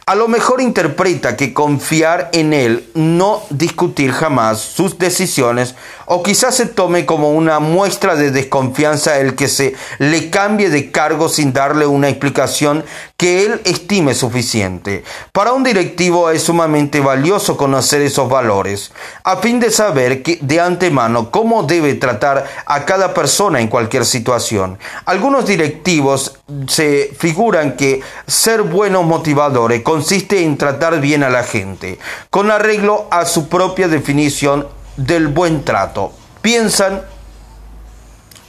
A 0.06 0.14
lo 0.14 0.28
mejor 0.28 0.62
interpreta 0.62 1.36
que 1.36 1.52
confiar 1.52 2.30
en 2.32 2.54
él, 2.54 2.88
no 2.94 3.42
discutir 3.50 4.12
jamás 4.12 4.60
sus 4.60 5.00
decisiones, 5.00 5.74
o 6.06 6.22
quizás 6.22 6.56
se 6.56 6.68
tome 6.68 7.08
como 7.08 7.32
una 7.32 7.60
muestra 7.60 8.16
de 8.16 8.30
desconfianza 8.30 9.18
el 9.18 9.34
que 9.34 9.48
se 9.48 9.74
le 9.98 10.30
cambie 10.30 10.70
de 10.70 10.92
cargo 10.92 11.28
sin 11.28 11.54
darle 11.54 11.88
una 11.88 12.10
explicación 12.10 12.86
que 13.18 13.46
él 13.46 13.62
estime 13.64 14.14
suficiente. 14.14 15.04
Para 15.32 15.54
un 15.54 15.64
directivo 15.64 16.30
es 16.30 16.44
sumamente 16.44 17.00
valioso 17.00 17.58
conocer 17.58 18.02
esos 18.02 18.30
valores, 18.30 18.92
a 19.24 19.38
fin 19.38 19.60
de 19.60 19.72
saber 19.72 20.22
de 20.22 20.60
antemano 20.60 21.32
cómo 21.32 21.64
debe 21.64 21.96
tratar 21.96 22.46
a 22.68 22.86
cada 22.86 23.16
persona 23.16 23.60
en 23.60 23.70
cualquier 23.70 24.06
situación. 24.06 24.78
Algunos 25.06 25.48
directivos 25.48 26.38
se 26.68 27.12
figuran 27.18 27.76
que 27.76 28.02
ser 28.28 28.62
buenos 28.62 29.04
motivadores 29.04 29.82
consiste 29.82 30.44
en 30.44 30.58
tratar 30.58 31.02
bien 31.02 31.24
a 31.24 31.30
la 31.30 31.44
gente, 31.44 31.98
con 32.30 32.52
arreglo 32.52 33.08
a 33.10 33.26
su 33.26 33.50
propia 33.50 33.88
definición 33.88 34.68
del 34.96 35.28
buen 35.28 35.64
trato. 35.64 36.12
Piensan, 36.42 37.02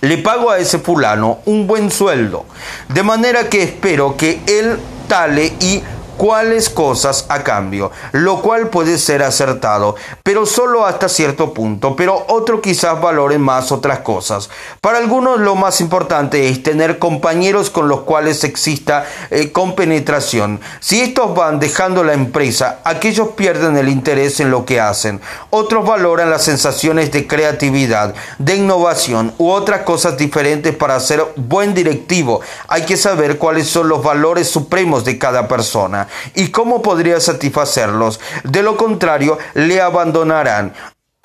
le 0.02 0.18
pago 0.18 0.50
a 0.50 0.58
ese 0.58 0.78
fulano 0.78 1.38
un 1.46 1.66
buen 1.66 1.90
sueldo, 1.90 2.44
de 2.88 3.02
manera 3.02 3.48
que 3.48 3.62
espero 3.62 4.16
que 4.16 4.40
él 4.46 4.78
tale 5.08 5.54
y 5.60 5.82
cuáles 6.16 6.68
cosas 6.68 7.26
a 7.28 7.42
cambio, 7.42 7.90
lo 8.12 8.42
cual 8.42 8.68
puede 8.68 8.98
ser 8.98 9.22
acertado, 9.22 9.96
pero 10.22 10.46
solo 10.46 10.86
hasta 10.86 11.08
cierto 11.08 11.52
punto, 11.52 11.94
pero 11.96 12.24
otro 12.28 12.60
quizás 12.60 13.00
valore 13.00 13.38
más 13.38 13.72
otras 13.72 14.00
cosas. 14.00 14.50
Para 14.80 14.98
algunos 14.98 15.40
lo 15.40 15.54
más 15.54 15.80
importante 15.80 16.48
es 16.48 16.62
tener 16.62 16.98
compañeros 16.98 17.70
con 17.70 17.88
los 17.88 18.00
cuales 18.00 18.44
exista 18.44 19.06
eh, 19.30 19.52
compenetración. 19.52 20.60
Si 20.80 21.00
estos 21.00 21.34
van 21.34 21.60
dejando 21.60 22.04
la 22.04 22.14
empresa, 22.14 22.80
aquellos 22.84 23.28
pierden 23.30 23.76
el 23.76 23.88
interés 23.88 24.40
en 24.40 24.50
lo 24.50 24.64
que 24.64 24.80
hacen. 24.80 25.20
Otros 25.50 25.86
valoran 25.86 26.30
las 26.30 26.44
sensaciones 26.44 27.12
de 27.12 27.26
creatividad, 27.26 28.14
de 28.38 28.56
innovación 28.56 29.34
u 29.38 29.50
otras 29.50 29.82
cosas 29.82 30.16
diferentes 30.16 30.74
para 30.74 30.98
ser 31.00 31.24
buen 31.36 31.74
directivo. 31.74 32.40
Hay 32.68 32.82
que 32.82 32.96
saber 32.96 33.38
cuáles 33.38 33.68
son 33.68 33.88
los 33.88 34.02
valores 34.02 34.48
supremos 34.48 35.04
de 35.04 35.18
cada 35.18 35.48
persona 35.48 36.05
y 36.34 36.48
cómo 36.48 36.82
podría 36.82 37.20
satisfacerlos. 37.20 38.20
De 38.44 38.62
lo 38.62 38.76
contrario, 38.76 39.38
le 39.54 39.80
abandonarán 39.80 40.72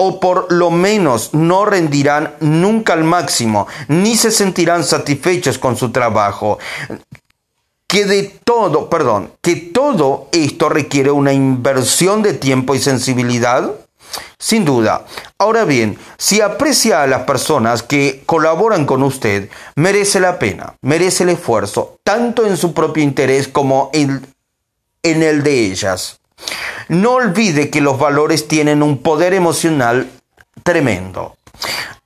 o 0.04 0.20
por 0.20 0.52
lo 0.52 0.72
menos 0.72 1.36
no 1.36 1.64
rendirán 1.64 2.34
nunca 2.40 2.94
al 2.94 3.04
máximo, 3.04 3.68
ni 3.88 4.16
se 4.16 4.32
sentirán 4.32 4.84
satisfechos 4.84 5.60
con 5.60 5.78
su 5.78 5.92
trabajo. 5.92 6.58
Que 7.86 8.06
de 8.06 8.24
todo, 8.44 8.90
perdón, 8.90 9.32
que 9.42 9.56
todo 9.56 10.28
esto 10.32 10.70
requiere 10.70 11.12
una 11.12 11.34
inversión 11.34 12.24
de 12.24 12.34
tiempo 12.34 12.74
y 12.74 12.80
sensibilidad. 12.80 13.74
Sin 14.40 14.66
duda. 14.66 15.06
Ahora 15.38 15.66
bien, 15.66 16.00
si 16.18 16.42
aprecia 16.42 17.04
a 17.04 17.08
las 17.08 17.22
personas 17.22 17.84
que 17.84 18.24
colaboran 18.26 18.86
con 18.88 19.04
usted, 19.04 19.50
merece 19.76 20.20
la 20.20 20.40
pena, 20.40 20.78
merece 20.82 21.24
el 21.24 21.30
esfuerzo, 21.30 22.00
tanto 22.04 22.48
en 22.48 22.58
su 22.58 22.74
propio 22.74 23.04
interés 23.04 23.48
como 23.48 23.92
en 23.94 24.26
en 25.04 25.24
el 25.24 25.44
de 25.44 25.66
ellas. 25.66 26.20
No 26.88 27.14
olvide 27.14 27.70
que 27.70 27.82
los 27.82 28.00
valores 28.00 28.48
tienen 28.48 28.84
un 28.84 29.00
poder 29.00 29.34
emocional 29.34 30.10
tremendo. 30.64 31.36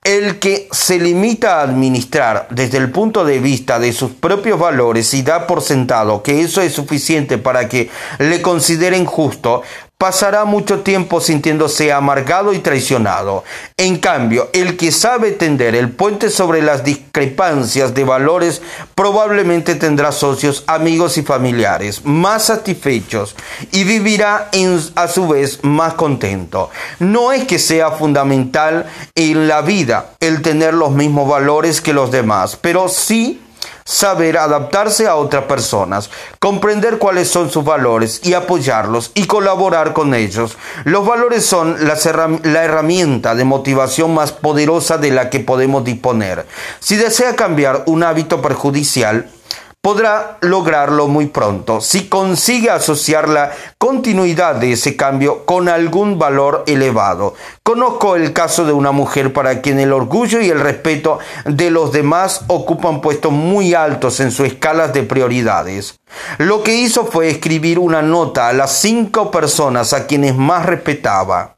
El 0.04 0.38
que 0.38 0.68
se 0.72 1.00
limita 1.00 1.60
a 1.60 1.64
administrar 1.64 2.48
desde 2.52 2.78
el 2.78 2.91
punto 2.91 3.26
de 3.26 3.39
vista 3.39 3.80
de 3.80 3.91
sus 3.91 4.12
propios 4.12 4.60
valores 4.60 5.12
y 5.16 5.24
da 5.24 5.48
por 5.48 5.64
sentado 5.64 6.22
que 6.22 6.41
eso 6.41 6.62
es 6.62 6.74
suficiente 6.74 7.39
para 7.39 7.68
que 7.68 7.89
le 8.20 8.41
consideren 8.43 9.06
justo, 9.06 9.64
pasará 9.98 10.46
mucho 10.46 10.82
tiempo 10.82 11.22
sintiéndose 11.22 11.91
amargado 11.93 12.54
y 12.54 12.60
traicionado. 12.60 13.43
En 13.78 13.98
cambio, 13.98 14.50
el 14.54 14.78
que 14.78 14.91
sabe 14.91 15.32
tender 15.32 15.76
el 15.76 15.89
puente 15.89 16.30
sobre 16.30 16.62
las 16.62 16.84
discrepancias 16.84 17.93
de 17.93 18.04
valores 18.04 18.62
probablemente 18.93 19.76
tendrá 19.76 20.12
socios, 20.12 20.64
amigos 20.68 21.18
y 21.18 21.22
familiares 21.22 22.06
más 22.06 22.46
satisfechos 22.46 23.36
y 23.72 23.84
vivirá 23.84 24.50
a 24.96 25.08
su 25.08 25.28
vez 25.28 25.60
más 25.64 25.93
contento. 25.93 26.70
No 27.00 27.32
es 27.32 27.46
que 27.46 27.60
sea 27.60 27.91
fundamental 27.91 28.86
en 29.16 29.48
la 29.48 29.62
vida 29.62 30.12
el 30.20 30.41
tener 30.41 30.74
los 30.74 30.91
mismos 30.91 31.30
valores 31.30 31.82
que 31.82 31.93
los 31.93 32.12
demás, 32.12 32.58
pero 32.62 32.89
sí 32.89 33.41
saber 33.88 34.40
adaptarse 34.40 35.08
a 35.08 35.16
otras 35.16 35.44
personas, 35.44 36.10
comprender 36.40 36.98
cuáles 36.98 37.28
son 37.28 37.52
sus 37.52 37.64
valores 37.64 38.20
y 38.24 38.34
apoyarlos 38.34 39.12
y 39.14 39.28
colaborar 39.28 39.94
con 39.94 40.16
ellos. 40.16 40.58
Los 40.86 41.06
valores 41.06 41.46
son 41.46 41.78
la 41.86 42.64
herramienta 42.64 43.36
de 43.36 43.44
motivación 43.44 44.12
más 44.16 44.32
poderosa 44.32 44.98
de 44.98 45.12
la 45.12 45.30
que 45.30 45.40
podemos 45.40 45.84
disponer. 45.84 46.48
Si 46.80 46.96
desea 46.96 47.36
cambiar 47.36 47.84
un 47.86 48.02
hábito 48.02 48.42
perjudicial, 48.42 49.30
podrá 49.86 50.40
lograrlo 50.42 51.08
muy 51.08 51.28
pronto 51.28 51.80
si 51.80 52.10
consigue 52.10 52.72
asociar 52.72 53.30
la 53.30 53.52
continuidad 53.78 54.56
de 54.56 54.72
ese 54.72 54.96
cambio 54.96 55.46
con 55.46 55.70
algún 55.70 56.18
valor 56.18 56.64
elevado. 56.66 57.36
Conozco 57.62 58.16
el 58.16 58.34
caso 58.34 58.66
de 58.66 58.74
una 58.74 58.92
mujer 58.92 59.32
para 59.32 59.62
quien 59.62 59.80
el 59.80 59.94
orgullo 59.94 60.42
y 60.42 60.50
el 60.50 60.60
respeto 60.60 61.20
de 61.46 61.70
los 61.70 61.92
demás 61.92 62.46
ocupan 62.48 63.00
puestos 63.00 63.32
muy 63.32 63.76
altos 63.76 64.20
en 64.22 64.32
su 64.32 64.44
escala 64.44 64.88
de 64.88 65.04
prioridades. 65.04 66.00
Lo 66.40 66.64
que 66.64 66.74
hizo 66.74 67.06
fue 67.06 67.30
escribir 67.30 67.78
una 67.78 68.02
nota 68.02 68.48
a 68.48 68.54
las 68.54 68.72
cinco 68.72 69.30
personas 69.30 69.94
a 69.94 70.08
quienes 70.08 70.36
más 70.36 70.66
respetaba 70.66 71.58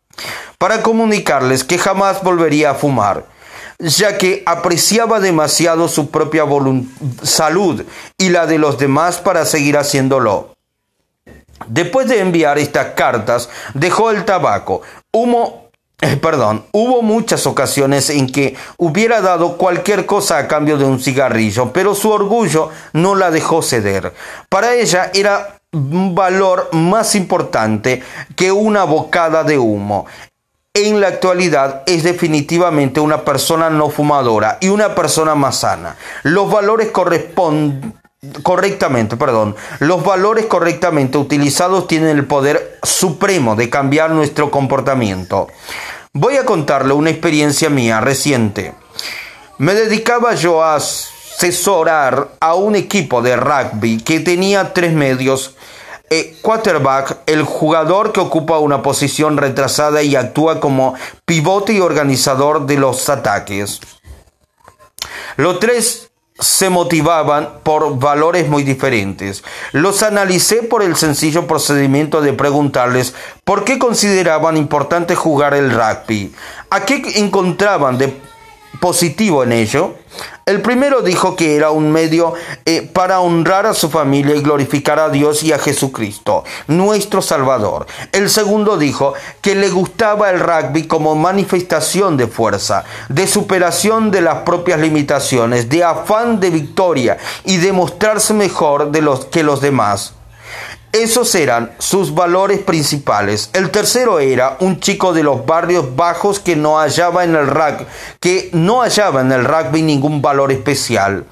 para 0.57 0.81
comunicarles 0.81 1.63
que 1.63 1.77
jamás 1.77 2.21
volvería 2.21 2.71
a 2.71 2.75
fumar 2.75 3.36
ya 3.79 4.17
que 4.17 4.43
apreciaba 4.45 5.19
demasiado 5.19 5.87
su 5.87 6.09
propia 6.09 6.43
salud 7.23 7.83
y 8.17 8.29
la 8.29 8.47
de 8.47 8.57
los 8.57 8.77
demás 8.77 9.17
para 9.17 9.45
seguir 9.45 9.77
haciéndolo. 9.77 10.55
Después 11.67 12.07
de 12.07 12.19
enviar 12.19 12.57
estas 12.57 12.93
cartas, 12.93 13.49
dejó 13.73 14.11
el 14.11 14.25
tabaco. 14.25 14.81
Humo, 15.11 15.69
eh, 16.01 16.17
perdón, 16.17 16.65
hubo 16.71 17.01
muchas 17.01 17.47
ocasiones 17.47 18.09
en 18.09 18.27
que 18.27 18.55
hubiera 18.77 19.21
dado 19.21 19.57
cualquier 19.57 20.05
cosa 20.05 20.37
a 20.37 20.47
cambio 20.47 20.77
de 20.77 20.85
un 20.85 20.99
cigarrillo, 20.99 21.73
pero 21.73 21.95
su 21.95 22.11
orgullo 22.11 22.69
no 22.93 23.15
la 23.15 23.31
dejó 23.31 23.61
ceder. 23.61 24.13
Para 24.49 24.75
ella 24.75 25.11
era 25.13 25.59
un 25.73 26.15
valor 26.15 26.69
más 26.71 27.15
importante 27.15 28.01
que 28.35 28.51
una 28.51 28.83
bocada 28.83 29.43
de 29.43 29.57
humo 29.57 30.05
en 30.85 31.01
la 31.01 31.07
actualidad 31.07 31.81
es 31.87 32.03
definitivamente 32.03 32.99
una 32.99 33.23
persona 33.23 33.71
no 33.71 33.89
fumadora 33.89 34.59
y 34.61 34.69
una 34.69 34.93
persona 34.93 35.33
más 35.33 35.61
sana. 35.61 35.95
Los 36.21 36.51
valores 36.51 36.89
correctamente, 38.43 39.17
perdón, 39.17 39.55
los 39.79 40.03
valores 40.03 40.45
correctamente 40.45 41.17
utilizados 41.17 41.87
tienen 41.87 42.15
el 42.15 42.25
poder 42.25 42.77
supremo 42.83 43.55
de 43.55 43.71
cambiar 43.71 44.11
nuestro 44.11 44.51
comportamiento. 44.51 45.47
Voy 46.13 46.37
a 46.37 46.45
contarle 46.45 46.93
una 46.93 47.09
experiencia 47.09 47.69
mía 47.69 47.99
reciente. 47.99 48.75
Me 49.57 49.73
dedicaba 49.73 50.35
yo 50.35 50.63
a 50.63 50.75
asesorar 50.75 52.29
a 52.39 52.53
un 52.53 52.75
equipo 52.75 53.23
de 53.23 53.35
rugby 53.35 53.97
que 54.01 54.19
tenía 54.19 54.73
tres 54.73 54.93
medios. 54.93 55.55
Eh, 56.09 56.37
quarterback, 56.41 57.17
el 57.25 57.43
jugador 57.43 58.13
que 58.13 58.21
ocupa 58.21 58.59
una 58.59 58.81
posición 58.81 59.35
retrasada 59.35 60.01
y 60.03 60.15
actúa 60.15 60.61
como 60.61 60.93
pivote 61.25 61.73
y 61.73 61.81
organizador 61.81 62.65
de 62.65 62.77
los 62.77 63.09
ataques. 63.09 63.81
Los 65.35 65.59
tres 65.59 66.09
se 66.39 66.69
motivaban 66.69 67.59
por 67.63 67.99
valores 67.99 68.47
muy 68.47 68.63
diferentes. 68.63 69.43
Los 69.71 70.03
analicé 70.03 70.63
por 70.63 70.83
el 70.83 70.95
sencillo 70.95 71.47
procedimiento 71.47 72.21
de 72.21 72.33
preguntarles 72.33 73.13
por 73.43 73.63
qué 73.63 73.79
consideraban 73.79 74.55
importante 74.55 75.15
jugar 75.15 75.53
el 75.55 75.71
rugby, 75.71 76.33
a 76.69 76.85
qué 76.85 77.01
encontraban 77.15 77.97
de 77.97 78.17
positivo 78.79 79.43
en 79.43 79.51
ello. 79.51 79.95
El 80.45 80.61
primero 80.61 81.01
dijo 81.01 81.35
que 81.35 81.55
era 81.55 81.71
un 81.71 81.91
medio 81.91 82.33
eh, 82.65 82.81
para 82.81 83.19
honrar 83.19 83.65
a 83.65 83.73
su 83.73 83.89
familia 83.89 84.35
y 84.35 84.41
glorificar 84.41 84.99
a 84.99 85.09
Dios 85.09 85.43
y 85.43 85.51
a 85.51 85.59
Jesucristo, 85.59 86.43
nuestro 86.67 87.21
Salvador. 87.21 87.85
El 88.11 88.29
segundo 88.29 88.77
dijo 88.77 89.13
que 89.41 89.55
le 89.55 89.69
gustaba 89.69 90.29
el 90.29 90.39
rugby 90.39 90.87
como 90.87 91.15
manifestación 91.15 92.17
de 92.17 92.27
fuerza, 92.27 92.85
de 93.09 93.27
superación 93.27 94.09
de 94.11 94.21
las 94.21 94.39
propias 94.39 94.79
limitaciones, 94.79 95.69
de 95.69 95.83
afán 95.83 96.39
de 96.39 96.49
victoria 96.49 97.17
y 97.43 97.57
de 97.57 97.73
mostrarse 97.73 98.33
mejor 98.33 98.91
de 98.91 99.01
los 99.01 99.25
que 99.25 99.43
los 99.43 99.61
demás. 99.61 100.16
Esos 100.97 101.35
eran 101.35 101.73
sus 101.77 102.15
valores 102.15 102.59
principales. 102.59 103.51
El 103.53 103.69
tercero 103.69 104.17
era 104.17 104.57
un 104.61 104.79
chico 104.79 105.13
de 105.13 105.21
los 105.21 105.45
barrios 105.45 105.95
bajos 105.95 106.39
que 106.39 106.55
no 106.55 106.79
hallaba 106.79 107.23
en 107.23 107.35
el 107.35 107.45
rugby, 107.45 107.85
que 108.19 108.49
no 108.53 108.81
hallaba 108.81 109.21
en 109.21 109.31
el 109.31 109.45
rugby 109.45 109.83
ningún 109.83 110.23
valor 110.23 110.51
especial. 110.51 111.25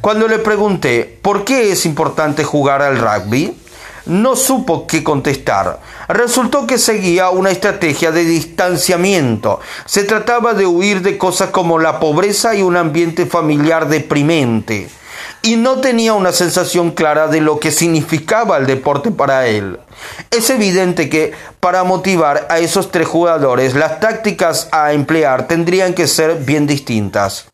Cuando 0.00 0.26
le 0.26 0.40
pregunté 0.40 1.20
por 1.22 1.44
qué 1.44 1.70
es 1.70 1.86
importante 1.86 2.42
jugar 2.42 2.82
al 2.82 2.98
rugby, 2.98 3.56
no 4.06 4.34
supo 4.34 4.88
qué 4.88 5.04
contestar. 5.04 5.78
Resultó 6.08 6.66
que 6.66 6.76
seguía 6.76 7.30
una 7.30 7.52
estrategia 7.52 8.10
de 8.10 8.24
distanciamiento. 8.24 9.60
Se 9.84 10.02
trataba 10.02 10.52
de 10.52 10.66
huir 10.66 11.02
de 11.02 11.16
cosas 11.16 11.50
como 11.50 11.78
la 11.78 12.00
pobreza 12.00 12.56
y 12.56 12.62
un 12.62 12.76
ambiente 12.76 13.24
familiar 13.26 13.88
deprimente 13.88 14.88
y 15.42 15.56
no 15.56 15.80
tenía 15.80 16.12
una 16.12 16.32
sensación 16.32 16.90
clara 16.90 17.28
de 17.28 17.40
lo 17.40 17.58
que 17.58 17.70
significaba 17.70 18.56
el 18.56 18.66
deporte 18.66 19.10
para 19.10 19.46
él. 19.46 19.78
Es 20.30 20.50
evidente 20.50 21.08
que 21.08 21.32
para 21.60 21.84
motivar 21.84 22.46
a 22.50 22.58
esos 22.58 22.90
tres 22.90 23.08
jugadores 23.08 23.74
las 23.74 24.00
tácticas 24.00 24.68
a 24.72 24.92
emplear 24.92 25.46
tendrían 25.48 25.94
que 25.94 26.06
ser 26.06 26.36
bien 26.36 26.66
distintas. 26.66 27.46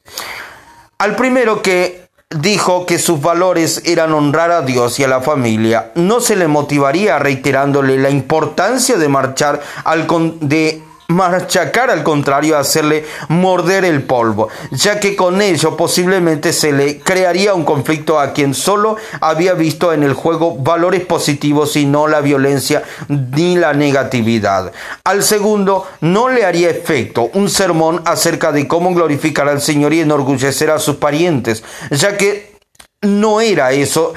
Al 0.98 1.14
primero 1.16 1.62
que 1.62 2.06
dijo 2.30 2.86
que 2.86 2.98
sus 2.98 3.20
valores 3.20 3.82
eran 3.84 4.12
honrar 4.12 4.50
a 4.50 4.62
Dios 4.62 4.98
y 4.98 5.04
a 5.04 5.08
la 5.08 5.20
familia, 5.20 5.92
no 5.94 6.20
se 6.20 6.36
le 6.36 6.48
motivaría 6.48 7.18
reiterándole 7.18 7.98
la 7.98 8.10
importancia 8.10 8.96
de 8.96 9.08
marchar 9.08 9.60
al 9.84 10.06
de 10.40 10.82
machacar 11.08 11.90
al 11.90 12.02
contrario, 12.02 12.58
hacerle 12.58 13.04
morder 13.28 13.84
el 13.84 14.02
polvo, 14.02 14.48
ya 14.70 14.98
que 15.00 15.14
con 15.14 15.40
ello 15.40 15.76
posiblemente 15.76 16.52
se 16.52 16.72
le 16.72 16.98
crearía 16.98 17.54
un 17.54 17.64
conflicto 17.64 18.18
a 18.18 18.32
quien 18.32 18.54
solo 18.54 18.96
había 19.20 19.54
visto 19.54 19.92
en 19.92 20.02
el 20.02 20.14
juego 20.14 20.56
valores 20.56 21.04
positivos 21.04 21.76
y 21.76 21.86
no 21.86 22.08
la 22.08 22.20
violencia 22.20 22.82
ni 23.08 23.56
la 23.56 23.72
negatividad. 23.72 24.72
Al 25.04 25.22
segundo 25.22 25.86
no 26.00 26.28
le 26.28 26.44
haría 26.44 26.70
efecto 26.70 27.30
un 27.34 27.48
sermón 27.48 28.02
acerca 28.04 28.52
de 28.52 28.66
cómo 28.66 28.94
glorificar 28.94 29.48
al 29.48 29.60
Señor 29.60 29.92
y 29.94 30.00
enorgullecer 30.00 30.70
a 30.70 30.78
sus 30.78 30.96
parientes, 30.96 31.62
ya 31.90 32.16
que 32.16 32.55
no 33.02 33.40
era 33.40 33.72
eso, 33.72 34.14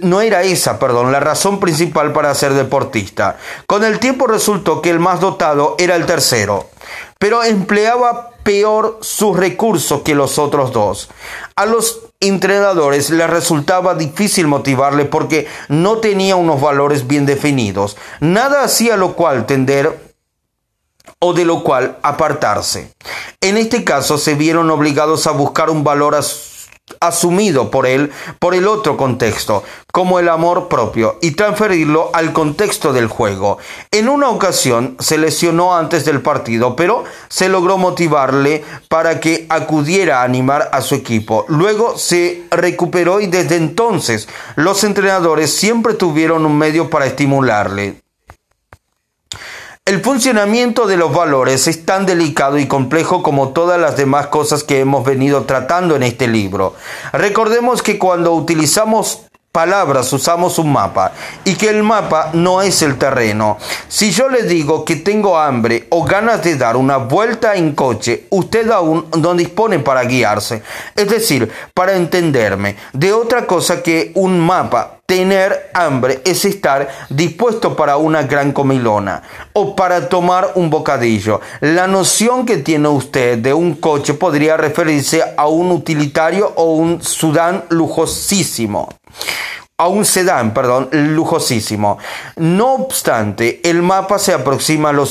no 0.00 0.20
era 0.20 0.42
esa, 0.42 0.78
perdón, 0.78 1.12
la 1.12 1.20
razón 1.20 1.60
principal 1.60 2.12
para 2.12 2.34
ser 2.34 2.54
deportista. 2.54 3.36
Con 3.66 3.84
el 3.84 3.98
tiempo 3.98 4.26
resultó 4.26 4.80
que 4.80 4.90
el 4.90 4.98
más 4.98 5.20
dotado 5.20 5.76
era 5.78 5.94
el 5.96 6.06
tercero, 6.06 6.68
pero 7.18 7.42
empleaba 7.44 8.30
peor 8.42 8.98
sus 9.00 9.36
recursos 9.36 10.02
que 10.02 10.14
los 10.14 10.38
otros 10.38 10.72
dos. 10.72 11.08
A 11.56 11.66
los 11.66 12.00
entrenadores 12.20 13.10
les 13.10 13.28
resultaba 13.28 13.94
difícil 13.94 14.46
motivarle 14.46 15.04
porque 15.04 15.46
no 15.68 15.98
tenía 15.98 16.36
unos 16.36 16.60
valores 16.60 17.06
bien 17.06 17.26
definidos. 17.26 17.96
Nada 18.20 18.62
hacía 18.62 18.96
lo 18.96 19.14
cual 19.14 19.46
tender 19.46 20.14
o 21.18 21.32
de 21.32 21.44
lo 21.44 21.62
cual 21.62 21.98
apartarse. 22.02 22.92
En 23.40 23.56
este 23.56 23.84
caso 23.84 24.18
se 24.18 24.34
vieron 24.34 24.70
obligados 24.70 25.26
a 25.26 25.32
buscar 25.32 25.70
un 25.70 25.84
valor 25.84 26.14
a 26.14 26.22
asumido 27.00 27.70
por 27.70 27.86
él 27.86 28.12
por 28.38 28.54
el 28.54 28.68
otro 28.68 28.96
contexto, 28.96 29.64
como 29.92 30.18
el 30.18 30.28
amor 30.28 30.68
propio, 30.68 31.18
y 31.22 31.32
transferirlo 31.32 32.10
al 32.12 32.32
contexto 32.32 32.92
del 32.92 33.08
juego. 33.08 33.58
En 33.90 34.08
una 34.08 34.28
ocasión 34.28 34.96
se 35.00 35.18
lesionó 35.18 35.74
antes 35.76 36.04
del 36.04 36.20
partido, 36.20 36.76
pero 36.76 37.04
se 37.28 37.48
logró 37.48 37.78
motivarle 37.78 38.64
para 38.88 39.20
que 39.20 39.46
acudiera 39.48 40.20
a 40.20 40.24
animar 40.24 40.68
a 40.72 40.82
su 40.82 40.94
equipo. 40.94 41.46
Luego 41.48 41.96
se 41.96 42.44
recuperó 42.50 43.20
y 43.20 43.28
desde 43.28 43.56
entonces 43.56 44.28
los 44.56 44.84
entrenadores 44.84 45.54
siempre 45.54 45.94
tuvieron 45.94 46.44
un 46.44 46.58
medio 46.58 46.90
para 46.90 47.06
estimularle. 47.06 48.03
El 49.86 50.00
funcionamiento 50.00 50.86
de 50.86 50.96
los 50.96 51.12
valores 51.12 51.66
es 51.66 51.84
tan 51.84 52.06
delicado 52.06 52.58
y 52.58 52.66
complejo 52.66 53.22
como 53.22 53.50
todas 53.50 53.78
las 53.78 53.98
demás 53.98 54.28
cosas 54.28 54.64
que 54.64 54.80
hemos 54.80 55.04
venido 55.04 55.42
tratando 55.42 55.94
en 55.94 56.02
este 56.02 56.26
libro. 56.26 56.74
Recordemos 57.12 57.82
que 57.82 57.98
cuando 57.98 58.32
utilizamos 58.32 59.26
palabras 59.52 60.10
usamos 60.14 60.58
un 60.58 60.72
mapa 60.72 61.12
y 61.44 61.56
que 61.56 61.68
el 61.68 61.82
mapa 61.82 62.30
no 62.32 62.62
es 62.62 62.80
el 62.80 62.96
terreno. 62.96 63.58
Si 63.86 64.10
yo 64.10 64.30
le 64.30 64.44
digo 64.44 64.86
que 64.86 64.96
tengo 64.96 65.38
hambre 65.38 65.86
o 65.90 66.02
ganas 66.02 66.42
de 66.42 66.56
dar 66.56 66.78
una 66.78 66.96
vuelta 66.96 67.54
en 67.54 67.74
coche, 67.74 68.26
usted 68.30 68.70
aún 68.70 69.04
no 69.18 69.34
dispone 69.34 69.80
para 69.80 70.04
guiarse, 70.04 70.62
es 70.96 71.10
decir, 71.10 71.52
para 71.74 71.94
entenderme. 71.94 72.76
De 72.94 73.12
otra 73.12 73.46
cosa 73.46 73.82
que 73.82 74.12
un 74.14 74.40
mapa, 74.40 74.93
tener 75.06 75.70
hambre 75.74 76.22
es 76.24 76.44
estar 76.44 76.88
dispuesto 77.08 77.76
para 77.76 77.96
una 77.96 78.22
gran 78.22 78.52
comilona 78.52 79.22
o 79.52 79.76
para 79.76 80.08
tomar 80.08 80.52
un 80.54 80.70
bocadillo. 80.70 81.40
La 81.60 81.86
noción 81.86 82.46
que 82.46 82.58
tiene 82.58 82.88
usted 82.88 83.38
de 83.38 83.52
un 83.52 83.74
coche 83.74 84.14
podría 84.14 84.56
referirse 84.56 85.22
a 85.36 85.46
un 85.46 85.70
utilitario 85.70 86.52
o 86.56 86.74
un 86.74 87.02
sudán 87.02 87.64
lujosísimo 87.68 88.88
a 89.76 89.88
un 89.88 90.04
sedán, 90.04 90.54
perdón, 90.54 90.88
lujosísimo. 90.92 91.98
No 92.36 92.74
obstante, 92.74 93.60
el 93.68 93.82
mapa 93.82 94.20
se 94.20 94.32
aproxima 94.32 94.92
lo 94.92 95.04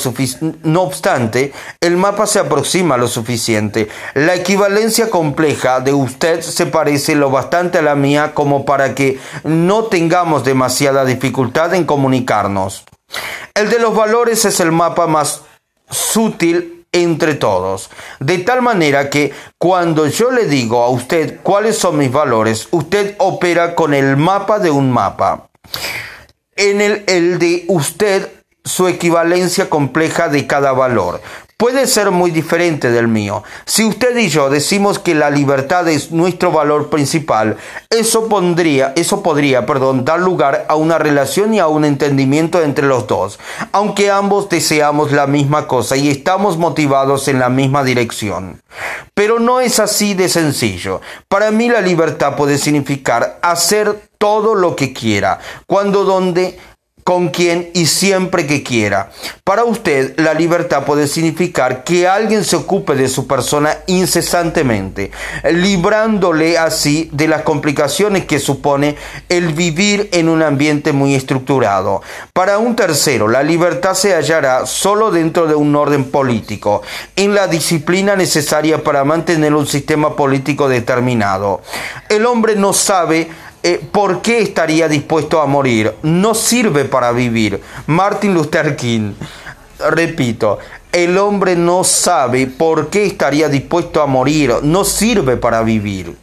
no 0.62 0.82
obstante, 0.82 1.52
el 1.80 1.98
mapa 1.98 2.26
se 2.26 2.38
aproxima 2.38 2.96
lo 2.96 3.06
suficiente. 3.06 3.88
La 4.14 4.34
equivalencia 4.34 5.10
compleja 5.10 5.80
de 5.80 5.92
usted 5.92 6.40
se 6.40 6.64
parece 6.64 7.14
lo 7.14 7.30
bastante 7.30 7.78
a 7.78 7.82
la 7.82 7.94
mía 7.94 8.32
como 8.32 8.64
para 8.64 8.94
que 8.94 9.18
no 9.44 9.84
tengamos 9.84 10.44
demasiada 10.44 11.04
dificultad 11.04 11.74
en 11.74 11.84
comunicarnos. 11.84 12.84
El 13.54 13.68
de 13.68 13.78
los 13.78 13.94
valores 13.94 14.46
es 14.46 14.60
el 14.60 14.72
mapa 14.72 15.06
más 15.06 15.42
sutil 15.90 16.73
entre 16.94 17.34
todos. 17.34 17.90
De 18.20 18.38
tal 18.38 18.62
manera 18.62 19.10
que 19.10 19.32
cuando 19.58 20.06
yo 20.06 20.30
le 20.30 20.46
digo 20.46 20.82
a 20.82 20.88
usted 20.88 21.40
cuáles 21.42 21.76
son 21.76 21.98
mis 21.98 22.10
valores, 22.10 22.68
usted 22.70 23.16
opera 23.18 23.74
con 23.74 23.92
el 23.92 24.16
mapa 24.16 24.58
de 24.58 24.70
un 24.70 24.90
mapa. 24.90 25.48
En 26.56 26.80
el, 26.80 27.04
el 27.06 27.38
de 27.38 27.64
usted 27.68 28.30
su 28.64 28.88
equivalencia 28.88 29.68
compleja 29.68 30.28
de 30.28 30.46
cada 30.46 30.72
valor 30.72 31.20
puede 31.64 31.86
ser 31.86 32.10
muy 32.10 32.30
diferente 32.30 32.90
del 32.90 33.08
mío. 33.08 33.42
Si 33.64 33.86
usted 33.86 34.14
y 34.18 34.28
yo 34.28 34.50
decimos 34.50 34.98
que 34.98 35.14
la 35.14 35.30
libertad 35.30 35.88
es 35.88 36.12
nuestro 36.12 36.52
valor 36.52 36.90
principal, 36.90 37.56
eso 37.88 38.28
pondría, 38.28 38.92
eso 38.96 39.22
podría, 39.22 39.64
perdón, 39.64 40.04
dar 40.04 40.20
lugar 40.20 40.66
a 40.68 40.74
una 40.74 40.98
relación 40.98 41.54
y 41.54 41.60
a 41.60 41.66
un 41.66 41.86
entendimiento 41.86 42.60
entre 42.60 42.86
los 42.86 43.06
dos, 43.06 43.38
aunque 43.72 44.10
ambos 44.10 44.50
deseamos 44.50 45.10
la 45.10 45.26
misma 45.26 45.66
cosa 45.66 45.96
y 45.96 46.10
estamos 46.10 46.58
motivados 46.58 47.28
en 47.28 47.38
la 47.38 47.48
misma 47.48 47.82
dirección. 47.82 48.60
Pero 49.14 49.40
no 49.40 49.60
es 49.60 49.80
así 49.80 50.12
de 50.12 50.28
sencillo. 50.28 51.00
Para 51.28 51.50
mí 51.50 51.70
la 51.70 51.80
libertad 51.80 52.36
puede 52.36 52.58
significar 52.58 53.38
hacer 53.40 54.02
todo 54.18 54.54
lo 54.54 54.76
que 54.76 54.92
quiera, 54.92 55.38
cuando 55.66 56.04
donde 56.04 56.58
con 57.04 57.28
quien 57.28 57.70
y 57.74 57.86
siempre 57.86 58.46
que 58.46 58.62
quiera. 58.62 59.10
Para 59.44 59.64
usted, 59.64 60.18
la 60.18 60.32
libertad 60.32 60.84
puede 60.84 61.06
significar 61.06 61.84
que 61.84 62.08
alguien 62.08 62.44
se 62.44 62.56
ocupe 62.56 62.94
de 62.94 63.08
su 63.08 63.26
persona 63.26 63.76
incesantemente, 63.86 65.10
librándole 65.52 66.56
así 66.56 67.10
de 67.12 67.28
las 67.28 67.42
complicaciones 67.42 68.24
que 68.24 68.38
supone 68.38 68.96
el 69.28 69.52
vivir 69.52 70.08
en 70.12 70.30
un 70.30 70.42
ambiente 70.42 70.92
muy 70.92 71.14
estructurado. 71.14 72.00
Para 72.32 72.58
un 72.58 72.74
tercero, 72.74 73.28
la 73.28 73.42
libertad 73.42 73.94
se 73.94 74.14
hallará 74.14 74.64
solo 74.64 75.10
dentro 75.10 75.46
de 75.46 75.54
un 75.54 75.76
orden 75.76 76.04
político, 76.04 76.82
en 77.16 77.34
la 77.34 77.46
disciplina 77.46 78.16
necesaria 78.16 78.82
para 78.82 79.04
mantener 79.04 79.54
un 79.54 79.66
sistema 79.66 80.16
político 80.16 80.68
determinado. 80.68 81.60
El 82.08 82.24
hombre 82.24 82.56
no 82.56 82.72
sabe 82.72 83.28
eh, 83.64 83.80
¿por 83.90 84.20
qué 84.20 84.42
estaría 84.42 84.88
dispuesto 84.88 85.40
a 85.40 85.46
morir? 85.46 85.94
No 86.02 86.34
sirve 86.34 86.84
para 86.84 87.12
vivir. 87.12 87.62
Martin 87.86 88.34
Luther 88.34 88.76
King. 88.76 89.14
Repito, 89.90 90.58
el 90.92 91.16
hombre 91.16 91.56
no 91.56 91.82
sabe 91.82 92.46
por 92.46 92.90
qué 92.90 93.06
estaría 93.06 93.48
dispuesto 93.48 94.02
a 94.02 94.06
morir. 94.06 94.52
No 94.62 94.84
sirve 94.84 95.38
para 95.38 95.62
vivir. 95.62 96.14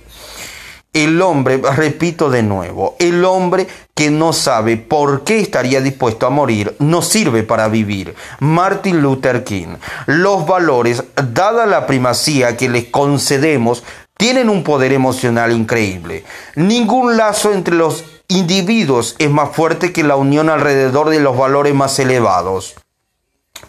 El 0.94 1.22
hombre, 1.22 1.62
repito 1.78 2.30
de 2.30 2.44
nuevo, 2.44 2.98
el 3.00 3.24
hombre 3.24 3.66
que 3.96 4.12
no 4.12 4.34
sabe 4.34 4.76
por 4.76 5.24
qué 5.24 5.40
estaría 5.40 5.80
dispuesto 5.80 6.28
a 6.28 6.30
morir 6.30 6.76
no 6.80 7.02
sirve 7.02 7.44
para 7.44 7.70
vivir. 7.70 8.14
Martin 8.40 9.02
Luther 9.02 9.46
King. 9.46 9.78
Los 10.06 10.46
valores, 10.46 11.04
dada 11.16 11.66
la 11.66 11.88
primacía 11.88 12.58
que 12.58 12.68
les 12.68 12.86
concedemos, 12.86 13.84
tienen 14.22 14.50
un 14.50 14.64
poder 14.64 14.94
emocional 14.94 15.52
increíble. 15.52 16.24
Ningún 16.54 17.18
lazo 17.18 17.54
entre 17.54 17.74
los 17.74 18.06
individuos 18.28 19.16
es 19.18 19.32
más 19.32 19.50
fuerte 19.50 19.92
que 19.92 20.04
la 20.04 20.16
unión 20.16 20.52
alrededor 20.52 21.10
de 21.10 21.20
los 21.20 21.36
valores 21.36 21.74
más 21.74 21.98
elevados. 21.98 22.76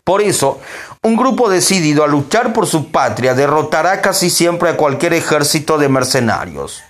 Por 0.05 0.21
eso, 0.21 0.61
un 1.03 1.17
grupo 1.17 1.49
decidido 1.49 2.05
a 2.05 2.07
luchar 2.07 2.53
por 2.53 2.67
su 2.67 2.91
patria 2.91 3.33
derrotará 3.33 4.03
casi 4.03 4.29
siempre 4.29 4.69
a 4.69 4.77
cualquier 4.77 5.15
ejército 5.15 5.79
de 5.79 5.89
mercenarios. 5.89 6.83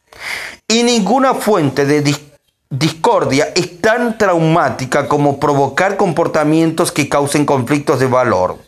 Y 0.67 0.83
ninguna 0.83 1.33
fuente 1.33 1.87
de 1.87 2.17
discordia 2.69 3.53
es 3.55 3.81
tan 3.81 4.19
traumática 4.19 5.07
como 5.07 5.39
provocar 5.39 5.97
comportamientos 5.97 6.91
que 6.91 7.09
causen 7.09 7.47
conflictos 7.47 8.01
de 8.01 8.09
valor. 8.09 8.59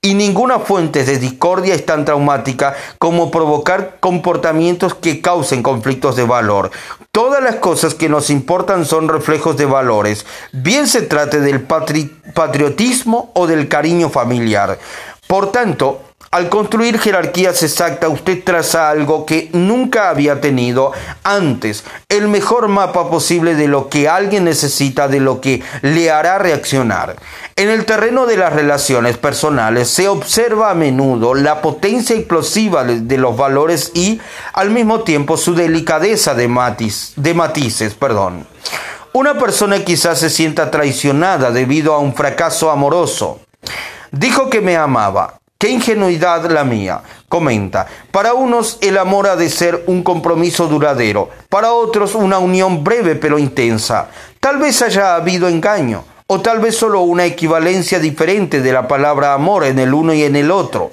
Y 0.00 0.14
ninguna 0.14 0.58
fuente 0.58 1.04
de 1.04 1.18
discordia 1.18 1.74
es 1.74 1.86
tan 1.86 2.04
traumática 2.04 2.74
como 2.98 3.30
provocar 3.30 3.98
comportamientos 4.00 4.94
que 4.94 5.20
causen 5.20 5.62
conflictos 5.62 6.16
de 6.16 6.24
valor. 6.24 6.70
Todas 7.12 7.42
las 7.42 7.56
cosas 7.56 7.94
que 7.94 8.08
nos 8.08 8.30
importan 8.30 8.84
son 8.84 9.08
reflejos 9.08 9.56
de 9.56 9.66
valores, 9.66 10.26
bien 10.52 10.88
se 10.88 11.02
trate 11.02 11.40
del 11.40 11.60
patriotismo 11.62 13.30
o 13.34 13.46
del 13.46 13.68
cariño 13.68 14.08
familiar. 14.08 14.78
Por 15.26 15.52
tanto, 15.52 16.00
al 16.32 16.48
construir 16.48 16.98
jerarquías 16.98 17.62
exactas, 17.62 18.10
usted 18.10 18.42
traza 18.42 18.88
algo 18.88 19.26
que 19.26 19.50
nunca 19.52 20.08
había 20.08 20.40
tenido 20.40 20.92
antes, 21.24 21.84
el 22.08 22.26
mejor 22.26 22.68
mapa 22.68 23.10
posible 23.10 23.54
de 23.54 23.68
lo 23.68 23.90
que 23.90 24.08
alguien 24.08 24.44
necesita, 24.44 25.08
de 25.08 25.20
lo 25.20 25.42
que 25.42 25.62
le 25.82 26.10
hará 26.10 26.38
reaccionar. 26.38 27.16
En 27.54 27.68
el 27.68 27.84
terreno 27.84 28.24
de 28.24 28.38
las 28.38 28.50
relaciones 28.50 29.18
personales 29.18 29.90
se 29.90 30.08
observa 30.08 30.70
a 30.70 30.74
menudo 30.74 31.34
la 31.34 31.60
potencia 31.60 32.16
explosiva 32.16 32.82
de 32.82 33.18
los 33.18 33.36
valores 33.36 33.92
y 33.92 34.18
al 34.54 34.70
mismo 34.70 35.00
tiempo 35.00 35.36
su 35.36 35.54
delicadeza 35.54 36.34
de, 36.34 36.48
matices. 36.48 37.92
Perdón. 37.92 38.46
Una 39.12 39.38
persona 39.38 39.84
quizás 39.84 40.20
se 40.20 40.30
sienta 40.30 40.70
traicionada 40.70 41.50
debido 41.50 41.92
a 41.92 41.98
un 41.98 42.14
fracaso 42.14 42.70
amoroso. 42.70 43.40
Dijo 44.10 44.48
que 44.48 44.62
me 44.62 44.78
amaba, 44.78 45.41
Qué 45.62 45.70
ingenuidad 45.70 46.50
la 46.50 46.64
mía. 46.64 47.02
Comenta, 47.28 47.86
para 48.10 48.34
unos 48.34 48.78
el 48.80 48.98
amor 48.98 49.28
ha 49.28 49.36
de 49.36 49.48
ser 49.48 49.84
un 49.86 50.02
compromiso 50.02 50.66
duradero, 50.66 51.30
para 51.48 51.70
otros 51.72 52.16
una 52.16 52.40
unión 52.40 52.82
breve 52.82 53.14
pero 53.14 53.38
intensa. 53.38 54.08
Tal 54.40 54.58
vez 54.58 54.82
haya 54.82 55.14
habido 55.14 55.46
engaño, 55.46 56.02
o 56.26 56.40
tal 56.40 56.58
vez 56.58 56.76
solo 56.76 57.02
una 57.02 57.26
equivalencia 57.26 58.00
diferente 58.00 58.60
de 58.60 58.72
la 58.72 58.88
palabra 58.88 59.34
amor 59.34 59.62
en 59.62 59.78
el 59.78 59.94
uno 59.94 60.12
y 60.12 60.24
en 60.24 60.34
el 60.34 60.50
otro. 60.50 60.90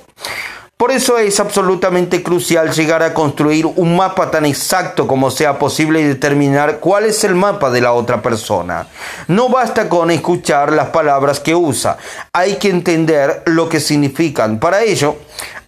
Por 0.79 0.93
eso 0.93 1.17
es 1.17 1.41
absolutamente 1.41 2.23
crucial 2.23 2.71
llegar 2.71 3.03
a 3.03 3.13
construir 3.13 3.65
un 3.65 3.97
mapa 3.97 4.31
tan 4.31 4.45
exacto 4.45 5.07
como 5.07 5.29
sea 5.29 5.59
posible 5.59 5.99
y 5.99 6.05
determinar 6.05 6.79
cuál 6.79 7.03
es 7.03 7.25
el 7.25 7.35
mapa 7.35 7.69
de 7.69 7.81
la 7.81 7.91
otra 7.91 8.21
persona. 8.21 8.87
No 9.27 9.49
basta 9.49 9.89
con 9.89 10.09
escuchar 10.09 10.71
las 10.71 10.87
palabras 10.91 11.41
que 11.41 11.53
usa, 11.53 11.97
hay 12.31 12.55
que 12.55 12.69
entender 12.69 13.43
lo 13.47 13.67
que 13.67 13.81
significan. 13.81 14.57
Para 14.57 14.81
ello, 14.81 15.17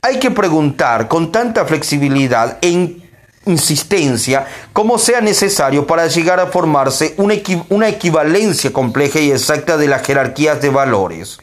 hay 0.01 0.17
que 0.17 0.31
preguntar 0.31 1.09
con 1.09 1.29
tanta 1.29 1.65
flexibilidad 1.65 2.57
e 2.61 2.95
insistencia 3.45 4.47
como 4.71 4.97
sea 4.97 5.19
necesario 5.19 5.85
para 5.85 6.07
llegar 6.07 6.39
a 6.39 6.47
formarse 6.47 7.15
una, 7.17 7.33
una 7.67 7.89
equivalencia 7.89 8.71
compleja 8.71 9.19
y 9.19 9.33
exacta 9.33 9.75
de 9.75 9.89
las 9.89 10.07
jerarquías 10.07 10.61
de 10.61 10.69
valores. 10.69 11.37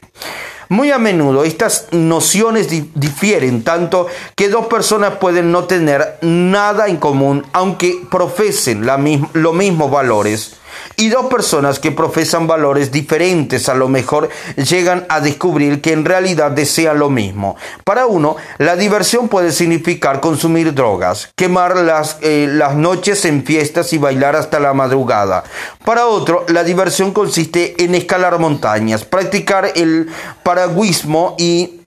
Muy 0.69 0.91
a 0.91 0.99
menudo 0.99 1.45
estas 1.45 1.89
nociones 1.93 2.69
difieren 2.95 3.63
tanto 3.63 4.07
que 4.35 4.49
dos 4.49 4.67
personas 4.67 5.17
pueden 5.17 5.51
no 5.51 5.65
tener 5.65 6.19
nada 6.21 6.89
en 6.89 6.99
común 6.99 7.45
aunque 7.53 8.03
profesen 8.11 8.87
los 9.33 9.55
mismos 9.55 9.91
valores 9.91 10.57
y 10.97 11.09
dos 11.09 11.27
personas 11.27 11.79
que 11.79 11.93
profesan 11.93 12.47
valores 12.47 12.91
diferentes 12.93 13.69
a 13.69 13.75
lo 13.75 13.89
mejor 13.89 14.29
llegan 14.57 15.07
a 15.09 15.21
descubrir 15.21 15.81
que 15.81 15.93
en 15.93 16.05
realidad 16.05 16.51
desean 16.51 16.99
lo 16.99 17.11
mismo. 17.11 17.57
Para 17.85 18.07
uno, 18.07 18.37
la 18.59 18.77
diversión 18.77 19.29
puede 19.29 19.53
significar 19.53 20.21
consumir 20.21 20.75
drogas, 20.75 21.31
quemar 21.35 21.77
las, 21.77 22.19
eh, 22.23 22.49
las 22.51 22.75
noches 22.75 23.25
en 23.25 23.45
fiestas 23.45 23.93
y 23.93 23.99
bailar 23.99 24.37
hasta 24.37 24.61
la 24.61 24.75
madrugada. 24.75 25.45
Para 25.85 26.07
otro, 26.07 26.45
la 26.49 26.65
diversión 26.65 27.13
consiste 27.13 27.83
en 27.83 27.95
escalar 27.95 28.39
montañas, 28.39 29.05
practicar 29.05 29.73
el 29.75 30.11
paragüismo 30.43 31.37
y 31.39 31.83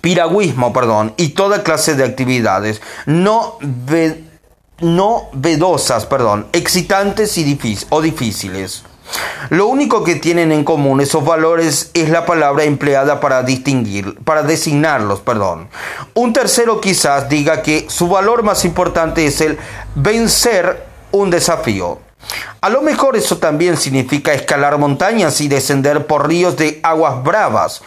piragüismo, 0.00 0.72
perdón, 0.72 1.14
y 1.16 1.30
toda 1.30 1.62
clase 1.62 1.94
de 1.94 2.04
actividades. 2.04 2.80
No 3.06 3.30
no 3.30 3.58
vedosas, 5.32 6.06
perdón, 6.06 6.46
excitantes 6.52 7.36
y 7.38 7.44
o 7.90 8.00
difíciles. 8.00 8.84
Lo 9.48 9.66
único 9.66 10.04
que 10.04 10.16
tienen 10.16 10.52
en 10.52 10.64
común 10.64 11.00
esos 11.00 11.24
valores 11.24 11.90
es 11.94 12.10
la 12.10 12.26
palabra 12.26 12.64
empleada 12.64 13.20
para 13.20 13.42
distinguir, 13.42 14.18
para 14.24 14.42
designarlos, 14.42 15.20
perdón. 15.20 15.68
Un 16.14 16.32
tercero 16.32 16.80
quizás 16.80 17.28
diga 17.28 17.62
que 17.62 17.86
su 17.88 18.08
valor 18.08 18.42
más 18.42 18.64
importante 18.64 19.26
es 19.26 19.40
el 19.40 19.58
vencer 19.94 20.86
un 21.10 21.30
desafío. 21.30 21.98
A 22.60 22.68
lo 22.68 22.82
mejor 22.82 23.16
eso 23.16 23.38
también 23.38 23.76
significa 23.76 24.32
escalar 24.32 24.78
montañas 24.78 25.40
y 25.40 25.48
descender 25.48 26.06
por 26.06 26.28
ríos 26.28 26.56
de 26.56 26.78
aguas 26.82 27.22
bravas 27.24 27.82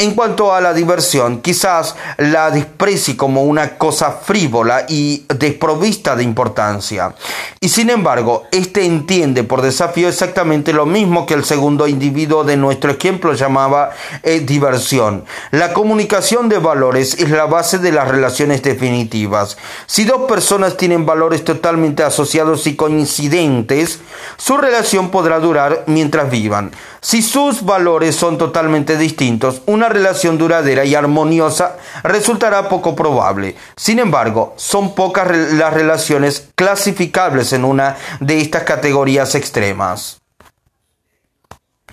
en 0.00 0.14
cuanto 0.14 0.54
a 0.54 0.60
la 0.60 0.72
diversión, 0.72 1.40
quizás 1.40 1.96
la 2.18 2.52
desprecie 2.52 3.16
como 3.16 3.42
una 3.42 3.76
cosa 3.76 4.12
frívola 4.12 4.86
y 4.88 5.24
desprovista 5.28 6.14
de 6.14 6.22
importancia. 6.22 7.16
Y 7.58 7.68
sin 7.68 7.90
embargo, 7.90 8.44
éste 8.52 8.84
entiende 8.84 9.42
por 9.42 9.60
desafío 9.60 10.08
exactamente 10.08 10.72
lo 10.72 10.86
mismo 10.86 11.26
que 11.26 11.34
el 11.34 11.44
segundo 11.44 11.88
individuo 11.88 12.44
de 12.44 12.56
nuestro 12.56 12.92
ejemplo 12.92 13.32
llamaba 13.32 13.90
eh, 14.22 14.38
diversión. 14.38 15.24
La 15.50 15.72
comunicación 15.72 16.48
de 16.48 16.58
valores 16.58 17.14
es 17.14 17.30
la 17.30 17.46
base 17.46 17.78
de 17.78 17.90
las 17.90 18.06
relaciones 18.06 18.62
definitivas. 18.62 19.56
Si 19.86 20.04
dos 20.04 20.28
personas 20.28 20.76
tienen 20.76 21.06
valores 21.06 21.42
totalmente 21.42 22.04
asociados 22.04 22.68
y 22.68 22.76
coincidentes, 22.76 23.98
su 24.36 24.58
relación 24.58 25.10
podrá 25.10 25.40
durar 25.40 25.82
mientras 25.88 26.30
vivan. 26.30 26.70
Si 27.00 27.22
sus 27.22 27.64
valores 27.64 28.16
son 28.16 28.38
totalmente 28.38 28.96
distintos, 28.96 29.62
una 29.66 29.88
relación 29.88 30.36
duradera 30.36 30.84
y 30.84 30.94
armoniosa 30.94 31.76
resultará 32.02 32.68
poco 32.68 32.96
probable. 32.96 33.56
Sin 33.76 33.98
embargo, 33.98 34.54
son 34.56 34.94
pocas 34.94 35.28
las 35.52 35.72
relaciones 35.72 36.48
clasificables 36.54 37.52
en 37.52 37.64
una 37.64 37.96
de 38.20 38.40
estas 38.40 38.64
categorías 38.64 39.34
extremas. 39.34 40.20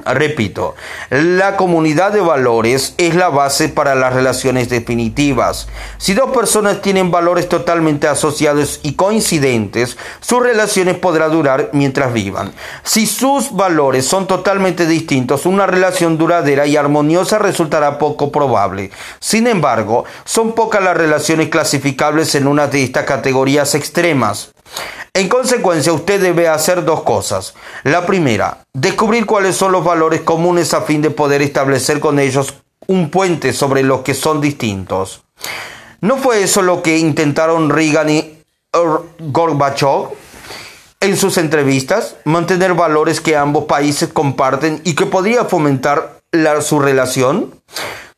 Repito, 0.03 0.75
la 1.09 1.55
comunidad 1.55 2.11
de 2.11 2.19
valores 2.19 2.95
es 2.97 3.15
la 3.15 3.29
base 3.29 3.69
para 3.69 3.95
las 3.95 4.13
relaciones 4.13 4.67
definitivas. 4.67 5.69
Si 5.97 6.13
dos 6.13 6.31
personas 6.31 6.81
tienen 6.81 7.11
valores 7.11 7.47
totalmente 7.47 8.07
asociados 8.07 8.81
y 8.83 8.95
coincidentes, 8.95 9.97
sus 10.19 10.43
relaciones 10.43 10.97
podrán 10.97 11.31
durar 11.31 11.69
mientras 11.71 12.11
vivan. 12.11 12.51
Si 12.83 13.05
sus 13.05 13.53
valores 13.53 14.05
son 14.05 14.27
totalmente 14.27 14.85
distintos, 14.85 15.45
una 15.45 15.65
relación 15.65 16.17
duradera 16.17 16.67
y 16.67 16.75
armoniosa 16.75 17.39
resultará 17.39 17.97
poco 17.97 18.33
probable. 18.33 18.91
Sin 19.21 19.47
embargo, 19.47 20.03
son 20.25 20.55
pocas 20.55 20.83
las 20.83 20.97
relaciones 20.97 21.47
clasificables 21.47 22.35
en 22.35 22.47
una 22.47 22.67
de 22.67 22.83
estas 22.83 23.05
categorías 23.05 23.73
extremas. 23.75 24.54
En 25.15 25.29
consecuencia, 25.29 25.93
usted 25.93 26.21
debe 26.21 26.49
hacer 26.49 26.83
dos 26.83 27.03
cosas. 27.03 27.53
La 27.83 28.05
primera, 28.05 28.65
descubrir 28.73 29.25
cuáles 29.25 29.55
son 29.55 29.71
los 29.71 29.83
valores 29.83 30.21
comunes 30.21 30.73
a 30.73 30.81
fin 30.81 31.01
de 31.01 31.09
poder 31.09 31.41
establecer 31.41 32.01
con 32.01 32.19
ellos 32.19 32.53
un 32.87 33.09
puente 33.09 33.53
sobre 33.53 33.81
los 33.81 34.01
que 34.01 34.13
son 34.13 34.41
distintos. 34.41 35.23
¿No 36.01 36.17
fue 36.17 36.43
eso 36.43 36.61
lo 36.61 36.81
que 36.81 36.97
intentaron 36.97 37.69
Reagan 37.69 38.09
y 38.09 38.43
Gorbachev 39.19 40.09
en 40.99 41.15
sus 41.15 41.37
entrevistas? 41.37 42.17
Mantener 42.25 42.73
valores 42.73 43.21
que 43.21 43.37
ambos 43.37 43.63
países 43.65 44.09
comparten 44.11 44.81
y 44.83 44.95
que 44.95 45.05
podría 45.05 45.45
fomentar 45.45 46.19
su 46.61 46.79
relación 46.79 47.55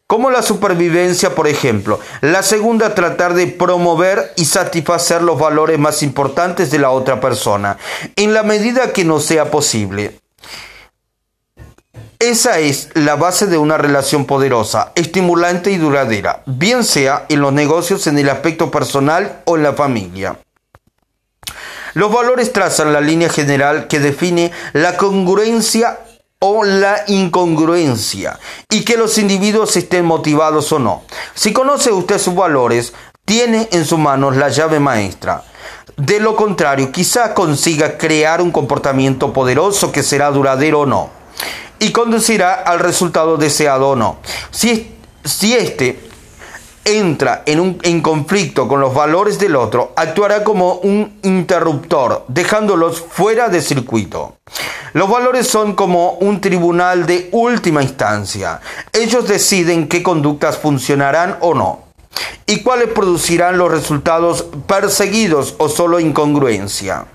como 0.08 0.32
la 0.32 0.42
supervivencia, 0.42 1.36
por 1.36 1.48
ejemplo. 1.48 2.00
La 2.22 2.42
segunda, 2.42 2.96
tratar 2.96 3.34
de 3.34 3.48
promover 3.48 4.34
y 4.38 4.46
satisfacer 4.46 5.22
los 5.22 5.38
valores 5.38 5.78
más 5.78 6.02
importantes 6.02 6.72
de 6.72 6.80
la 6.80 6.90
otra 6.90 7.20
persona, 7.20 7.78
en 8.16 8.34
la 8.34 8.44
medida 8.44 8.94
que 8.94 9.04
no 9.04 9.20
sea 9.20 9.52
posible. 9.52 10.20
Esa 12.20 12.58
es 12.58 12.90
la 12.96 13.16
base 13.16 13.46
de 13.46 13.60
una 13.60 13.78
relación 13.78 14.26
poderosa, 14.26 14.92
estimulante 14.96 15.70
y 15.70 15.78
duradera, 15.78 16.42
bien 16.48 16.84
sea 16.84 17.26
en 17.30 17.42
los 17.42 17.54
negocios, 17.54 18.08
en 18.08 18.18
el 18.18 18.30
aspecto 18.30 18.72
personal 18.72 19.42
o 19.46 19.56
en 19.56 19.62
la 19.62 19.74
familia. 19.74 20.40
Los 21.94 22.12
valores 22.12 22.54
trazan 22.54 22.92
la 22.92 23.02
línea 23.02 23.30
general 23.30 23.88
que 23.88 24.00
define 24.00 24.52
la 24.74 24.98
congruencia 24.98 26.00
o 26.40 26.64
la 26.64 27.04
incongruencia 27.08 28.40
y 28.70 28.84
que 28.84 28.98
los 28.98 29.18
individuos 29.18 29.76
estén 29.76 30.06
motivados 30.06 30.72
o 30.72 30.80
no. 30.80 31.04
Si 31.34 31.54
conoce 31.54 31.92
usted 31.92 32.20
sus 32.20 32.36
valores, 32.36 32.94
tiene 33.26 33.68
en 33.72 33.86
sus 33.86 34.00
manos 34.00 34.38
la 34.38 34.50
llave 34.50 34.80
maestra. 34.80 35.44
De 35.96 36.20
lo 36.20 36.36
contrario, 36.36 36.92
quizá 36.92 37.34
consiga 37.34 37.98
crear 37.98 38.42
un 38.42 38.52
comportamiento 38.52 39.34
poderoso 39.34 39.92
que 39.92 40.04
será 40.04 40.30
duradero 40.32 40.82
o 40.82 40.86
no 40.86 41.10
y 41.80 41.92
conducirá 41.92 42.54
al 42.54 42.80
resultado 42.80 43.38
deseado 43.38 43.90
o 43.90 43.96
no. 43.96 44.18
Si, 44.52 44.96
si 45.24 45.54
este 45.56 46.07
entra 46.88 47.44
en, 47.46 47.60
un, 47.60 47.78
en 47.84 48.02
conflicto 48.02 48.68
con 48.68 48.80
los 48.80 48.94
valores 48.94 49.38
del 49.38 49.56
otro, 49.56 49.92
actuará 49.96 50.44
como 50.44 50.76
un 50.76 51.20
interruptor, 51.22 52.24
dejándolos 52.30 53.02
fuera 53.02 53.50
de 53.50 53.62
circuito. 53.62 54.38
Los 54.94 55.10
valores 55.10 55.48
son 55.48 55.74
como 55.74 56.14
un 56.14 56.40
tribunal 56.40 57.06
de 57.06 57.30
última 57.34 57.84
instancia. 57.84 58.62
Ellos 58.94 59.28
deciden 59.28 59.88
qué 59.88 60.02
conductas 60.02 60.58
funcionarán 60.58 61.38
o 61.42 61.54
no 61.54 61.88
y 62.46 62.62
cuáles 62.64 62.88
producirán 62.88 63.58
los 63.58 63.70
resultados 63.70 64.46
perseguidos 64.66 65.56
o 65.58 65.68
solo 65.68 66.00
incongruencia. 66.00 67.06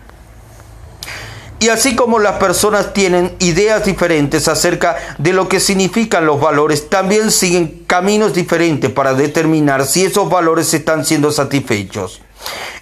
Y 1.62 1.68
así 1.68 1.94
como 1.94 2.18
las 2.18 2.38
personas 2.38 2.92
tienen 2.92 3.36
ideas 3.38 3.84
diferentes 3.84 4.48
acerca 4.48 4.96
de 5.18 5.32
lo 5.32 5.48
que 5.48 5.60
significan 5.60 6.26
los 6.26 6.40
valores, 6.40 6.90
también 6.90 7.30
siguen 7.30 7.84
caminos 7.86 8.34
diferentes 8.34 8.90
para 8.90 9.14
determinar 9.14 9.86
si 9.86 10.04
esos 10.04 10.28
valores 10.28 10.74
están 10.74 11.04
siendo 11.04 11.30
satisfechos. 11.30 12.20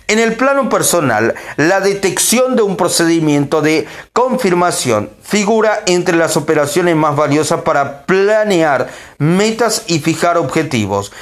En 0.07 0.19
el 0.19 0.35
plano 0.35 0.71
personal, 0.71 1.35
la 1.59 1.81
detección 1.81 2.57
de 2.57 2.63
un 2.63 2.79
procedimiento 2.79 3.61
de 3.61 3.87
confirmación 4.15 5.11
figura 5.23 5.83
entre 5.85 6.17
las 6.17 6.39
operaciones 6.39 6.97
más 6.97 7.15
valiosas 7.15 7.61
para 7.61 8.07
planear 8.07 8.89
metas 9.19 9.85
y 9.89 9.99
fijar 9.99 10.39
objetivos. 10.39 11.13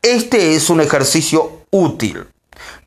Este 0.00 0.54
es 0.54 0.70
un 0.70 0.80
ejercicio 0.80 1.64
útil. 1.70 2.28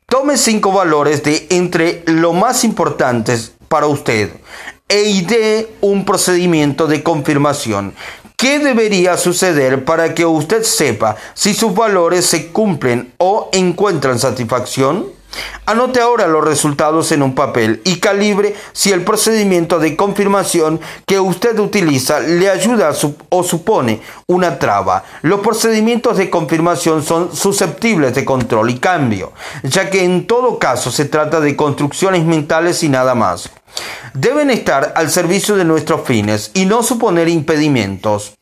Tome 0.06 0.38
cinco 0.38 0.72
valores 0.72 1.22
de 1.22 1.46
entre 1.50 2.02
lo 2.06 2.32
más 2.32 2.64
importantes 2.64 3.52
para 3.74 3.88
usted 3.88 4.30
e 4.88 5.02
idee 5.02 5.66
un 5.80 6.04
procedimiento 6.04 6.86
de 6.86 7.02
confirmación. 7.02 7.92
¿Qué 8.36 8.60
debería 8.60 9.16
suceder 9.16 9.84
para 9.84 10.14
que 10.14 10.24
usted 10.24 10.62
sepa 10.62 11.16
si 11.34 11.54
sus 11.54 11.74
valores 11.74 12.24
se 12.24 12.52
cumplen 12.52 13.12
o 13.18 13.48
encuentran 13.52 14.20
satisfacción? 14.20 15.06
Anote 15.66 16.00
ahora 16.00 16.26
los 16.26 16.44
resultados 16.44 17.10
en 17.12 17.22
un 17.22 17.34
papel 17.34 17.80
y 17.84 17.98
calibre 17.98 18.54
si 18.72 18.92
el 18.92 19.02
procedimiento 19.02 19.78
de 19.78 19.96
confirmación 19.96 20.80
que 21.06 21.18
usted 21.18 21.58
utiliza 21.58 22.20
le 22.20 22.50
ayuda 22.50 22.92
o 23.30 23.42
supone 23.42 24.00
una 24.26 24.58
traba. 24.58 25.04
Los 25.22 25.40
procedimientos 25.40 26.18
de 26.18 26.30
confirmación 26.30 27.02
son 27.02 27.34
susceptibles 27.34 28.14
de 28.14 28.24
control 28.24 28.70
y 28.70 28.78
cambio, 28.78 29.32
ya 29.62 29.90
que 29.90 30.04
en 30.04 30.26
todo 30.26 30.58
caso 30.58 30.90
se 30.90 31.06
trata 31.06 31.40
de 31.40 31.56
construcciones 31.56 32.24
mentales 32.24 32.82
y 32.82 32.88
nada 32.88 33.14
más. 33.14 33.50
Deben 34.12 34.50
estar 34.50 34.92
al 34.96 35.10
servicio 35.10 35.56
de 35.56 35.64
nuestros 35.64 36.02
fines 36.02 36.50
y 36.54 36.66
no 36.66 36.82
suponer 36.82 37.28
impedimentos. 37.28 38.34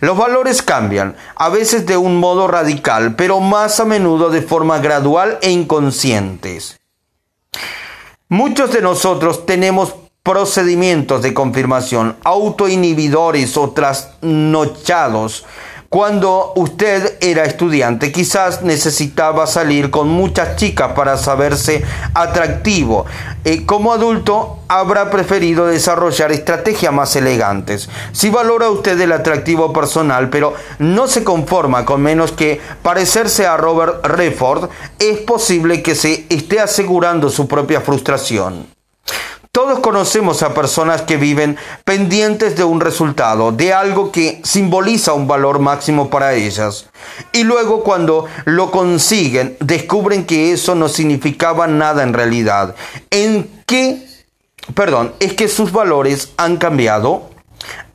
Los 0.00 0.16
valores 0.16 0.62
cambian, 0.62 1.16
a 1.34 1.48
veces 1.48 1.86
de 1.86 1.96
un 1.96 2.18
modo 2.18 2.48
radical, 2.48 3.16
pero 3.16 3.40
más 3.40 3.80
a 3.80 3.84
menudo 3.84 4.30
de 4.30 4.42
forma 4.42 4.78
gradual 4.78 5.38
e 5.42 5.50
inconscientes. 5.50 6.78
Muchos 8.28 8.72
de 8.72 8.82
nosotros 8.82 9.46
tenemos 9.46 9.94
procedimientos 10.22 11.22
de 11.22 11.32
confirmación 11.32 12.16
autoinhibidores 12.24 13.56
o 13.56 13.70
trasnochados 13.70 15.44
cuando 15.88 16.52
usted 16.56 17.16
era 17.20 17.44
estudiante, 17.44 18.10
quizás 18.10 18.62
necesitaba 18.62 19.46
salir 19.46 19.90
con 19.90 20.08
muchas 20.08 20.56
chicas 20.56 20.92
para 20.94 21.16
saberse 21.16 21.84
atractivo. 22.12 23.06
Eh, 23.44 23.64
como 23.66 23.92
adulto, 23.92 24.58
habrá 24.66 25.10
preferido 25.10 25.66
desarrollar 25.66 26.32
estrategias 26.32 26.92
más 26.92 27.14
elegantes. 27.14 27.88
Si 28.12 28.30
valora 28.30 28.68
usted 28.68 29.00
el 29.00 29.12
atractivo 29.12 29.72
personal, 29.72 30.28
pero 30.28 30.54
no 30.80 31.06
se 31.06 31.22
conforma 31.22 31.84
con 31.84 32.02
menos 32.02 32.32
que 32.32 32.60
parecerse 32.82 33.46
a 33.46 33.56
Robert 33.56 34.04
Redford, 34.04 34.68
es 34.98 35.18
posible 35.18 35.82
que 35.82 35.94
se 35.94 36.26
esté 36.28 36.60
asegurando 36.60 37.30
su 37.30 37.46
propia 37.46 37.80
frustración. 37.80 38.66
Todos 39.56 39.78
conocemos 39.78 40.42
a 40.42 40.52
personas 40.52 41.00
que 41.00 41.16
viven 41.16 41.56
pendientes 41.82 42.56
de 42.56 42.64
un 42.64 42.78
resultado, 42.78 43.52
de 43.52 43.72
algo 43.72 44.12
que 44.12 44.38
simboliza 44.44 45.14
un 45.14 45.26
valor 45.26 45.60
máximo 45.60 46.10
para 46.10 46.34
ellas. 46.34 46.90
Y 47.32 47.42
luego 47.42 47.82
cuando 47.82 48.26
lo 48.44 48.70
consiguen, 48.70 49.56
descubren 49.60 50.26
que 50.26 50.52
eso 50.52 50.74
no 50.74 50.90
significaba 50.90 51.66
nada 51.68 52.02
en 52.02 52.12
realidad. 52.12 52.74
¿En 53.08 53.62
qué? 53.64 54.06
Perdón, 54.74 55.14
es 55.20 55.32
que 55.32 55.48
sus 55.48 55.72
valores 55.72 56.34
han 56.36 56.58
cambiado 56.58 57.30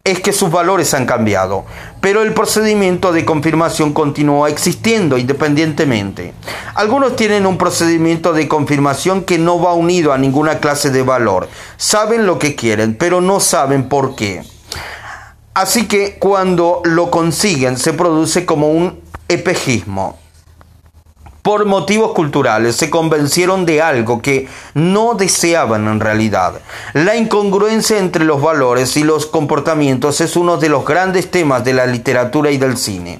es 0.03 0.19
que 0.19 0.33
sus 0.33 0.49
valores 0.49 0.93
han 0.93 1.05
cambiado, 1.05 1.65
pero 1.99 2.23
el 2.23 2.33
procedimiento 2.33 3.11
de 3.11 3.25
confirmación 3.25 3.93
continúa 3.93 4.49
existiendo 4.49 5.17
independientemente. 5.17 6.33
Algunos 6.73 7.15
tienen 7.15 7.45
un 7.45 7.57
procedimiento 7.57 8.33
de 8.33 8.47
confirmación 8.47 9.23
que 9.23 9.37
no 9.37 9.61
va 9.61 9.73
unido 9.73 10.11
a 10.13 10.17
ninguna 10.17 10.59
clase 10.59 10.89
de 10.89 11.03
valor. 11.03 11.49
Saben 11.77 12.25
lo 12.25 12.39
que 12.39 12.55
quieren, 12.55 12.95
pero 12.95 13.21
no 13.21 13.39
saben 13.39 13.89
por 13.89 14.15
qué. 14.15 14.43
Así 15.53 15.87
que 15.87 16.17
cuando 16.17 16.81
lo 16.85 17.11
consiguen 17.11 17.77
se 17.77 17.93
produce 17.93 18.45
como 18.45 18.71
un 18.71 19.01
espejismo 19.27 20.20
por 21.41 21.65
motivos 21.65 22.13
culturales, 22.13 22.75
se 22.75 22.89
convencieron 22.89 23.65
de 23.65 23.81
algo 23.81 24.21
que 24.21 24.47
no 24.73 25.15
deseaban 25.15 25.87
en 25.87 25.99
realidad. 25.99 26.61
La 26.93 27.15
incongruencia 27.15 27.97
entre 27.97 28.25
los 28.25 28.41
valores 28.41 28.95
y 28.97 29.03
los 29.03 29.25
comportamientos 29.25 30.21
es 30.21 30.35
uno 30.35 30.57
de 30.57 30.69
los 30.69 30.85
grandes 30.85 31.31
temas 31.31 31.63
de 31.63 31.73
la 31.73 31.85
literatura 31.85 32.51
y 32.51 32.57
del 32.57 32.77
cine. 32.77 33.19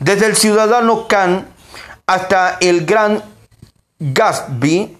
Desde 0.00 0.26
el 0.26 0.36
ciudadano 0.36 1.08
Khan 1.08 1.48
hasta 2.06 2.58
el 2.60 2.84
gran 2.84 3.22
Gatsby, 3.98 4.98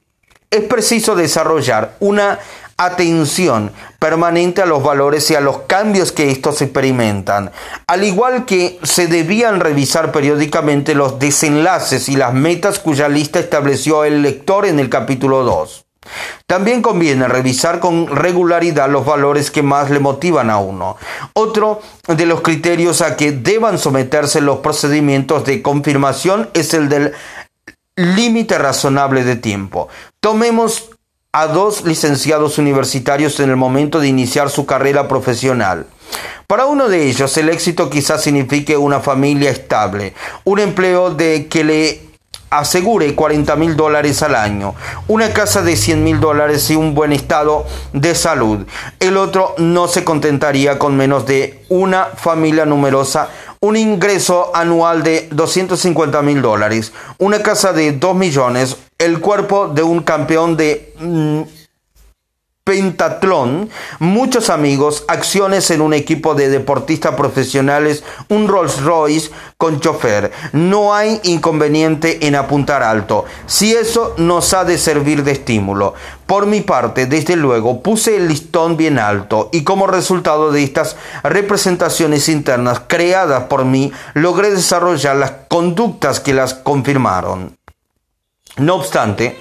es 0.50 0.62
preciso 0.64 1.14
desarrollar 1.14 1.96
una 2.00 2.38
atención 2.76 3.72
permanente 4.06 4.62
a 4.62 4.66
los 4.66 4.84
valores 4.84 5.28
y 5.32 5.34
a 5.34 5.40
los 5.40 5.62
cambios 5.62 6.12
que 6.12 6.30
estos 6.30 6.62
experimentan, 6.62 7.50
al 7.88 8.04
igual 8.04 8.44
que 8.44 8.78
se 8.84 9.08
debían 9.08 9.58
revisar 9.58 10.12
periódicamente 10.12 10.94
los 10.94 11.18
desenlaces 11.18 12.08
y 12.08 12.14
las 12.14 12.32
metas 12.32 12.78
cuya 12.78 13.08
lista 13.08 13.40
estableció 13.40 14.04
el 14.04 14.22
lector 14.22 14.64
en 14.64 14.78
el 14.78 14.90
capítulo 14.90 15.42
2. 15.42 15.86
También 16.46 16.82
conviene 16.82 17.26
revisar 17.26 17.80
con 17.80 18.06
regularidad 18.06 18.88
los 18.88 19.04
valores 19.04 19.50
que 19.50 19.64
más 19.64 19.90
le 19.90 19.98
motivan 19.98 20.50
a 20.50 20.58
uno. 20.58 20.96
Otro 21.32 21.82
de 22.06 22.26
los 22.26 22.42
criterios 22.42 23.02
a 23.02 23.16
que 23.16 23.32
deban 23.32 23.76
someterse 23.76 24.40
los 24.40 24.58
procedimientos 24.58 25.44
de 25.44 25.62
confirmación 25.62 26.48
es 26.54 26.74
el 26.74 26.88
del 26.88 27.12
límite 27.96 28.56
razonable 28.56 29.24
de 29.24 29.34
tiempo. 29.34 29.88
Tomemos 30.20 30.90
a 31.36 31.48
dos 31.48 31.84
licenciados 31.84 32.56
universitarios 32.56 33.40
en 33.40 33.50
el 33.50 33.56
momento 33.56 34.00
de 34.00 34.08
iniciar 34.08 34.48
su 34.48 34.64
carrera 34.64 35.06
profesional. 35.06 35.84
Para 36.46 36.64
uno 36.64 36.88
de 36.88 37.10
ellos 37.10 37.36
el 37.36 37.50
éxito 37.50 37.90
quizás 37.90 38.22
signifique 38.22 38.74
una 38.74 39.00
familia 39.00 39.50
estable, 39.50 40.14
un 40.44 40.60
empleo 40.60 41.10
de 41.10 41.46
que 41.48 41.62
le 41.62 42.00
asegure 42.48 43.14
40 43.14 43.54
mil 43.56 43.76
dólares 43.76 44.22
al 44.22 44.34
año, 44.34 44.74
una 45.08 45.34
casa 45.34 45.60
de 45.60 45.76
100 45.76 46.02
mil 46.02 46.20
dólares 46.20 46.70
y 46.70 46.76
un 46.76 46.94
buen 46.94 47.12
estado 47.12 47.66
de 47.92 48.14
salud. 48.14 48.66
El 48.98 49.18
otro 49.18 49.54
no 49.58 49.88
se 49.88 50.04
contentaría 50.04 50.78
con 50.78 50.96
menos 50.96 51.26
de 51.26 51.62
una 51.68 52.06
familia 52.16 52.64
numerosa 52.64 53.28
un 53.60 53.76
ingreso 53.76 54.52
anual 54.54 55.02
de 55.02 55.28
250 55.32 56.22
mil 56.22 56.40
dólares, 56.40 56.92
una 57.18 57.42
casa 57.42 57.72
de 57.72 57.92
2 57.92 58.14
millones, 58.14 58.76
el 58.98 59.20
cuerpo 59.20 59.68
de 59.68 59.82
un 59.82 60.02
campeón 60.02 60.56
de 60.56 60.94
mm, 60.98 61.42
pentatlón, 62.66 63.70
muchos 64.00 64.50
amigos, 64.50 65.04
acciones 65.06 65.70
en 65.70 65.80
un 65.80 65.94
equipo 65.94 66.34
de 66.34 66.48
deportistas 66.48 67.14
profesionales, 67.14 68.02
un 68.28 68.48
Rolls 68.48 68.82
Royce 68.82 69.30
con 69.56 69.78
chofer. 69.78 70.32
No 70.52 70.92
hay 70.92 71.20
inconveniente 71.22 72.26
en 72.26 72.34
apuntar 72.34 72.82
alto, 72.82 73.24
si 73.46 73.72
eso 73.72 74.14
nos 74.16 74.52
ha 74.52 74.64
de 74.64 74.78
servir 74.78 75.22
de 75.22 75.30
estímulo. 75.30 75.94
Por 76.26 76.46
mi 76.46 76.60
parte, 76.60 77.06
desde 77.06 77.36
luego, 77.36 77.82
puse 77.82 78.16
el 78.16 78.26
listón 78.26 78.76
bien 78.76 78.98
alto 78.98 79.48
y 79.52 79.62
como 79.62 79.86
resultado 79.86 80.50
de 80.50 80.64
estas 80.64 80.96
representaciones 81.22 82.28
internas 82.28 82.82
creadas 82.88 83.44
por 83.44 83.64
mí, 83.64 83.92
logré 84.14 84.50
desarrollar 84.50 85.14
las 85.14 85.32
conductas 85.48 86.18
que 86.18 86.34
las 86.34 86.54
confirmaron. 86.54 87.55
No 88.58 88.76
obstante, 88.76 89.36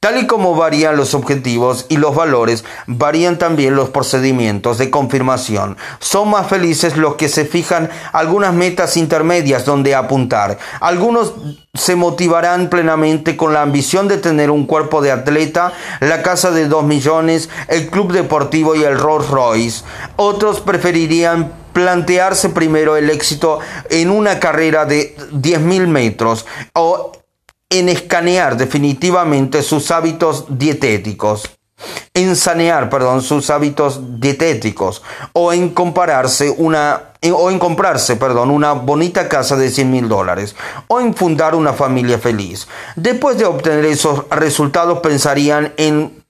Tal 0.00 0.16
y 0.16 0.26
como 0.26 0.54
varían 0.54 0.96
los 0.96 1.12
objetivos 1.12 1.84
y 1.90 1.98
los 1.98 2.14
valores, 2.14 2.64
varían 2.86 3.36
también 3.36 3.76
los 3.76 3.90
procedimientos 3.90 4.78
de 4.78 4.88
confirmación. 4.88 5.76
Son 5.98 6.30
más 6.30 6.46
felices 6.46 6.96
los 6.96 7.16
que 7.16 7.28
se 7.28 7.44
fijan 7.44 7.90
algunas 8.14 8.54
metas 8.54 8.96
intermedias 8.96 9.66
donde 9.66 9.94
apuntar. 9.94 10.56
Algunos 10.80 11.34
se 11.74 11.96
motivarán 11.96 12.70
plenamente 12.70 13.36
con 13.36 13.52
la 13.52 13.60
ambición 13.60 14.08
de 14.08 14.16
tener 14.16 14.50
un 14.50 14.64
cuerpo 14.64 15.02
de 15.02 15.12
atleta, 15.12 15.74
la 16.00 16.22
casa 16.22 16.50
de 16.50 16.66
dos 16.66 16.84
millones, 16.84 17.50
el 17.68 17.90
club 17.90 18.12
deportivo 18.12 18.74
y 18.74 18.84
el 18.84 18.98
Rolls 18.98 19.28
Royce. 19.28 19.84
Otros 20.16 20.60
preferirían 20.60 21.52
plantearse 21.74 22.48
primero 22.48 22.96
el 22.96 23.10
éxito 23.10 23.58
en 23.90 24.08
una 24.08 24.40
carrera 24.40 24.86
de 24.86 25.14
10.000 25.30 25.88
metros 25.88 26.46
o 26.72 27.12
en 27.70 27.88
escanear 27.88 28.56
definitivamente 28.56 29.62
sus 29.62 29.90
hábitos 29.92 30.46
dietéticos, 30.48 31.48
en 32.12 32.36
sanear, 32.36 32.90
perdón, 32.90 33.22
sus 33.22 33.48
hábitos 33.48 34.20
dietéticos, 34.20 35.02
o 35.32 35.52
en 35.52 35.70
compararse 35.70 36.50
una 36.50 37.04
o 37.32 37.50
en 37.50 37.58
comprarse, 37.58 38.16
perdón, 38.16 38.50
una 38.50 38.72
bonita 38.72 39.28
casa 39.28 39.54
de 39.56 39.70
100 39.70 39.90
mil 39.90 40.08
dólares, 40.08 40.56
o 40.88 41.00
en 41.00 41.14
fundar 41.14 41.54
una 41.54 41.74
familia 41.74 42.18
feliz. 42.18 42.66
Después 42.96 43.36
de 43.36 43.44
obtener 43.44 43.84
esos 43.84 44.24
resultados 44.30 45.00
pensarían 45.00 45.74
en 45.76 46.18